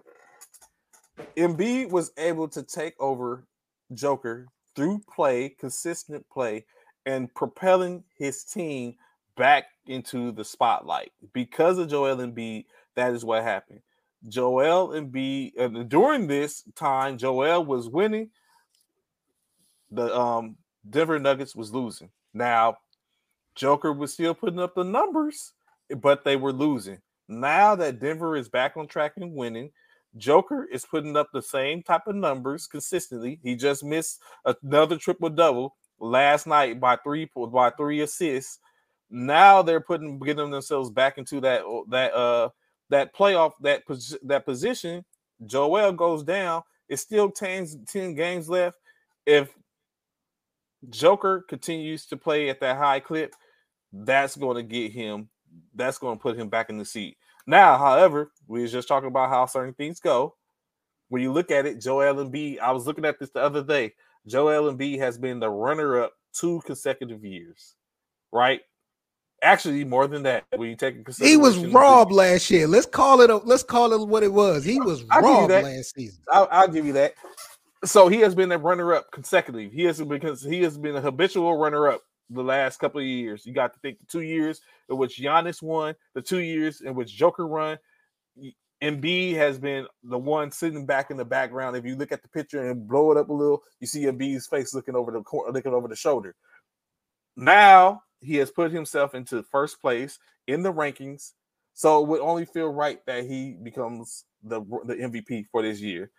Embiid 1.37 1.89
was 1.89 2.11
able 2.17 2.47
to 2.49 2.63
take 2.63 2.95
over 2.99 3.45
Joker 3.93 4.47
through 4.75 5.01
play, 5.13 5.49
consistent 5.49 6.27
play, 6.29 6.65
and 7.05 7.33
propelling 7.33 8.03
his 8.17 8.43
team 8.43 8.95
back 9.37 9.65
into 9.87 10.31
the 10.31 10.43
spotlight 10.43 11.11
because 11.33 11.77
of 11.77 11.89
Joel 11.89 12.17
Embiid. 12.17 12.65
That 12.95 13.13
is 13.13 13.25
what 13.25 13.43
happened. 13.43 13.81
Joel 14.27 14.89
Embiid, 14.89 15.57
and 15.57 15.89
during 15.89 16.27
this 16.27 16.63
time, 16.75 17.17
Joel 17.17 17.65
was 17.65 17.89
winning. 17.89 18.29
The 19.91 20.17
um 20.17 20.57
Denver 20.89 21.19
Nuggets 21.19 21.55
was 21.55 21.73
losing. 21.73 22.09
Now, 22.33 22.77
Joker 23.55 23.93
was 23.93 24.13
still 24.13 24.33
putting 24.33 24.59
up 24.59 24.75
the 24.75 24.83
numbers, 24.83 25.53
but 25.97 26.23
they 26.23 26.35
were 26.35 26.53
losing. 26.53 26.99
Now 27.27 27.75
that 27.75 27.99
Denver 27.99 28.35
is 28.35 28.49
back 28.49 28.77
on 28.77 28.87
track 28.87 29.13
and 29.17 29.33
winning, 29.33 29.71
Joker 30.17 30.67
is 30.71 30.85
putting 30.85 31.17
up 31.17 31.29
the 31.33 31.41
same 31.41 31.81
type 31.83 32.07
of 32.07 32.15
numbers 32.15 32.67
consistently. 32.67 33.39
He 33.43 33.55
just 33.55 33.83
missed 33.83 34.21
another 34.45 34.97
triple 34.97 35.29
double 35.29 35.75
last 35.99 36.47
night 36.47 36.79
by 36.79 36.97
three 36.97 37.29
by 37.51 37.71
three 37.71 38.01
assists. 38.01 38.59
Now 39.09 39.61
they're 39.61 39.81
putting 39.81 40.19
getting 40.19 40.51
themselves 40.51 40.89
back 40.89 41.17
into 41.17 41.41
that 41.41 41.63
that 41.89 42.13
uh 42.13 42.49
that 42.89 43.13
playoff 43.15 43.53
that 43.61 43.83
that 44.23 44.45
position. 44.45 45.03
Joel 45.45 45.91
goes 45.91 46.23
down. 46.23 46.61
It's 46.87 47.01
still 47.01 47.29
10, 47.31 47.85
10 47.87 48.13
games 48.13 48.47
left. 48.47 48.77
If 49.25 49.49
Joker 50.89 51.45
continues 51.47 52.05
to 52.07 52.17
play 52.17 52.49
at 52.49 52.59
that 52.61 52.77
high 52.77 52.99
clip, 52.99 53.33
that's 53.91 54.35
going 54.35 54.57
to 54.57 54.63
get 54.63 54.91
him. 54.91 55.29
That's 55.73 55.97
going 55.97 56.17
to 56.17 56.21
put 56.21 56.37
him 56.37 56.49
back 56.49 56.69
in 56.69 56.77
the 56.77 56.85
seat. 56.85 57.17
Now, 57.47 57.77
however, 57.77 58.31
we 58.47 58.61
was 58.61 58.71
just 58.71 58.87
talking 58.87 59.07
about 59.07 59.29
how 59.29 59.45
certain 59.45 59.73
things 59.73 59.99
go. 59.99 60.35
When 61.09 61.21
you 61.21 61.31
look 61.31 61.51
at 61.51 61.65
it, 61.65 61.79
Joel 61.79 62.15
Embiid, 62.15 62.59
I 62.59 62.71
was 62.71 62.87
looking 62.87 63.05
at 63.05 63.19
this 63.19 63.29
the 63.29 63.41
other 63.41 63.63
day. 63.63 63.93
Joel 64.27 64.73
Embiid 64.73 64.97
has 64.99 65.17
been 65.17 65.39
the 65.39 65.49
runner-up 65.49 66.13
two 66.33 66.61
consecutive 66.65 67.23
years, 67.23 67.75
right? 68.31 68.61
Actually, 69.43 69.83
more 69.83 70.07
than 70.07 70.23
that. 70.23 70.45
When 70.55 70.69
you 70.69 70.75
take 70.75 70.95
it, 70.95 71.15
he 71.21 71.37
was 71.37 71.57
robbed 71.67 72.11
last 72.11 72.49
year. 72.49 72.67
Let's 72.67 72.87
call 72.87 73.21
it. 73.21 73.29
A, 73.29 73.37
let's 73.37 73.63
call 73.63 73.93
it 73.93 74.07
what 74.07 74.23
it 74.23 74.33
was. 74.33 74.63
He 74.63 74.79
was 74.79 75.03
I'll 75.11 75.21
robbed 75.21 75.51
last 75.51 75.93
season. 75.93 76.23
I'll, 76.31 76.47
I'll, 76.49 76.67
give 76.67 76.85
you 76.85 76.93
that. 76.93 77.13
So 77.85 78.07
he 78.07 78.19
has 78.21 78.33
been 78.33 78.51
a 78.51 78.57
runner-up 78.57 79.11
consecutively. 79.11 79.69
He 79.69 79.83
has 79.83 80.01
because 80.01 80.41
he 80.41 80.61
has 80.63 80.77
been 80.77 80.95
a 80.95 81.01
habitual 81.01 81.55
runner-up 81.55 82.01
the 82.29 82.43
last 82.43 82.79
couple 82.79 82.99
of 82.99 83.05
years. 83.05 83.45
You 83.45 83.53
got 83.53 83.73
to 83.73 83.79
think 83.79 83.99
the 83.99 84.05
two 84.07 84.21
years 84.21 84.61
in 84.89 84.97
which 84.97 85.19
Giannis 85.19 85.61
won, 85.61 85.95
the 86.15 86.21
two 86.21 86.39
years 86.39 86.81
in 86.81 86.95
which 86.95 87.13
Joker 87.13 87.47
run. 87.47 87.77
Embiid 88.83 89.35
has 89.35 89.57
been 89.57 89.85
the 90.03 90.17
one 90.17 90.51
sitting 90.51 90.85
back 90.85 91.11
in 91.11 91.17
the 91.17 91.25
background. 91.25 91.77
If 91.77 91.85
you 91.85 91.95
look 91.95 92.11
at 92.11 92.21
the 92.21 92.27
picture 92.29 92.69
and 92.69 92.87
blow 92.87 93.11
it 93.11 93.17
up 93.17 93.29
a 93.29 93.33
little, 93.33 93.63
you 93.79 93.87
see 93.87 94.03
Embiid's 94.03 94.47
face 94.47 94.73
looking 94.73 94.95
over 94.95 95.11
the 95.11 95.21
corner, 95.21 95.51
looking 95.51 95.73
over 95.73 95.87
the 95.87 95.95
shoulder. 95.95 96.35
Now 97.37 98.01
he 98.21 98.35
has 98.37 98.51
put 98.51 98.71
himself 98.71 99.15
into 99.15 99.43
first 99.43 99.79
place 99.79 100.19
in 100.47 100.63
the 100.63 100.73
rankings, 100.73 101.31
so 101.73 102.03
it 102.03 102.07
would 102.07 102.21
only 102.21 102.45
feel 102.45 102.69
right 102.69 102.99
that 103.05 103.25
he 103.25 103.53
becomes 103.61 104.25
the 104.43 104.61
the 104.85 104.95
MVP 104.95 105.45
for 105.51 105.61
this 105.61 105.79
year. 105.79 106.11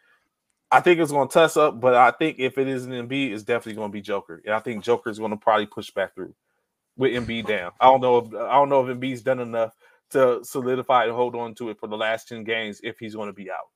I 0.77 0.81
think 0.81 1.01
it's 1.01 1.11
going 1.11 1.27
to 1.27 1.33
tuss 1.33 1.57
up, 1.57 1.81
but 1.81 1.95
I 1.95 2.11
think 2.11 2.39
if 2.39 2.59
it 2.59 2.69
isn't 2.69 2.93
Embiid, 2.93 3.33
it's 3.33 3.43
definitely 3.43 3.77
going 3.77 3.89
to 3.89 3.93
be 3.95 4.03
Joker, 4.03 4.43
and 4.45 4.55
I 4.55 4.61
think 4.61 4.85
Joker 4.85 5.09
is 5.09 5.19
going 5.19 5.31
to 5.31 5.37
probably 5.39 5.65
push 5.65 5.91
back 5.91 6.15
through 6.15 6.35
with 6.99 7.13
Embiid 7.13 7.47
down. 7.47 7.73
I 7.81 7.87
don't 7.87 8.03
know 8.03 8.19
if 8.19 8.27
I 8.35 8.53
don't 8.53 8.69
know 8.69 8.87
if 8.87 8.95
Embiid's 8.95 9.23
done 9.23 9.41
enough 9.41 9.75
to 10.11 10.45
solidify 10.45 11.05
and 11.05 11.15
hold 11.15 11.35
on 11.35 11.55
to 11.55 11.71
it 11.71 11.81
for 11.81 11.87
the 11.87 11.97
last 11.97 12.29
10 12.29 12.45
games 12.45 12.83
if 12.83 12.99
he's 12.99 13.15
going 13.15 13.29
to 13.29 13.33
be 13.33 13.51
out. 13.51 13.71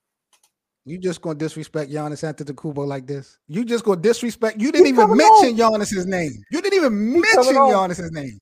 You 0.84 0.98
just 0.98 1.22
gonna 1.22 1.38
disrespect 1.38 1.90
Giannis 1.90 2.22
Antetokounmpo 2.22 2.86
like 2.86 3.07
this? 3.07 3.38
You 3.48 3.64
just 3.64 3.84
gonna 3.84 4.01
disrespect? 4.01 4.61
You 4.61 4.70
didn't 4.70 4.88
even 4.88 5.16
mention 5.16 5.61
on. 5.61 5.80
Giannis's 5.80 6.07
name. 6.07 6.32
You 6.51 6.61
didn't 6.61 6.74
even 6.74 7.14
He's 7.14 7.22
mention 7.34 7.55
Giannis's 7.55 8.12
name. 8.12 8.38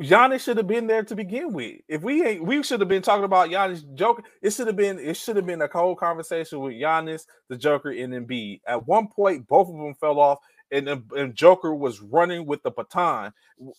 Giannis 0.00 0.40
should 0.40 0.56
have 0.56 0.66
been 0.66 0.86
there 0.86 1.02
to 1.04 1.14
begin 1.14 1.52
with. 1.52 1.80
If 1.86 2.02
we 2.02 2.24
ain't, 2.24 2.44
we 2.44 2.62
should 2.62 2.80
have 2.80 2.88
been 2.88 3.02
talking 3.02 3.24
about 3.24 3.50
Giannis 3.50 3.82
Joker. 3.94 4.22
It 4.40 4.50
should 4.50 4.66
have 4.66 4.76
been. 4.76 4.98
It 4.98 5.16
should 5.16 5.36
have 5.36 5.46
been 5.46 5.60
a 5.60 5.68
whole 5.68 5.94
conversation 5.94 6.60
with 6.60 6.74
Giannis, 6.74 7.26
the 7.48 7.56
Joker, 7.56 7.90
and 7.90 8.14
Embiid. 8.14 8.60
At 8.66 8.86
one 8.86 9.08
point, 9.08 9.46
both 9.46 9.68
of 9.68 9.76
them 9.76 9.94
fell 9.94 10.18
off, 10.18 10.38
and, 10.70 10.88
and 10.88 11.34
Joker 11.34 11.74
was 11.74 12.00
running 12.00 12.46
with 12.46 12.62
the 12.62 12.70
baton, 12.70 13.32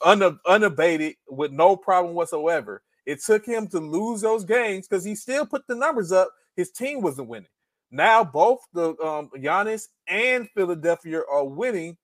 un, 0.03 0.39
unabated, 0.45 1.15
with 1.28 1.51
no 1.51 1.76
problem 1.76 2.13
whatsoever. 2.13 2.84
It 3.05 3.24
took 3.24 3.45
him 3.45 3.67
to 3.69 3.80
lose 3.80 4.22
those 4.22 4.45
games 4.45 4.88
because 4.88 5.03
he 5.03 5.15
still 5.15 5.45
put 5.45 5.65
the 5.67 5.76
numbers 5.76 6.11
up. 6.11 6.30
His 6.55 6.69
team 6.69 7.01
wasn't 7.01 7.30
winning. 7.30 7.49
Now 7.89 8.24
both 8.24 8.59
the 8.74 8.89
um, 9.03 9.30
Giannis 9.38 9.88
and 10.07 10.47
Philadelphia 10.55 11.22
are 11.30 11.45
winning, 11.45 11.97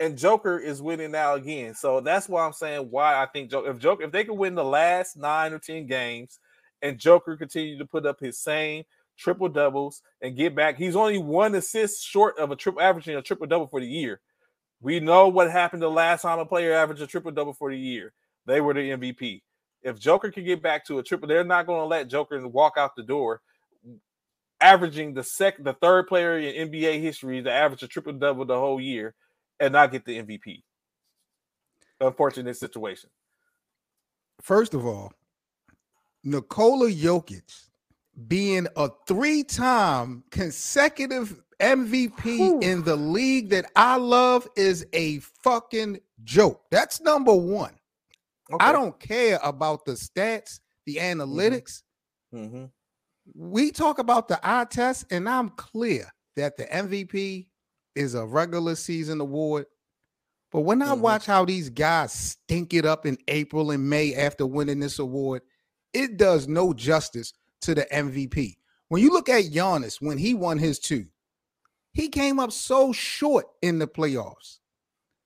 and 0.00 0.18
Joker 0.18 0.58
is 0.58 0.82
winning 0.82 1.12
now 1.12 1.34
again. 1.34 1.74
So 1.74 2.00
that's 2.00 2.28
why 2.28 2.44
I'm 2.44 2.52
saying 2.52 2.88
why 2.90 3.22
I 3.22 3.26
think 3.26 3.50
Joker, 3.50 3.70
if 3.70 3.78
Joker 3.78 4.02
if 4.04 4.12
they 4.12 4.24
could 4.24 4.38
win 4.38 4.54
the 4.54 4.64
last 4.64 5.16
nine 5.16 5.52
or 5.52 5.58
ten 5.58 5.86
games, 5.86 6.38
and 6.82 6.98
Joker 6.98 7.36
continue 7.36 7.78
to 7.78 7.86
put 7.86 8.06
up 8.06 8.20
his 8.20 8.38
same 8.38 8.84
triple 9.16 9.48
doubles 9.48 10.02
and 10.20 10.36
get 10.36 10.54
back. 10.54 10.76
He's 10.76 10.96
only 10.96 11.18
one 11.18 11.54
assist 11.54 12.04
short 12.04 12.38
of 12.38 12.50
a 12.50 12.56
triple 12.56 12.82
averaging 12.82 13.16
a 13.16 13.22
triple 13.22 13.46
double 13.46 13.68
for 13.68 13.80
the 13.80 13.86
year. 13.86 14.20
We 14.80 15.00
know 15.00 15.28
what 15.28 15.50
happened 15.50 15.82
the 15.82 15.90
last 15.90 16.22
time 16.22 16.38
a 16.38 16.44
player 16.44 16.74
averaged 16.74 17.00
a 17.00 17.06
triple 17.06 17.30
double 17.30 17.54
for 17.54 17.70
the 17.70 17.78
year. 17.78 18.12
They 18.46 18.60
were 18.60 18.74
the 18.74 18.90
MVP. 18.90 19.42
If 19.82 19.98
Joker 19.98 20.30
can 20.30 20.44
get 20.44 20.62
back 20.62 20.84
to 20.86 20.98
a 20.98 21.02
triple, 21.02 21.28
they're 21.28 21.44
not 21.44 21.66
going 21.66 21.80
to 21.80 21.86
let 21.86 22.08
Joker 22.08 22.46
walk 22.46 22.74
out 22.76 22.96
the 22.96 23.02
door, 23.02 23.40
averaging 24.60 25.14
the 25.14 25.22
second, 25.22 25.64
the 25.64 25.74
third 25.74 26.06
player 26.06 26.38
in 26.38 26.70
NBA 26.70 27.00
history 27.00 27.42
to 27.42 27.52
average 27.52 27.82
a 27.82 27.88
triple 27.88 28.12
double 28.14 28.44
the 28.44 28.58
whole 28.58 28.80
year 28.80 29.14
and 29.60 29.72
not 29.72 29.92
get 29.92 30.04
the 30.04 30.22
MVP. 30.22 30.62
Unfortunate 32.00 32.56
situation. 32.56 33.10
First 34.40 34.74
of 34.74 34.84
all, 34.84 35.12
Nikola 36.24 36.90
Jokic 36.90 37.68
being 38.28 38.66
a 38.76 38.90
three-time 39.06 40.24
consecutive 40.30 41.42
MVP 41.60 42.26
Ooh. 42.26 42.60
in 42.60 42.82
the 42.82 42.96
league 42.96 43.48
that 43.50 43.66
I 43.76 43.96
love 43.96 44.46
is 44.56 44.86
a 44.92 45.18
fucking 45.42 46.00
joke. 46.24 46.62
That's 46.70 47.00
number 47.00 47.34
one. 47.34 47.74
Okay. 48.52 48.64
I 48.64 48.72
don't 48.72 48.98
care 49.00 49.38
about 49.42 49.84
the 49.84 49.92
stats, 49.92 50.60
the 50.86 50.96
analytics. 50.96 51.82
Mm-hmm. 52.34 52.56
Mm-hmm. 52.56 52.64
We 53.34 53.70
talk 53.70 53.98
about 53.98 54.28
the 54.28 54.38
eye 54.42 54.66
test, 54.68 55.06
and 55.10 55.28
I'm 55.28 55.48
clear 55.50 56.12
that 56.36 56.56
the 56.56 56.64
MVP 56.64 57.46
is 57.94 58.14
a 58.14 58.24
regular 58.24 58.74
season 58.74 59.20
award. 59.20 59.66
But 60.52 60.60
when 60.60 60.82
I 60.82 60.88
mm-hmm. 60.88 61.00
watch 61.00 61.26
how 61.26 61.44
these 61.44 61.68
guys 61.68 62.12
stink 62.12 62.74
it 62.74 62.86
up 62.86 63.06
in 63.06 63.18
April 63.28 63.70
and 63.70 63.88
May 63.88 64.14
after 64.14 64.46
winning 64.46 64.80
this 64.80 64.98
award, 64.98 65.42
it 65.92 66.16
does 66.16 66.46
no 66.46 66.72
justice 66.72 67.32
to 67.62 67.74
the 67.74 67.86
MVP. 67.92 68.56
When 68.88 69.02
you 69.02 69.10
look 69.10 69.28
at 69.28 69.44
Giannis, 69.44 70.00
when 70.00 70.18
he 70.18 70.34
won 70.34 70.58
his 70.58 70.78
two, 70.78 71.06
he 71.92 72.08
came 72.08 72.38
up 72.38 72.52
so 72.52 72.92
short 72.92 73.46
in 73.62 73.78
the 73.78 73.86
playoffs. 73.86 74.58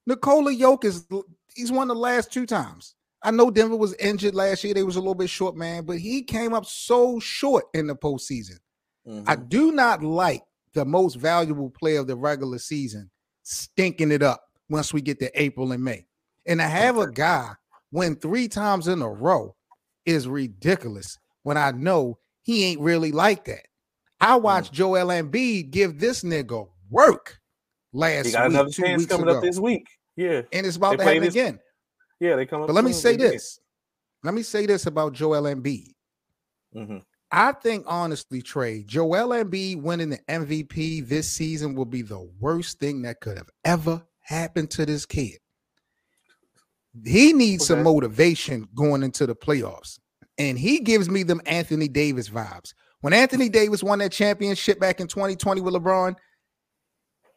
Nikola 0.07 0.53
Jokic, 0.53 1.25
he's 1.55 1.73
won 1.73 1.89
the 1.89 1.95
last 1.95 2.33
two 2.33 2.47
times. 2.47 2.95
I 3.23 3.31
know 3.31 3.51
Denver 3.51 3.77
was 3.77 3.95
injured 3.95 4.35
last 4.35 4.63
year. 4.63 4.75
They 4.75 4.83
was 4.85 4.97
a 4.97 5.01
little 5.01 5.15
bit 5.15 5.29
short, 5.29 5.57
man, 5.57 5.85
but 5.85 5.99
he 5.99 6.23
came 6.23 6.55
up 6.55 6.67
so 6.67 7.19
short 7.19 7.65
in 7.75 7.89
the 7.89 7.97
postseason. 7.97 8.59
Mm-hmm. 9.07 9.25
I 9.27 9.37
do 9.37 9.73
not 9.73 10.03
like 10.03 10.43
the 10.75 10.85
most 10.85 11.15
valuable 11.15 11.71
player 11.71 12.01
of 12.01 12.07
the 12.07 12.17
regular 12.17 12.59
season 12.59 13.11
stinking 13.43 14.13
it 14.13 14.23
up 14.23 14.43
once 14.69 14.93
we 14.93 15.01
get 15.01 15.19
to 15.21 15.41
April 15.41 15.73
and 15.73 15.83
May. 15.83 16.07
And 16.47 16.61
to 16.61 16.67
have 16.67 16.99
a 16.99 17.11
guy 17.11 17.53
win 17.93 18.17
three 18.17 18.49
times 18.49 18.89
in 18.89 19.03
a 19.03 19.09
row 19.09 19.55
is 20.05 20.29
ridiculous 20.29 21.19
when 21.43 21.57
I 21.57 21.71
know 21.73 22.19
he 22.43 22.65
ain't 22.65 22.81
really 22.81 23.13
like 23.13 23.45
that. 23.45 23.67
I 24.21 24.39
mm. 24.39 24.43
watched. 24.43 24.73
Joel 24.73 25.09
Embiid 25.09 25.71
give 25.71 25.99
this 25.99 26.23
nigga 26.23 26.69
work 26.91 27.39
last 27.93 28.27
he 28.27 28.33
got 28.33 28.49
week, 28.49 28.55
another 28.55 28.71
chance 28.71 29.07
coming 29.07 29.29
ago. 29.29 29.39
up 29.39 29.43
this 29.43 29.59
week. 29.59 29.87
Yeah. 30.17 30.43
And 30.53 30.67
it's 30.67 30.77
about 30.77 30.93
they 30.93 30.97
to 30.97 31.05
happen 31.05 31.23
this, 31.23 31.35
again. 31.35 31.59
Yeah, 32.21 32.37
they 32.37 32.47
come 32.47 32.63
up. 32.63 32.69
But 32.69 32.75
let 32.75 32.85
me 32.85 32.93
say 32.93 33.17
this. 33.17 33.61
Let 34.25 34.35
me 34.35 34.43
say 34.43 34.67
this 34.67 34.87
about 34.87 35.13
Joel 35.13 35.43
Embiid. 35.43 35.95
Mm-hmm. 36.75 36.99
I 37.31 37.53
think 37.53 37.85
honestly, 37.87 38.41
Trey, 38.41 38.85
Joel 38.85 39.29
Embiid 39.29 39.83
winning 39.83 40.11
the 40.11 40.21
MVP 40.29 41.07
this 41.07 41.31
season 41.31 41.75
will 41.75 41.85
be 41.85 42.03
the 42.03 42.29
worst 42.41 42.79
thing 42.79 43.03
that 43.03 43.21
could 43.21 43.37
have 43.37 43.51
ever 43.65 44.03
happened 44.21 44.71
to 44.73 44.87
this 44.87 45.05
kid. 45.05 45.39
He 47.05 47.33
needs 47.33 47.71
okay. 47.71 47.79
some 47.79 47.85
motivation 47.85 48.67
going 48.75 49.03
into 49.03 49.27
the 49.27 49.35
playoffs. 49.35 49.99
And 50.39 50.59
he 50.59 50.81
gives 50.81 51.11
me 51.11 51.23
them 51.23 51.43
Anthony 51.47 51.89
Davis 51.89 52.29
vibes. 52.31 52.73
When 53.01 53.13
Anthony 53.13 53.49
Davis 53.49 53.83
won 53.83 53.99
that 53.99 54.13
championship 54.13 54.81
back 54.81 55.01
in 55.01 55.07
2020 55.07 55.61
with 55.61 55.75
LeBron, 55.75 56.17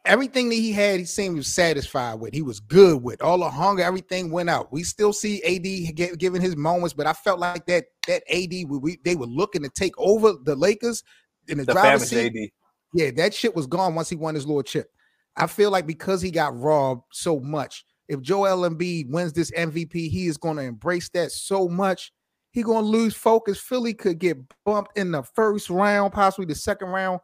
everything 0.05 0.49
that 0.49 0.55
he 0.55 0.71
had, 0.71 0.99
he 0.99 1.05
seemed 1.05 1.45
satisfied 1.45 2.19
with. 2.19 2.33
He 2.33 2.41
was 2.41 2.59
good 2.59 3.03
with 3.03 3.21
all 3.21 3.39
the 3.39 3.49
hunger. 3.49 3.83
Everything 3.83 4.31
went 4.31 4.49
out. 4.49 4.71
We 4.71 4.83
still 4.83 5.13
see 5.13 5.41
AD 5.43 5.95
get, 5.95 6.17
giving 6.17 6.41
his 6.41 6.55
moments, 6.55 6.93
but 6.93 7.07
I 7.07 7.13
felt 7.13 7.39
like 7.39 7.65
that 7.67 7.85
that 8.07 8.23
AD 8.31 8.51
we, 8.51 8.65
we 8.65 8.99
they 9.03 9.15
were 9.15 9.27
looking 9.27 9.63
to 9.63 9.69
take 9.69 9.93
over 9.97 10.33
the 10.43 10.55
Lakers 10.55 11.03
in 11.47 11.57
the, 11.57 11.65
the 11.65 11.73
driver's 11.73 12.09
seat. 12.09 12.35
AD. 12.35 12.49
Yeah, 12.93 13.11
that 13.11 13.33
shit 13.33 13.55
was 13.55 13.67
gone 13.67 13.95
once 13.95 14.09
he 14.09 14.15
won 14.15 14.35
his 14.35 14.45
little 14.45 14.63
chip. 14.63 14.91
I 15.37 15.47
feel 15.47 15.71
like 15.71 15.87
because 15.87 16.21
he 16.21 16.29
got 16.29 16.57
robbed 16.59 17.03
so 17.11 17.39
much, 17.39 17.85
if 18.09 18.21
Joel 18.21 18.69
Embiid 18.69 19.09
wins 19.09 19.31
this 19.31 19.51
MVP, 19.51 20.09
he 20.09 20.27
is 20.27 20.37
going 20.37 20.57
to 20.57 20.63
embrace 20.63 21.07
that 21.09 21.31
so 21.31 21.69
much. 21.69 22.11
He 22.51 22.63
going 22.63 22.83
to 22.83 22.89
lose 22.89 23.15
focus. 23.15 23.57
Philly 23.57 23.93
could 23.93 24.19
get 24.19 24.37
bumped 24.65 24.97
in 24.97 25.11
the 25.11 25.23
first 25.23 25.69
round, 25.69 26.11
possibly 26.11 26.45
the 26.45 26.55
second 26.55 26.89
round 26.89 27.21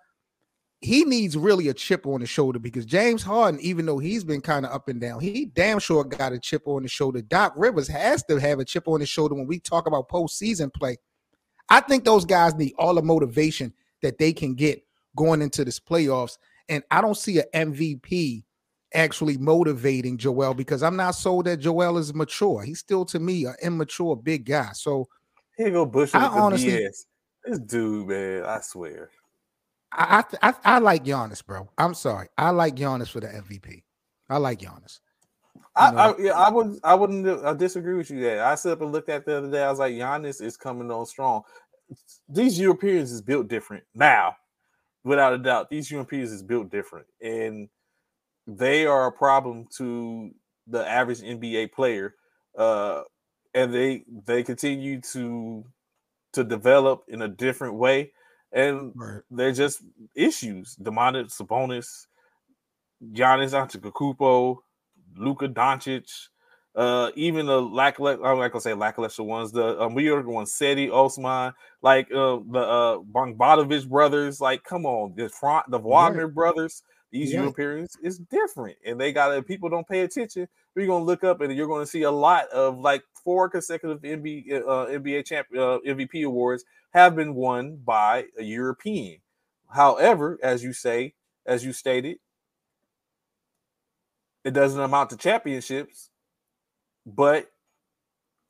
he 0.82 1.06
needs 1.06 1.36
really 1.36 1.70
a 1.70 1.74
chip 1.74 2.06
on 2.06 2.22
his 2.22 2.30
shoulder 2.30 2.60
because 2.60 2.86
James 2.86 3.24
Harden, 3.24 3.60
even 3.62 3.86
though 3.86 3.98
he's 3.98 4.24
been 4.24 4.42
kind 4.42 4.66
of 4.66 4.72
up 4.72 4.90
and 4.90 5.02
down, 5.02 5.20
he 5.20 5.46
damn 5.46 5.80
sure 5.80 6.04
got 6.04 6.34
a 6.34 6.40
chip 6.40 6.68
on 6.68 6.84
his 6.84 6.92
shoulder. 6.92 7.22
Doc 7.22 7.54
Rivers 7.56 7.88
has 7.88 8.24
to 8.26 8.40
have 8.40 8.60
a 8.60 8.66
chip 8.66 8.88
on 8.88 9.00
his 9.00 9.10
shoulder 9.10 9.36
when 9.36 9.48
we 9.48 9.60
talk 9.60 9.88
about 9.88 10.10
postseason 10.10 10.72
play. 10.72 10.98
I 11.70 11.82
think 11.82 12.06
those 12.06 12.26
guys 12.26 12.54
need 12.56 12.74
all 12.78 12.94
the 12.94 13.02
motivation 13.02 13.74
that 14.04 14.20
they 14.20 14.34
can 14.34 14.54
get 14.54 14.84
going 15.16 15.42
into 15.42 15.66
this 15.66 15.80
playoffs. 15.80 16.38
And 16.70 16.84
I 16.92 17.02
don't 17.02 17.18
see 17.18 17.40
an 17.40 17.74
MVP 17.74 18.44
actually 18.94 19.38
motivating 19.38 20.18
Joel 20.18 20.54
because 20.54 20.84
I'm 20.84 20.96
not 20.96 21.12
sold 21.12 21.46
that 21.46 21.58
Joel 21.58 21.98
is 21.98 22.14
mature. 22.14 22.62
He's 22.62 22.80
still 22.80 23.04
to 23.06 23.20
me 23.20 23.46
an 23.46 23.56
immature 23.62 24.16
big 24.16 24.46
guy. 24.46 24.70
So 24.74 25.08
here 25.58 25.72
go 25.72 25.86
Bush. 25.86 26.14
I 26.14 26.28
honestly, 26.28 26.72
BS. 26.72 27.06
this 27.46 27.60
dude, 27.60 28.08
man, 28.08 28.46
I 28.46 28.62
swear. 28.62 29.10
I, 29.98 30.24
I 30.44 30.54
I 30.66 30.80
like 30.80 31.06
Giannis, 31.06 31.46
bro. 31.46 31.70
I'm 31.78 31.94
sorry. 31.96 32.30
I 32.38 32.52
like 32.52 32.76
Giannis 32.76 33.10
for 33.10 33.22
the 33.22 33.28
MVP. 33.28 33.84
I 34.30 34.38
like 34.38 34.60
Giannis. 34.60 35.00
I, 35.76 35.92
I, 35.96 36.16
yeah, 36.20 36.34
I 36.34 36.50
would 36.52 36.80
I 36.84 36.96
wouldn't 36.96 37.28
I 37.46 37.54
disagree 37.54 37.96
with 37.96 38.12
you 38.12 38.22
there. 38.22 38.44
I 38.46 38.56
stood 38.56 38.74
up 38.74 38.82
and 38.82 38.92
looked 38.92 39.10
at 39.10 39.26
the 39.26 39.38
other 39.38 39.52
day. 39.52 39.64
I 39.64 39.70
was 39.70 39.80
like, 39.80 39.94
Giannis 39.94 40.42
is 40.42 40.58
coming 40.58 40.92
on 40.92 41.06
strong. 41.06 41.44
These 42.30 42.60
Europeans 42.60 43.12
is 43.12 43.22
built 43.22 43.48
different 43.48 43.84
now, 43.96 44.36
without 45.04 45.34
a 45.34 45.38
doubt. 45.38 45.70
These 45.70 45.92
Europeans 45.92 46.32
is 46.32 46.44
built 46.44 46.70
different, 46.72 47.08
and 47.22 47.70
they 48.48 48.86
are 48.86 49.08
a 49.08 49.12
problem 49.12 49.68
to 49.78 50.32
the 50.68 50.88
average 50.88 51.22
NBA 51.22 51.74
player. 51.74 52.16
uh, 52.58 53.04
and 53.54 53.74
they 53.74 54.04
they 54.26 54.44
continue 54.44 55.02
to 55.02 55.66
to 56.34 56.44
develop 56.44 57.06
in 57.10 57.24
a 57.24 57.28
different 57.28 57.76
way, 57.76 58.12
and 58.52 58.94
right. 58.96 59.22
they're 59.30 59.52
just 59.52 59.84
issues. 60.16 60.76
Domantas 60.82 61.40
Sabonis, 61.40 62.08
Giannis 63.14 63.54
Antetokounmpo, 63.54 64.58
Luka 65.16 65.48
Doncic, 65.48 66.10
uh, 66.78 67.10
even 67.16 67.48
the 67.48 67.60
lackluster, 67.60 68.24
I'm 68.24 68.38
not 68.38 68.52
gonna 68.52 68.62
say 68.62 68.74
lackluster 68.76 69.24
ones, 69.24 69.52
the 69.52 69.82
um, 69.82 69.96
weird 69.96 70.28
ones, 70.28 70.54
Cedi 70.54 70.92
Osman, 70.92 71.54
like 71.82 72.06
uh, 72.12 72.38
the 72.52 72.60
uh, 72.60 72.98
Bogdanovich 73.00 73.90
brothers, 73.90 74.40
like 74.40 74.64
come 74.64 74.86
on, 74.86 75.14
the 75.16 75.28
front, 75.28 75.70
the 75.72 75.80
Wagner 75.80 76.28
brothers, 76.28 76.84
these 77.12 77.32
yeah. 77.32 77.40
Europeans 77.40 77.98
is 78.04 78.20
different, 78.20 78.78
and 78.86 79.02
they 79.02 79.12
got 79.12 79.34
to 79.34 79.42
people 79.42 79.70
don't 79.70 79.88
pay 79.88 80.02
attention. 80.02 80.48
You're 80.78 80.88
gonna 80.88 81.06
look 81.06 81.24
up 81.24 81.42
and 81.42 81.54
you're 81.56 81.68
gonna 81.68 81.86
see 81.86 82.04
a 82.04 82.12
lot 82.12 82.48
of 82.50 82.80
like 82.80 83.04
four 83.24 83.50
consecutive 83.50 84.02
NBA 84.02 84.62
uh, 84.62 84.86
NBA 84.88 85.26
champ 85.26 85.48
uh, 85.54 85.80
MVP 85.86 86.26
awards 86.26 86.64
have 86.94 87.16
been 87.16 87.36
won 87.36 87.78
by 87.84 88.26
a 88.38 88.44
European. 88.44 89.18
However, 89.70 90.40
as 90.42 90.64
you 90.64 90.74
say, 90.74 91.16
as 91.46 91.66
you 91.66 91.74
stated, 91.74 92.18
it 94.46 94.52
doesn't 94.52 94.80
amount 94.80 95.10
to 95.10 95.18
championships 95.18 96.10
but 97.08 97.50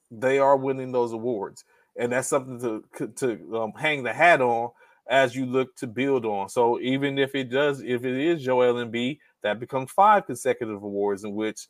they 0.09 0.39
are 0.39 0.57
winning 0.57 0.91
those 0.91 1.13
awards, 1.13 1.63
and 1.95 2.11
that's 2.11 2.27
something 2.27 2.59
to 2.97 3.07
to 3.07 3.57
um, 3.57 3.73
hang 3.73 4.03
the 4.03 4.13
hat 4.13 4.41
on 4.41 4.71
as 5.09 5.35
you 5.35 5.45
look 5.45 5.75
to 5.77 5.87
build 5.87 6.25
on. 6.25 6.49
So 6.49 6.79
even 6.81 7.17
if 7.17 7.35
it 7.35 7.49
does, 7.49 7.81
if 7.81 8.03
it 8.03 8.17
is 8.17 8.43
Joel 8.43 8.73
Embiid, 8.73 9.19
that 9.43 9.59
becomes 9.59 9.91
five 9.91 10.25
consecutive 10.25 10.83
awards 10.83 11.23
in 11.23 11.33
which 11.33 11.67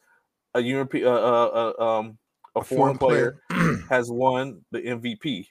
a 0.57 0.61
European, 0.61 1.07
uh, 1.07 1.11
uh, 1.11 1.73
uh, 1.79 1.83
um, 1.83 2.17
a, 2.55 2.59
a 2.59 2.63
foreign, 2.63 2.97
foreign 2.97 2.97
player, 2.97 3.41
player 3.49 3.77
has 3.89 4.09
won 4.11 4.61
the 4.71 4.79
MVP. 4.79 5.47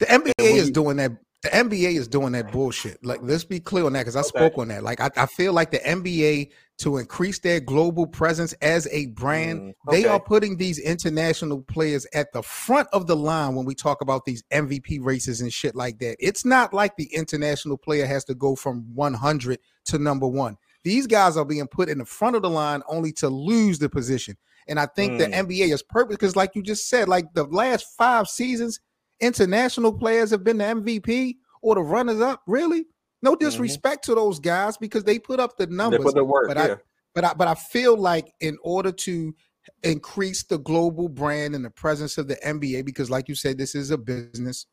The 0.00 0.06
NBA 0.06 0.32
is 0.38 0.68
you, 0.68 0.72
doing 0.72 0.96
that 0.98 1.12
the 1.42 1.50
NBA 1.50 1.94
is 1.94 2.08
doing 2.08 2.32
that 2.32 2.50
bullshit. 2.50 3.04
Like, 3.04 3.20
let's 3.22 3.44
be 3.44 3.60
clear 3.60 3.84
on 3.84 3.92
that 3.92 4.00
because 4.00 4.16
I 4.16 4.20
okay. 4.20 4.28
spoke 4.28 4.58
on 4.58 4.68
that. 4.68 4.82
Like, 4.82 5.00
I, 5.00 5.10
I, 5.16 5.26
feel 5.26 5.52
like 5.52 5.70
the 5.70 5.78
NBA 5.78 6.50
to 6.78 6.96
increase 6.96 7.38
their 7.38 7.60
global 7.60 8.08
presence 8.08 8.54
as 8.54 8.88
a 8.90 9.06
brand, 9.06 9.60
mm, 9.60 9.74
okay. 9.88 10.02
they 10.02 10.08
are 10.08 10.18
putting 10.18 10.56
these 10.56 10.80
international 10.80 11.62
players 11.62 12.08
at 12.12 12.32
the 12.32 12.42
front 12.42 12.88
of 12.92 13.06
the 13.06 13.14
line 13.14 13.54
when 13.54 13.66
we 13.66 13.74
talk 13.76 14.00
about 14.00 14.24
these 14.24 14.42
MVP 14.52 14.98
races 15.00 15.40
and 15.40 15.52
shit 15.52 15.76
like 15.76 16.00
that. 16.00 16.16
It's 16.18 16.44
not 16.44 16.74
like 16.74 16.96
the 16.96 17.08
international 17.14 17.76
player 17.76 18.06
has 18.06 18.24
to 18.24 18.34
go 18.34 18.56
from 18.56 18.92
100 18.94 19.60
to 19.86 19.98
number 19.98 20.26
one. 20.26 20.56
These 20.88 21.06
guys 21.06 21.36
are 21.36 21.44
being 21.44 21.66
put 21.66 21.90
in 21.90 21.98
the 21.98 22.06
front 22.06 22.34
of 22.34 22.40
the 22.40 22.48
line 22.48 22.80
only 22.88 23.12
to 23.12 23.28
lose 23.28 23.78
the 23.78 23.90
position. 23.90 24.38
And 24.68 24.80
I 24.80 24.86
think 24.86 25.12
mm. 25.12 25.18
the 25.18 25.26
NBA 25.26 25.70
is 25.70 25.82
perfect 25.82 26.18
because, 26.18 26.34
like 26.34 26.52
you 26.54 26.62
just 26.62 26.88
said, 26.88 27.10
like 27.10 27.26
the 27.34 27.44
last 27.44 27.94
five 27.98 28.26
seasons, 28.26 28.80
international 29.20 29.92
players 29.92 30.30
have 30.30 30.42
been 30.42 30.56
the 30.56 30.64
MVP 30.64 31.36
or 31.60 31.74
the 31.74 31.82
runners 31.82 32.22
up. 32.22 32.40
Really? 32.46 32.86
No 33.20 33.32
mm-hmm. 33.32 33.44
disrespect 33.44 34.04
mm-hmm. 34.04 34.12
to 34.12 34.16
those 34.18 34.40
guys 34.40 34.78
because 34.78 35.04
they 35.04 35.18
put 35.18 35.40
up 35.40 35.58
the 35.58 35.66
numbers. 35.66 35.98
They 35.98 36.04
put 36.04 36.14
the 36.14 36.24
work, 36.24 36.48
but 36.48 36.56
yeah. 36.56 36.62
I 36.62 36.76
but 37.14 37.24
I 37.24 37.34
but 37.34 37.48
I 37.48 37.54
feel 37.54 37.94
like 37.94 38.32
in 38.40 38.56
order 38.62 38.90
to 38.90 39.34
increase 39.82 40.44
the 40.44 40.56
global 40.56 41.10
brand 41.10 41.54
and 41.54 41.66
the 41.66 41.70
presence 41.70 42.16
of 42.16 42.28
the 42.28 42.36
NBA, 42.36 42.86
because 42.86 43.10
like 43.10 43.28
you 43.28 43.34
said, 43.34 43.58
this 43.58 43.74
is 43.74 43.90
a 43.90 43.98
business, 43.98 44.64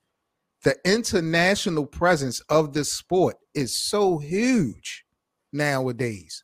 the 0.63 0.77
international 0.85 1.85
presence 1.85 2.39
of 2.47 2.71
this 2.71 2.93
sport 2.93 3.35
is 3.53 3.75
so 3.75 4.17
huge 4.17 5.04
nowadays. 5.55 6.43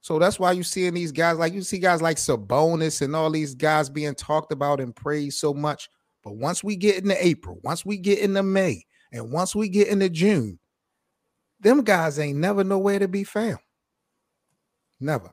So 0.00 0.18
that's 0.18 0.38
why 0.38 0.52
you're 0.52 0.64
seeing 0.64 0.94
these 0.94 1.12
guys 1.12 1.38
like 1.38 1.52
you 1.52 1.62
see 1.62 1.78
guys 1.78 2.02
like 2.02 2.16
Sabonis 2.16 3.02
and 3.02 3.14
all 3.14 3.30
these 3.30 3.54
guys 3.54 3.90
being 3.90 4.14
talked 4.14 4.52
about 4.52 4.80
and 4.80 4.94
praised 4.94 5.38
so 5.38 5.52
much. 5.52 5.88
But 6.22 6.36
once 6.36 6.64
we 6.64 6.76
get 6.76 6.96
into 7.02 7.26
April, 7.26 7.60
once 7.62 7.84
we 7.84 7.96
get 7.96 8.18
into 8.18 8.42
May, 8.42 8.84
and 9.12 9.32
once 9.32 9.54
we 9.54 9.68
get 9.68 9.88
into 9.88 10.08
June, 10.08 10.58
them 11.60 11.82
guys 11.82 12.18
ain't 12.18 12.38
never 12.38 12.64
nowhere 12.64 12.98
to 12.98 13.08
be 13.08 13.24
found. 13.24 13.58
Never. 15.00 15.30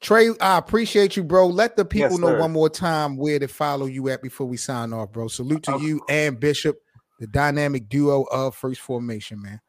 Trey, 0.00 0.30
I 0.40 0.58
appreciate 0.58 1.16
you, 1.16 1.24
bro. 1.24 1.46
Let 1.46 1.76
the 1.76 1.84
people 1.84 2.10
yes, 2.10 2.18
know 2.18 2.38
one 2.38 2.52
more 2.52 2.68
time 2.68 3.16
where 3.16 3.38
to 3.38 3.48
follow 3.48 3.86
you 3.86 4.08
at 4.10 4.22
before 4.22 4.46
we 4.46 4.56
sign 4.56 4.92
off, 4.92 5.12
bro. 5.12 5.28
Salute 5.28 5.62
to 5.64 5.80
you 5.80 6.02
and 6.08 6.38
Bishop, 6.38 6.76
the 7.20 7.26
dynamic 7.26 7.88
duo 7.88 8.24
of 8.24 8.54
First 8.54 8.80
Formation, 8.80 9.40
man. 9.40 9.60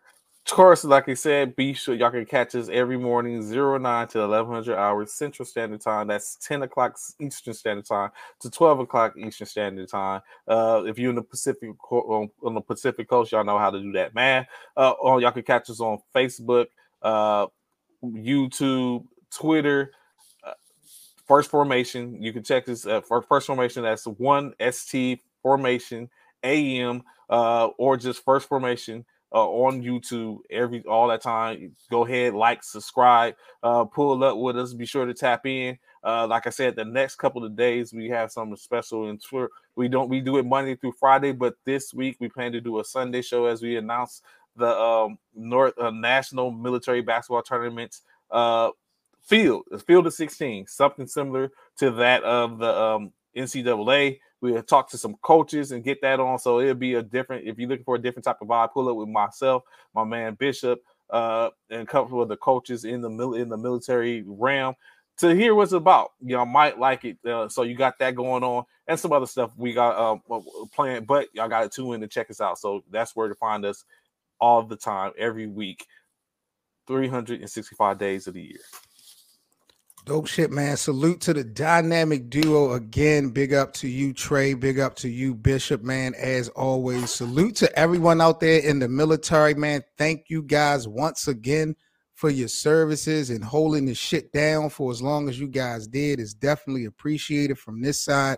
Of 0.48 0.52
course, 0.52 0.84
like 0.84 1.10
I 1.10 1.16
said, 1.16 1.56
be 1.56 1.74
sure 1.74 1.96
y'all 1.96 2.12
can 2.12 2.24
catch 2.24 2.54
us 2.54 2.70
every 2.70 2.98
morning, 2.98 3.39
09 3.39 4.08
to 4.10 4.20
1100 4.20 4.78
hours 4.78 5.12
Central 5.12 5.43
Standard 5.43 5.82
Time. 5.82 6.06
That's 6.06 6.36
10 6.36 6.62
o'clock 6.62 7.00
Eastern 7.20 7.56
Standard 7.56 7.86
Time 7.86 8.12
to 8.41 8.52
12 8.52 8.82
o'clock 8.82 9.18
Eastern 9.18 9.48
Standard 9.48 9.89
Time. 9.89 10.22
Uh, 10.48 10.84
if 10.86 11.00
you're 11.00 11.10
in 11.10 11.16
the 11.16 11.24
Pacific 11.24 11.72
on, 11.91 12.30
on 12.43 12.54
the 12.54 12.62
Pacific 12.62 13.10
Coast, 13.10 13.32
y'all 13.32 13.43
know 13.43 13.58
how 13.58 13.72
to 13.72 13.82
do 13.82 13.91
that, 13.93 14.14
man. 14.14 14.46
Uh, 14.78 14.93
oh, 15.02 15.18
y'all 15.18 15.32
can 15.32 15.41
catch 15.41 15.68
us 15.72 15.80
on 15.80 15.98
Facebook, 16.14 16.68
uh, 17.02 17.48
YouTube, 18.04 19.04
Twitter. 19.32 19.93
Uh, 20.43 20.54
First 21.28 21.50
Formation. 21.50 22.22
You 22.22 22.32
can 22.32 22.43
check 22.43 22.68
this 22.68 22.86
uh, 22.86 23.02
for 23.02 23.24
First 23.24 23.48
Formation. 23.48 23.82
That's 23.82 24.06
one 24.06 24.54
ST 24.72 25.22
Formation 25.41 26.08
AM 26.43 27.02
uh, 27.32 27.66
or 27.80 27.98
just 27.98 28.24
First 28.24 28.48
Formation 28.48 29.06
uh, 29.34 29.47
on 29.47 29.82
YouTube 29.82 30.39
every 30.49 30.84
all 30.84 31.07
that 31.07 31.21
time. 31.21 31.76
Go 31.89 32.05
ahead, 32.05 32.34
like, 32.34 32.63
subscribe, 32.63 33.36
uh, 33.63 33.86
pull 33.86 34.23
up 34.23 34.38
with 34.38 34.57
us. 34.57 34.73
Be 34.73 34.86
sure 34.86 35.05
to 35.05 35.13
tap 35.13 35.45
in. 35.45 35.78
Uh, 36.03 36.28
like 36.28 36.45
I 36.45 36.51
said, 36.51 36.76
the 36.76 36.86
next 36.86 37.15
couple 37.15 37.43
of 37.43 37.55
days 37.55 37.91
we 37.91 38.09
have 38.09 38.32
something 38.32 38.55
special 38.55 39.09
in 39.09 39.17
Twitter. 39.17 39.49
We 39.76 39.88
don't 39.88 40.09
we 40.09 40.21
do 40.21 40.38
it 40.38 40.45
Monday 40.45 40.76
through 40.76 40.93
Friday, 40.99 41.32
but 41.32 41.55
this 41.65 41.93
week 41.93 42.17
we 42.19 42.30
plan 42.30 42.51
to 42.51 42.61
do 42.61 42.80
a 42.80 42.86
Sunday 42.86 43.21
show 43.21 43.45
as 43.45 43.61
we 43.61 43.78
announce 43.78 44.21
the 44.55 44.67
um, 44.67 45.17
North 45.36 45.78
uh, 45.78 45.89
National 45.89 46.51
Military 46.51 47.01
Basketball 47.01 47.41
Tournament 47.41 48.01
uh, 48.32 48.69
field, 49.21 49.63
field 49.86 50.07
of 50.07 50.13
16, 50.13 50.67
something 50.67 51.07
similar 51.07 51.51
to 51.78 51.91
that 51.91 52.23
of 52.23 52.59
the 52.59 52.73
um, 52.73 53.11
NCAA. 53.36 54.19
We'll 54.54 54.64
talk 54.64 54.89
to 54.91 54.98
some 54.98 55.16
coaches 55.24 55.72
and 55.74 55.84
get 55.84 56.02
that 56.02 56.20
on. 56.20 56.39
So 56.39 56.60
it'll 56.62 56.76
be 56.76 56.96
a 56.96 57.04
different, 57.04 57.48
if 57.48 57.60
you're 57.60 57.70
looking 57.70 57.86
for 57.86 57.96
a 57.96 58.02
different 58.02 58.26
type 58.26 58.41
of 58.41 58.48
vibe, 58.50 58.74
pull 58.74 58.89
up 58.89 58.98
with 58.98 59.10
myself, 59.10 59.64
my 59.96 60.04
man 60.04 60.36
Bishop, 60.36 60.82
uh, 61.10 61.50
and 61.70 61.82
a 61.82 61.86
couple 61.88 62.22
of 62.22 62.30
the 62.30 62.38
coaches 62.38 62.86
in 62.86 63.02
the 63.02 63.10
mil- 63.10 63.36
in 63.36 63.50
the 63.50 63.58
military 63.58 64.24
realm 64.28 64.76
to 65.18 65.36
hear 65.36 65.56
what's 65.56 65.74
about. 65.74 66.14
Y'all 66.22 66.46
might 66.46 66.80
like 66.80 67.06
it. 67.06 67.18
Uh, 67.26 67.50
so 67.50 67.64
you 67.64 67.76
got 67.76 68.00
that 68.00 68.16
going 68.16 68.43
on 68.43 68.66
and 68.88 69.00
some 69.00 69.14
other 69.14 69.28
stuff 69.28 69.52
we 69.58 69.74
got 69.74 69.96
uh, 70.32 70.39
planned, 70.74 71.08
but 71.08 71.28
y'all 71.34 71.50
got 71.50 71.64
to 71.64 71.70
tune 71.70 71.96
in 71.96 72.02
to 72.02 72.08
check 72.08 72.30
us 72.30 72.41
out. 72.41 72.60
So 72.60 72.84
that's 72.91 73.16
where 73.16 73.30
to 73.30 73.36
find 73.36 73.66
us 73.66 73.86
all 74.39 74.64
the 74.64 74.76
time, 74.78 75.14
every 75.18 75.48
week, 75.48 75.86
365 76.88 77.98
days 77.98 78.28
of 78.28 78.36
the 78.36 78.41
year. 78.43 78.60
Dope 80.06 80.28
shit, 80.28 80.51
man. 80.51 80.78
Salute 80.78 81.20
to 81.22 81.34
the 81.34 81.43
dynamic 81.43 82.30
duo 82.30 82.74
again. 82.74 83.30
Big 83.30 83.56
up 83.56 83.74
to 83.74 83.88
you, 83.88 84.14
Trey. 84.14 84.53
Big 84.53 84.80
up 84.80 84.93
to 84.97 85.10
you, 85.10 85.34
Bishop, 85.34 85.82
man. 85.82 86.14
As 86.14 86.47
always, 86.49 87.10
salute 87.10 87.56
to 87.56 87.80
everyone 87.80 88.22
out 88.22 88.39
there 88.39 88.60
in 88.60 88.78
the 88.78 88.88
military, 88.88 89.56
man. 89.56 89.82
Thank 89.97 90.26
you 90.28 90.43
guys 90.43 90.88
once 90.88 91.28
again 91.28 91.76
for 92.14 92.30
your 92.30 92.49
services 92.49 93.32
and 93.32 93.43
holding 93.43 93.86
the 93.86 93.95
shit 93.95 94.32
down 94.32 94.70
for 94.70 94.91
as 94.91 95.01
long 95.01 95.28
as 95.28 95.39
you 95.39 95.47
guys 95.47 95.88
did. 95.88 96.20
It's 96.20 96.36
definitely 96.36 96.86
appreciated 96.86 97.58
from 97.58 97.82
this 97.82 97.99
side. 97.99 98.38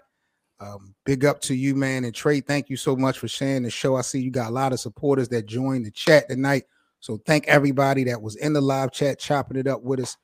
Um, 0.62 0.96
big 1.06 1.26
up 1.26 1.42
to 1.42 1.54
you, 1.54 1.76
man. 1.76 2.06
And 2.06 2.16
Trey, 2.16 2.40
thank 2.40 2.70
you 2.70 2.78
so 2.78 2.96
much 2.96 3.20
for 3.20 3.28
sharing 3.28 3.64
the 3.64 3.70
show. 3.70 3.98
I 3.98 4.02
see 4.02 4.22
you 4.22 4.32
got 4.32 4.52
a 4.52 4.54
lot 4.54 4.72
of 4.72 4.80
supporters 4.80 5.28
that 5.30 5.48
joined 5.48 5.86
the 5.86 5.92
chat 5.92 6.30
tonight. 6.30 6.64
So 7.02 7.20
thank 7.26 7.46
everybody 7.50 8.06
that 8.06 8.22
was 8.22 8.38
in 8.38 8.54
the 8.54 8.62
live 8.62 8.94
chat 8.94 9.20
chopping 9.20 9.58
it 9.58 9.68
up 9.68 9.84
with 9.84 10.00
us. 10.00 10.16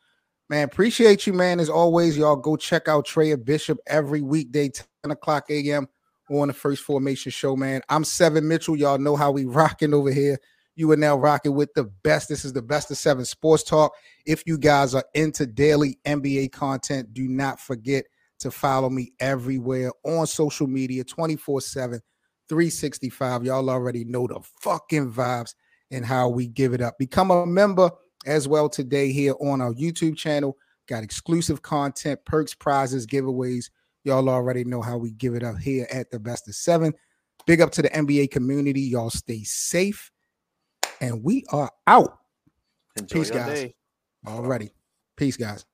Man, 0.49 0.65
appreciate 0.65 1.25
you, 1.25 1.33
man. 1.33 1.59
As 1.59 1.69
always, 1.69 2.17
y'all 2.17 2.35
go 2.35 2.57
check 2.57 2.87
out 2.87 3.05
Trey 3.05 3.33
Bishop 3.35 3.79
every 3.87 4.21
weekday, 4.21 4.69
10 4.69 5.11
o'clock 5.11 5.45
a.m. 5.49 5.87
on 6.29 6.49
the 6.49 6.53
First 6.53 6.83
Formation 6.83 7.31
Show, 7.31 7.55
man. 7.55 7.81
I'm 7.87 8.03
Seven 8.03 8.47
Mitchell. 8.47 8.75
Y'all 8.75 8.97
know 8.97 9.15
how 9.15 9.31
we 9.31 9.45
rocking 9.45 9.93
over 9.93 10.11
here. 10.11 10.37
You 10.75 10.91
are 10.91 10.97
now 10.97 11.15
rocking 11.15 11.55
with 11.55 11.73
the 11.75 11.85
best. 12.03 12.27
This 12.27 12.43
is 12.43 12.51
the 12.51 12.61
best 12.61 12.91
of 12.91 12.97
seven 12.97 13.25
sports 13.25 13.63
talk. 13.63 13.93
If 14.25 14.43
you 14.45 14.57
guys 14.57 14.93
are 14.95 15.05
into 15.13 15.45
daily 15.45 15.99
NBA 16.05 16.51
content, 16.51 17.13
do 17.13 17.27
not 17.27 17.59
forget 17.59 18.05
to 18.39 18.51
follow 18.51 18.89
me 18.89 19.13
everywhere 19.19 19.91
on 20.03 20.27
social 20.27 20.67
media 20.67 21.03
24 21.03 21.61
7, 21.61 22.01
365. 22.49 23.45
Y'all 23.45 23.69
already 23.69 24.03
know 24.03 24.27
the 24.27 24.41
fucking 24.61 25.11
vibes 25.11 25.53
and 25.91 26.05
how 26.05 26.27
we 26.27 26.47
give 26.47 26.73
it 26.73 26.81
up. 26.81 26.97
Become 26.97 27.31
a 27.31 27.45
member 27.45 27.89
as 28.25 28.47
well 28.47 28.69
today 28.69 29.11
here 29.11 29.33
on 29.39 29.61
our 29.61 29.73
YouTube 29.73 30.17
channel. 30.17 30.57
Got 30.87 31.03
exclusive 31.03 31.61
content, 31.61 32.19
perks, 32.25 32.53
prizes, 32.53 33.07
giveaways. 33.07 33.69
Y'all 34.03 34.29
already 34.29 34.63
know 34.63 34.81
how 34.81 34.97
we 34.97 35.11
give 35.11 35.33
it 35.33 35.43
up 35.43 35.57
here 35.57 35.87
at 35.91 36.11
the 36.11 36.19
best 36.19 36.47
of 36.47 36.55
seven. 36.55 36.93
Big 37.45 37.61
up 37.61 37.71
to 37.71 37.81
the 37.81 37.89
NBA 37.89 38.31
community. 38.31 38.81
Y'all 38.81 39.09
stay 39.09 39.43
safe. 39.43 40.11
And 41.01 41.23
we 41.23 41.45
are 41.51 41.71
out. 41.87 42.17
Enjoy 42.97 43.19
Peace, 43.19 43.31
guys. 43.31 43.59
Day. 43.59 43.75
Alrighty. 44.25 44.71
Peace, 45.17 45.37
guys. 45.37 45.65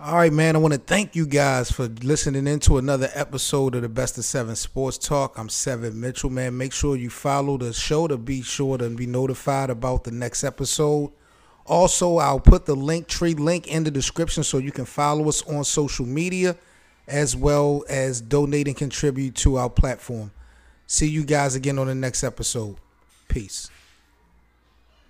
All 0.00 0.14
right, 0.14 0.32
man. 0.32 0.54
I 0.54 0.60
want 0.60 0.74
to 0.74 0.78
thank 0.78 1.16
you 1.16 1.26
guys 1.26 1.72
for 1.72 1.88
listening 1.88 2.46
into 2.46 2.78
another 2.78 3.10
episode 3.14 3.74
of 3.74 3.82
the 3.82 3.88
Best 3.88 4.16
of 4.16 4.24
Seven 4.24 4.54
Sports 4.54 4.96
Talk. 4.96 5.36
I'm 5.36 5.48
Seven 5.48 6.00
Mitchell, 6.00 6.30
man. 6.30 6.56
Make 6.56 6.72
sure 6.72 6.94
you 6.94 7.10
follow 7.10 7.58
the 7.58 7.72
show 7.72 8.06
to 8.06 8.16
be 8.16 8.42
sure 8.42 8.78
to 8.78 8.90
be 8.90 9.08
notified 9.08 9.70
about 9.70 10.04
the 10.04 10.12
next 10.12 10.44
episode. 10.44 11.10
Also, 11.66 12.18
I'll 12.18 12.38
put 12.38 12.64
the 12.64 12.76
link 12.76 13.08
tree 13.08 13.34
link 13.34 13.66
in 13.66 13.82
the 13.82 13.90
description 13.90 14.44
so 14.44 14.58
you 14.58 14.70
can 14.70 14.84
follow 14.84 15.28
us 15.28 15.42
on 15.48 15.64
social 15.64 16.06
media 16.06 16.54
as 17.08 17.34
well 17.34 17.84
as 17.88 18.20
donate 18.20 18.68
and 18.68 18.76
contribute 18.76 19.34
to 19.34 19.56
our 19.56 19.68
platform. 19.68 20.30
See 20.86 21.08
you 21.08 21.24
guys 21.24 21.56
again 21.56 21.76
on 21.76 21.88
the 21.88 21.96
next 21.96 22.22
episode. 22.22 22.76
Peace. 23.26 23.68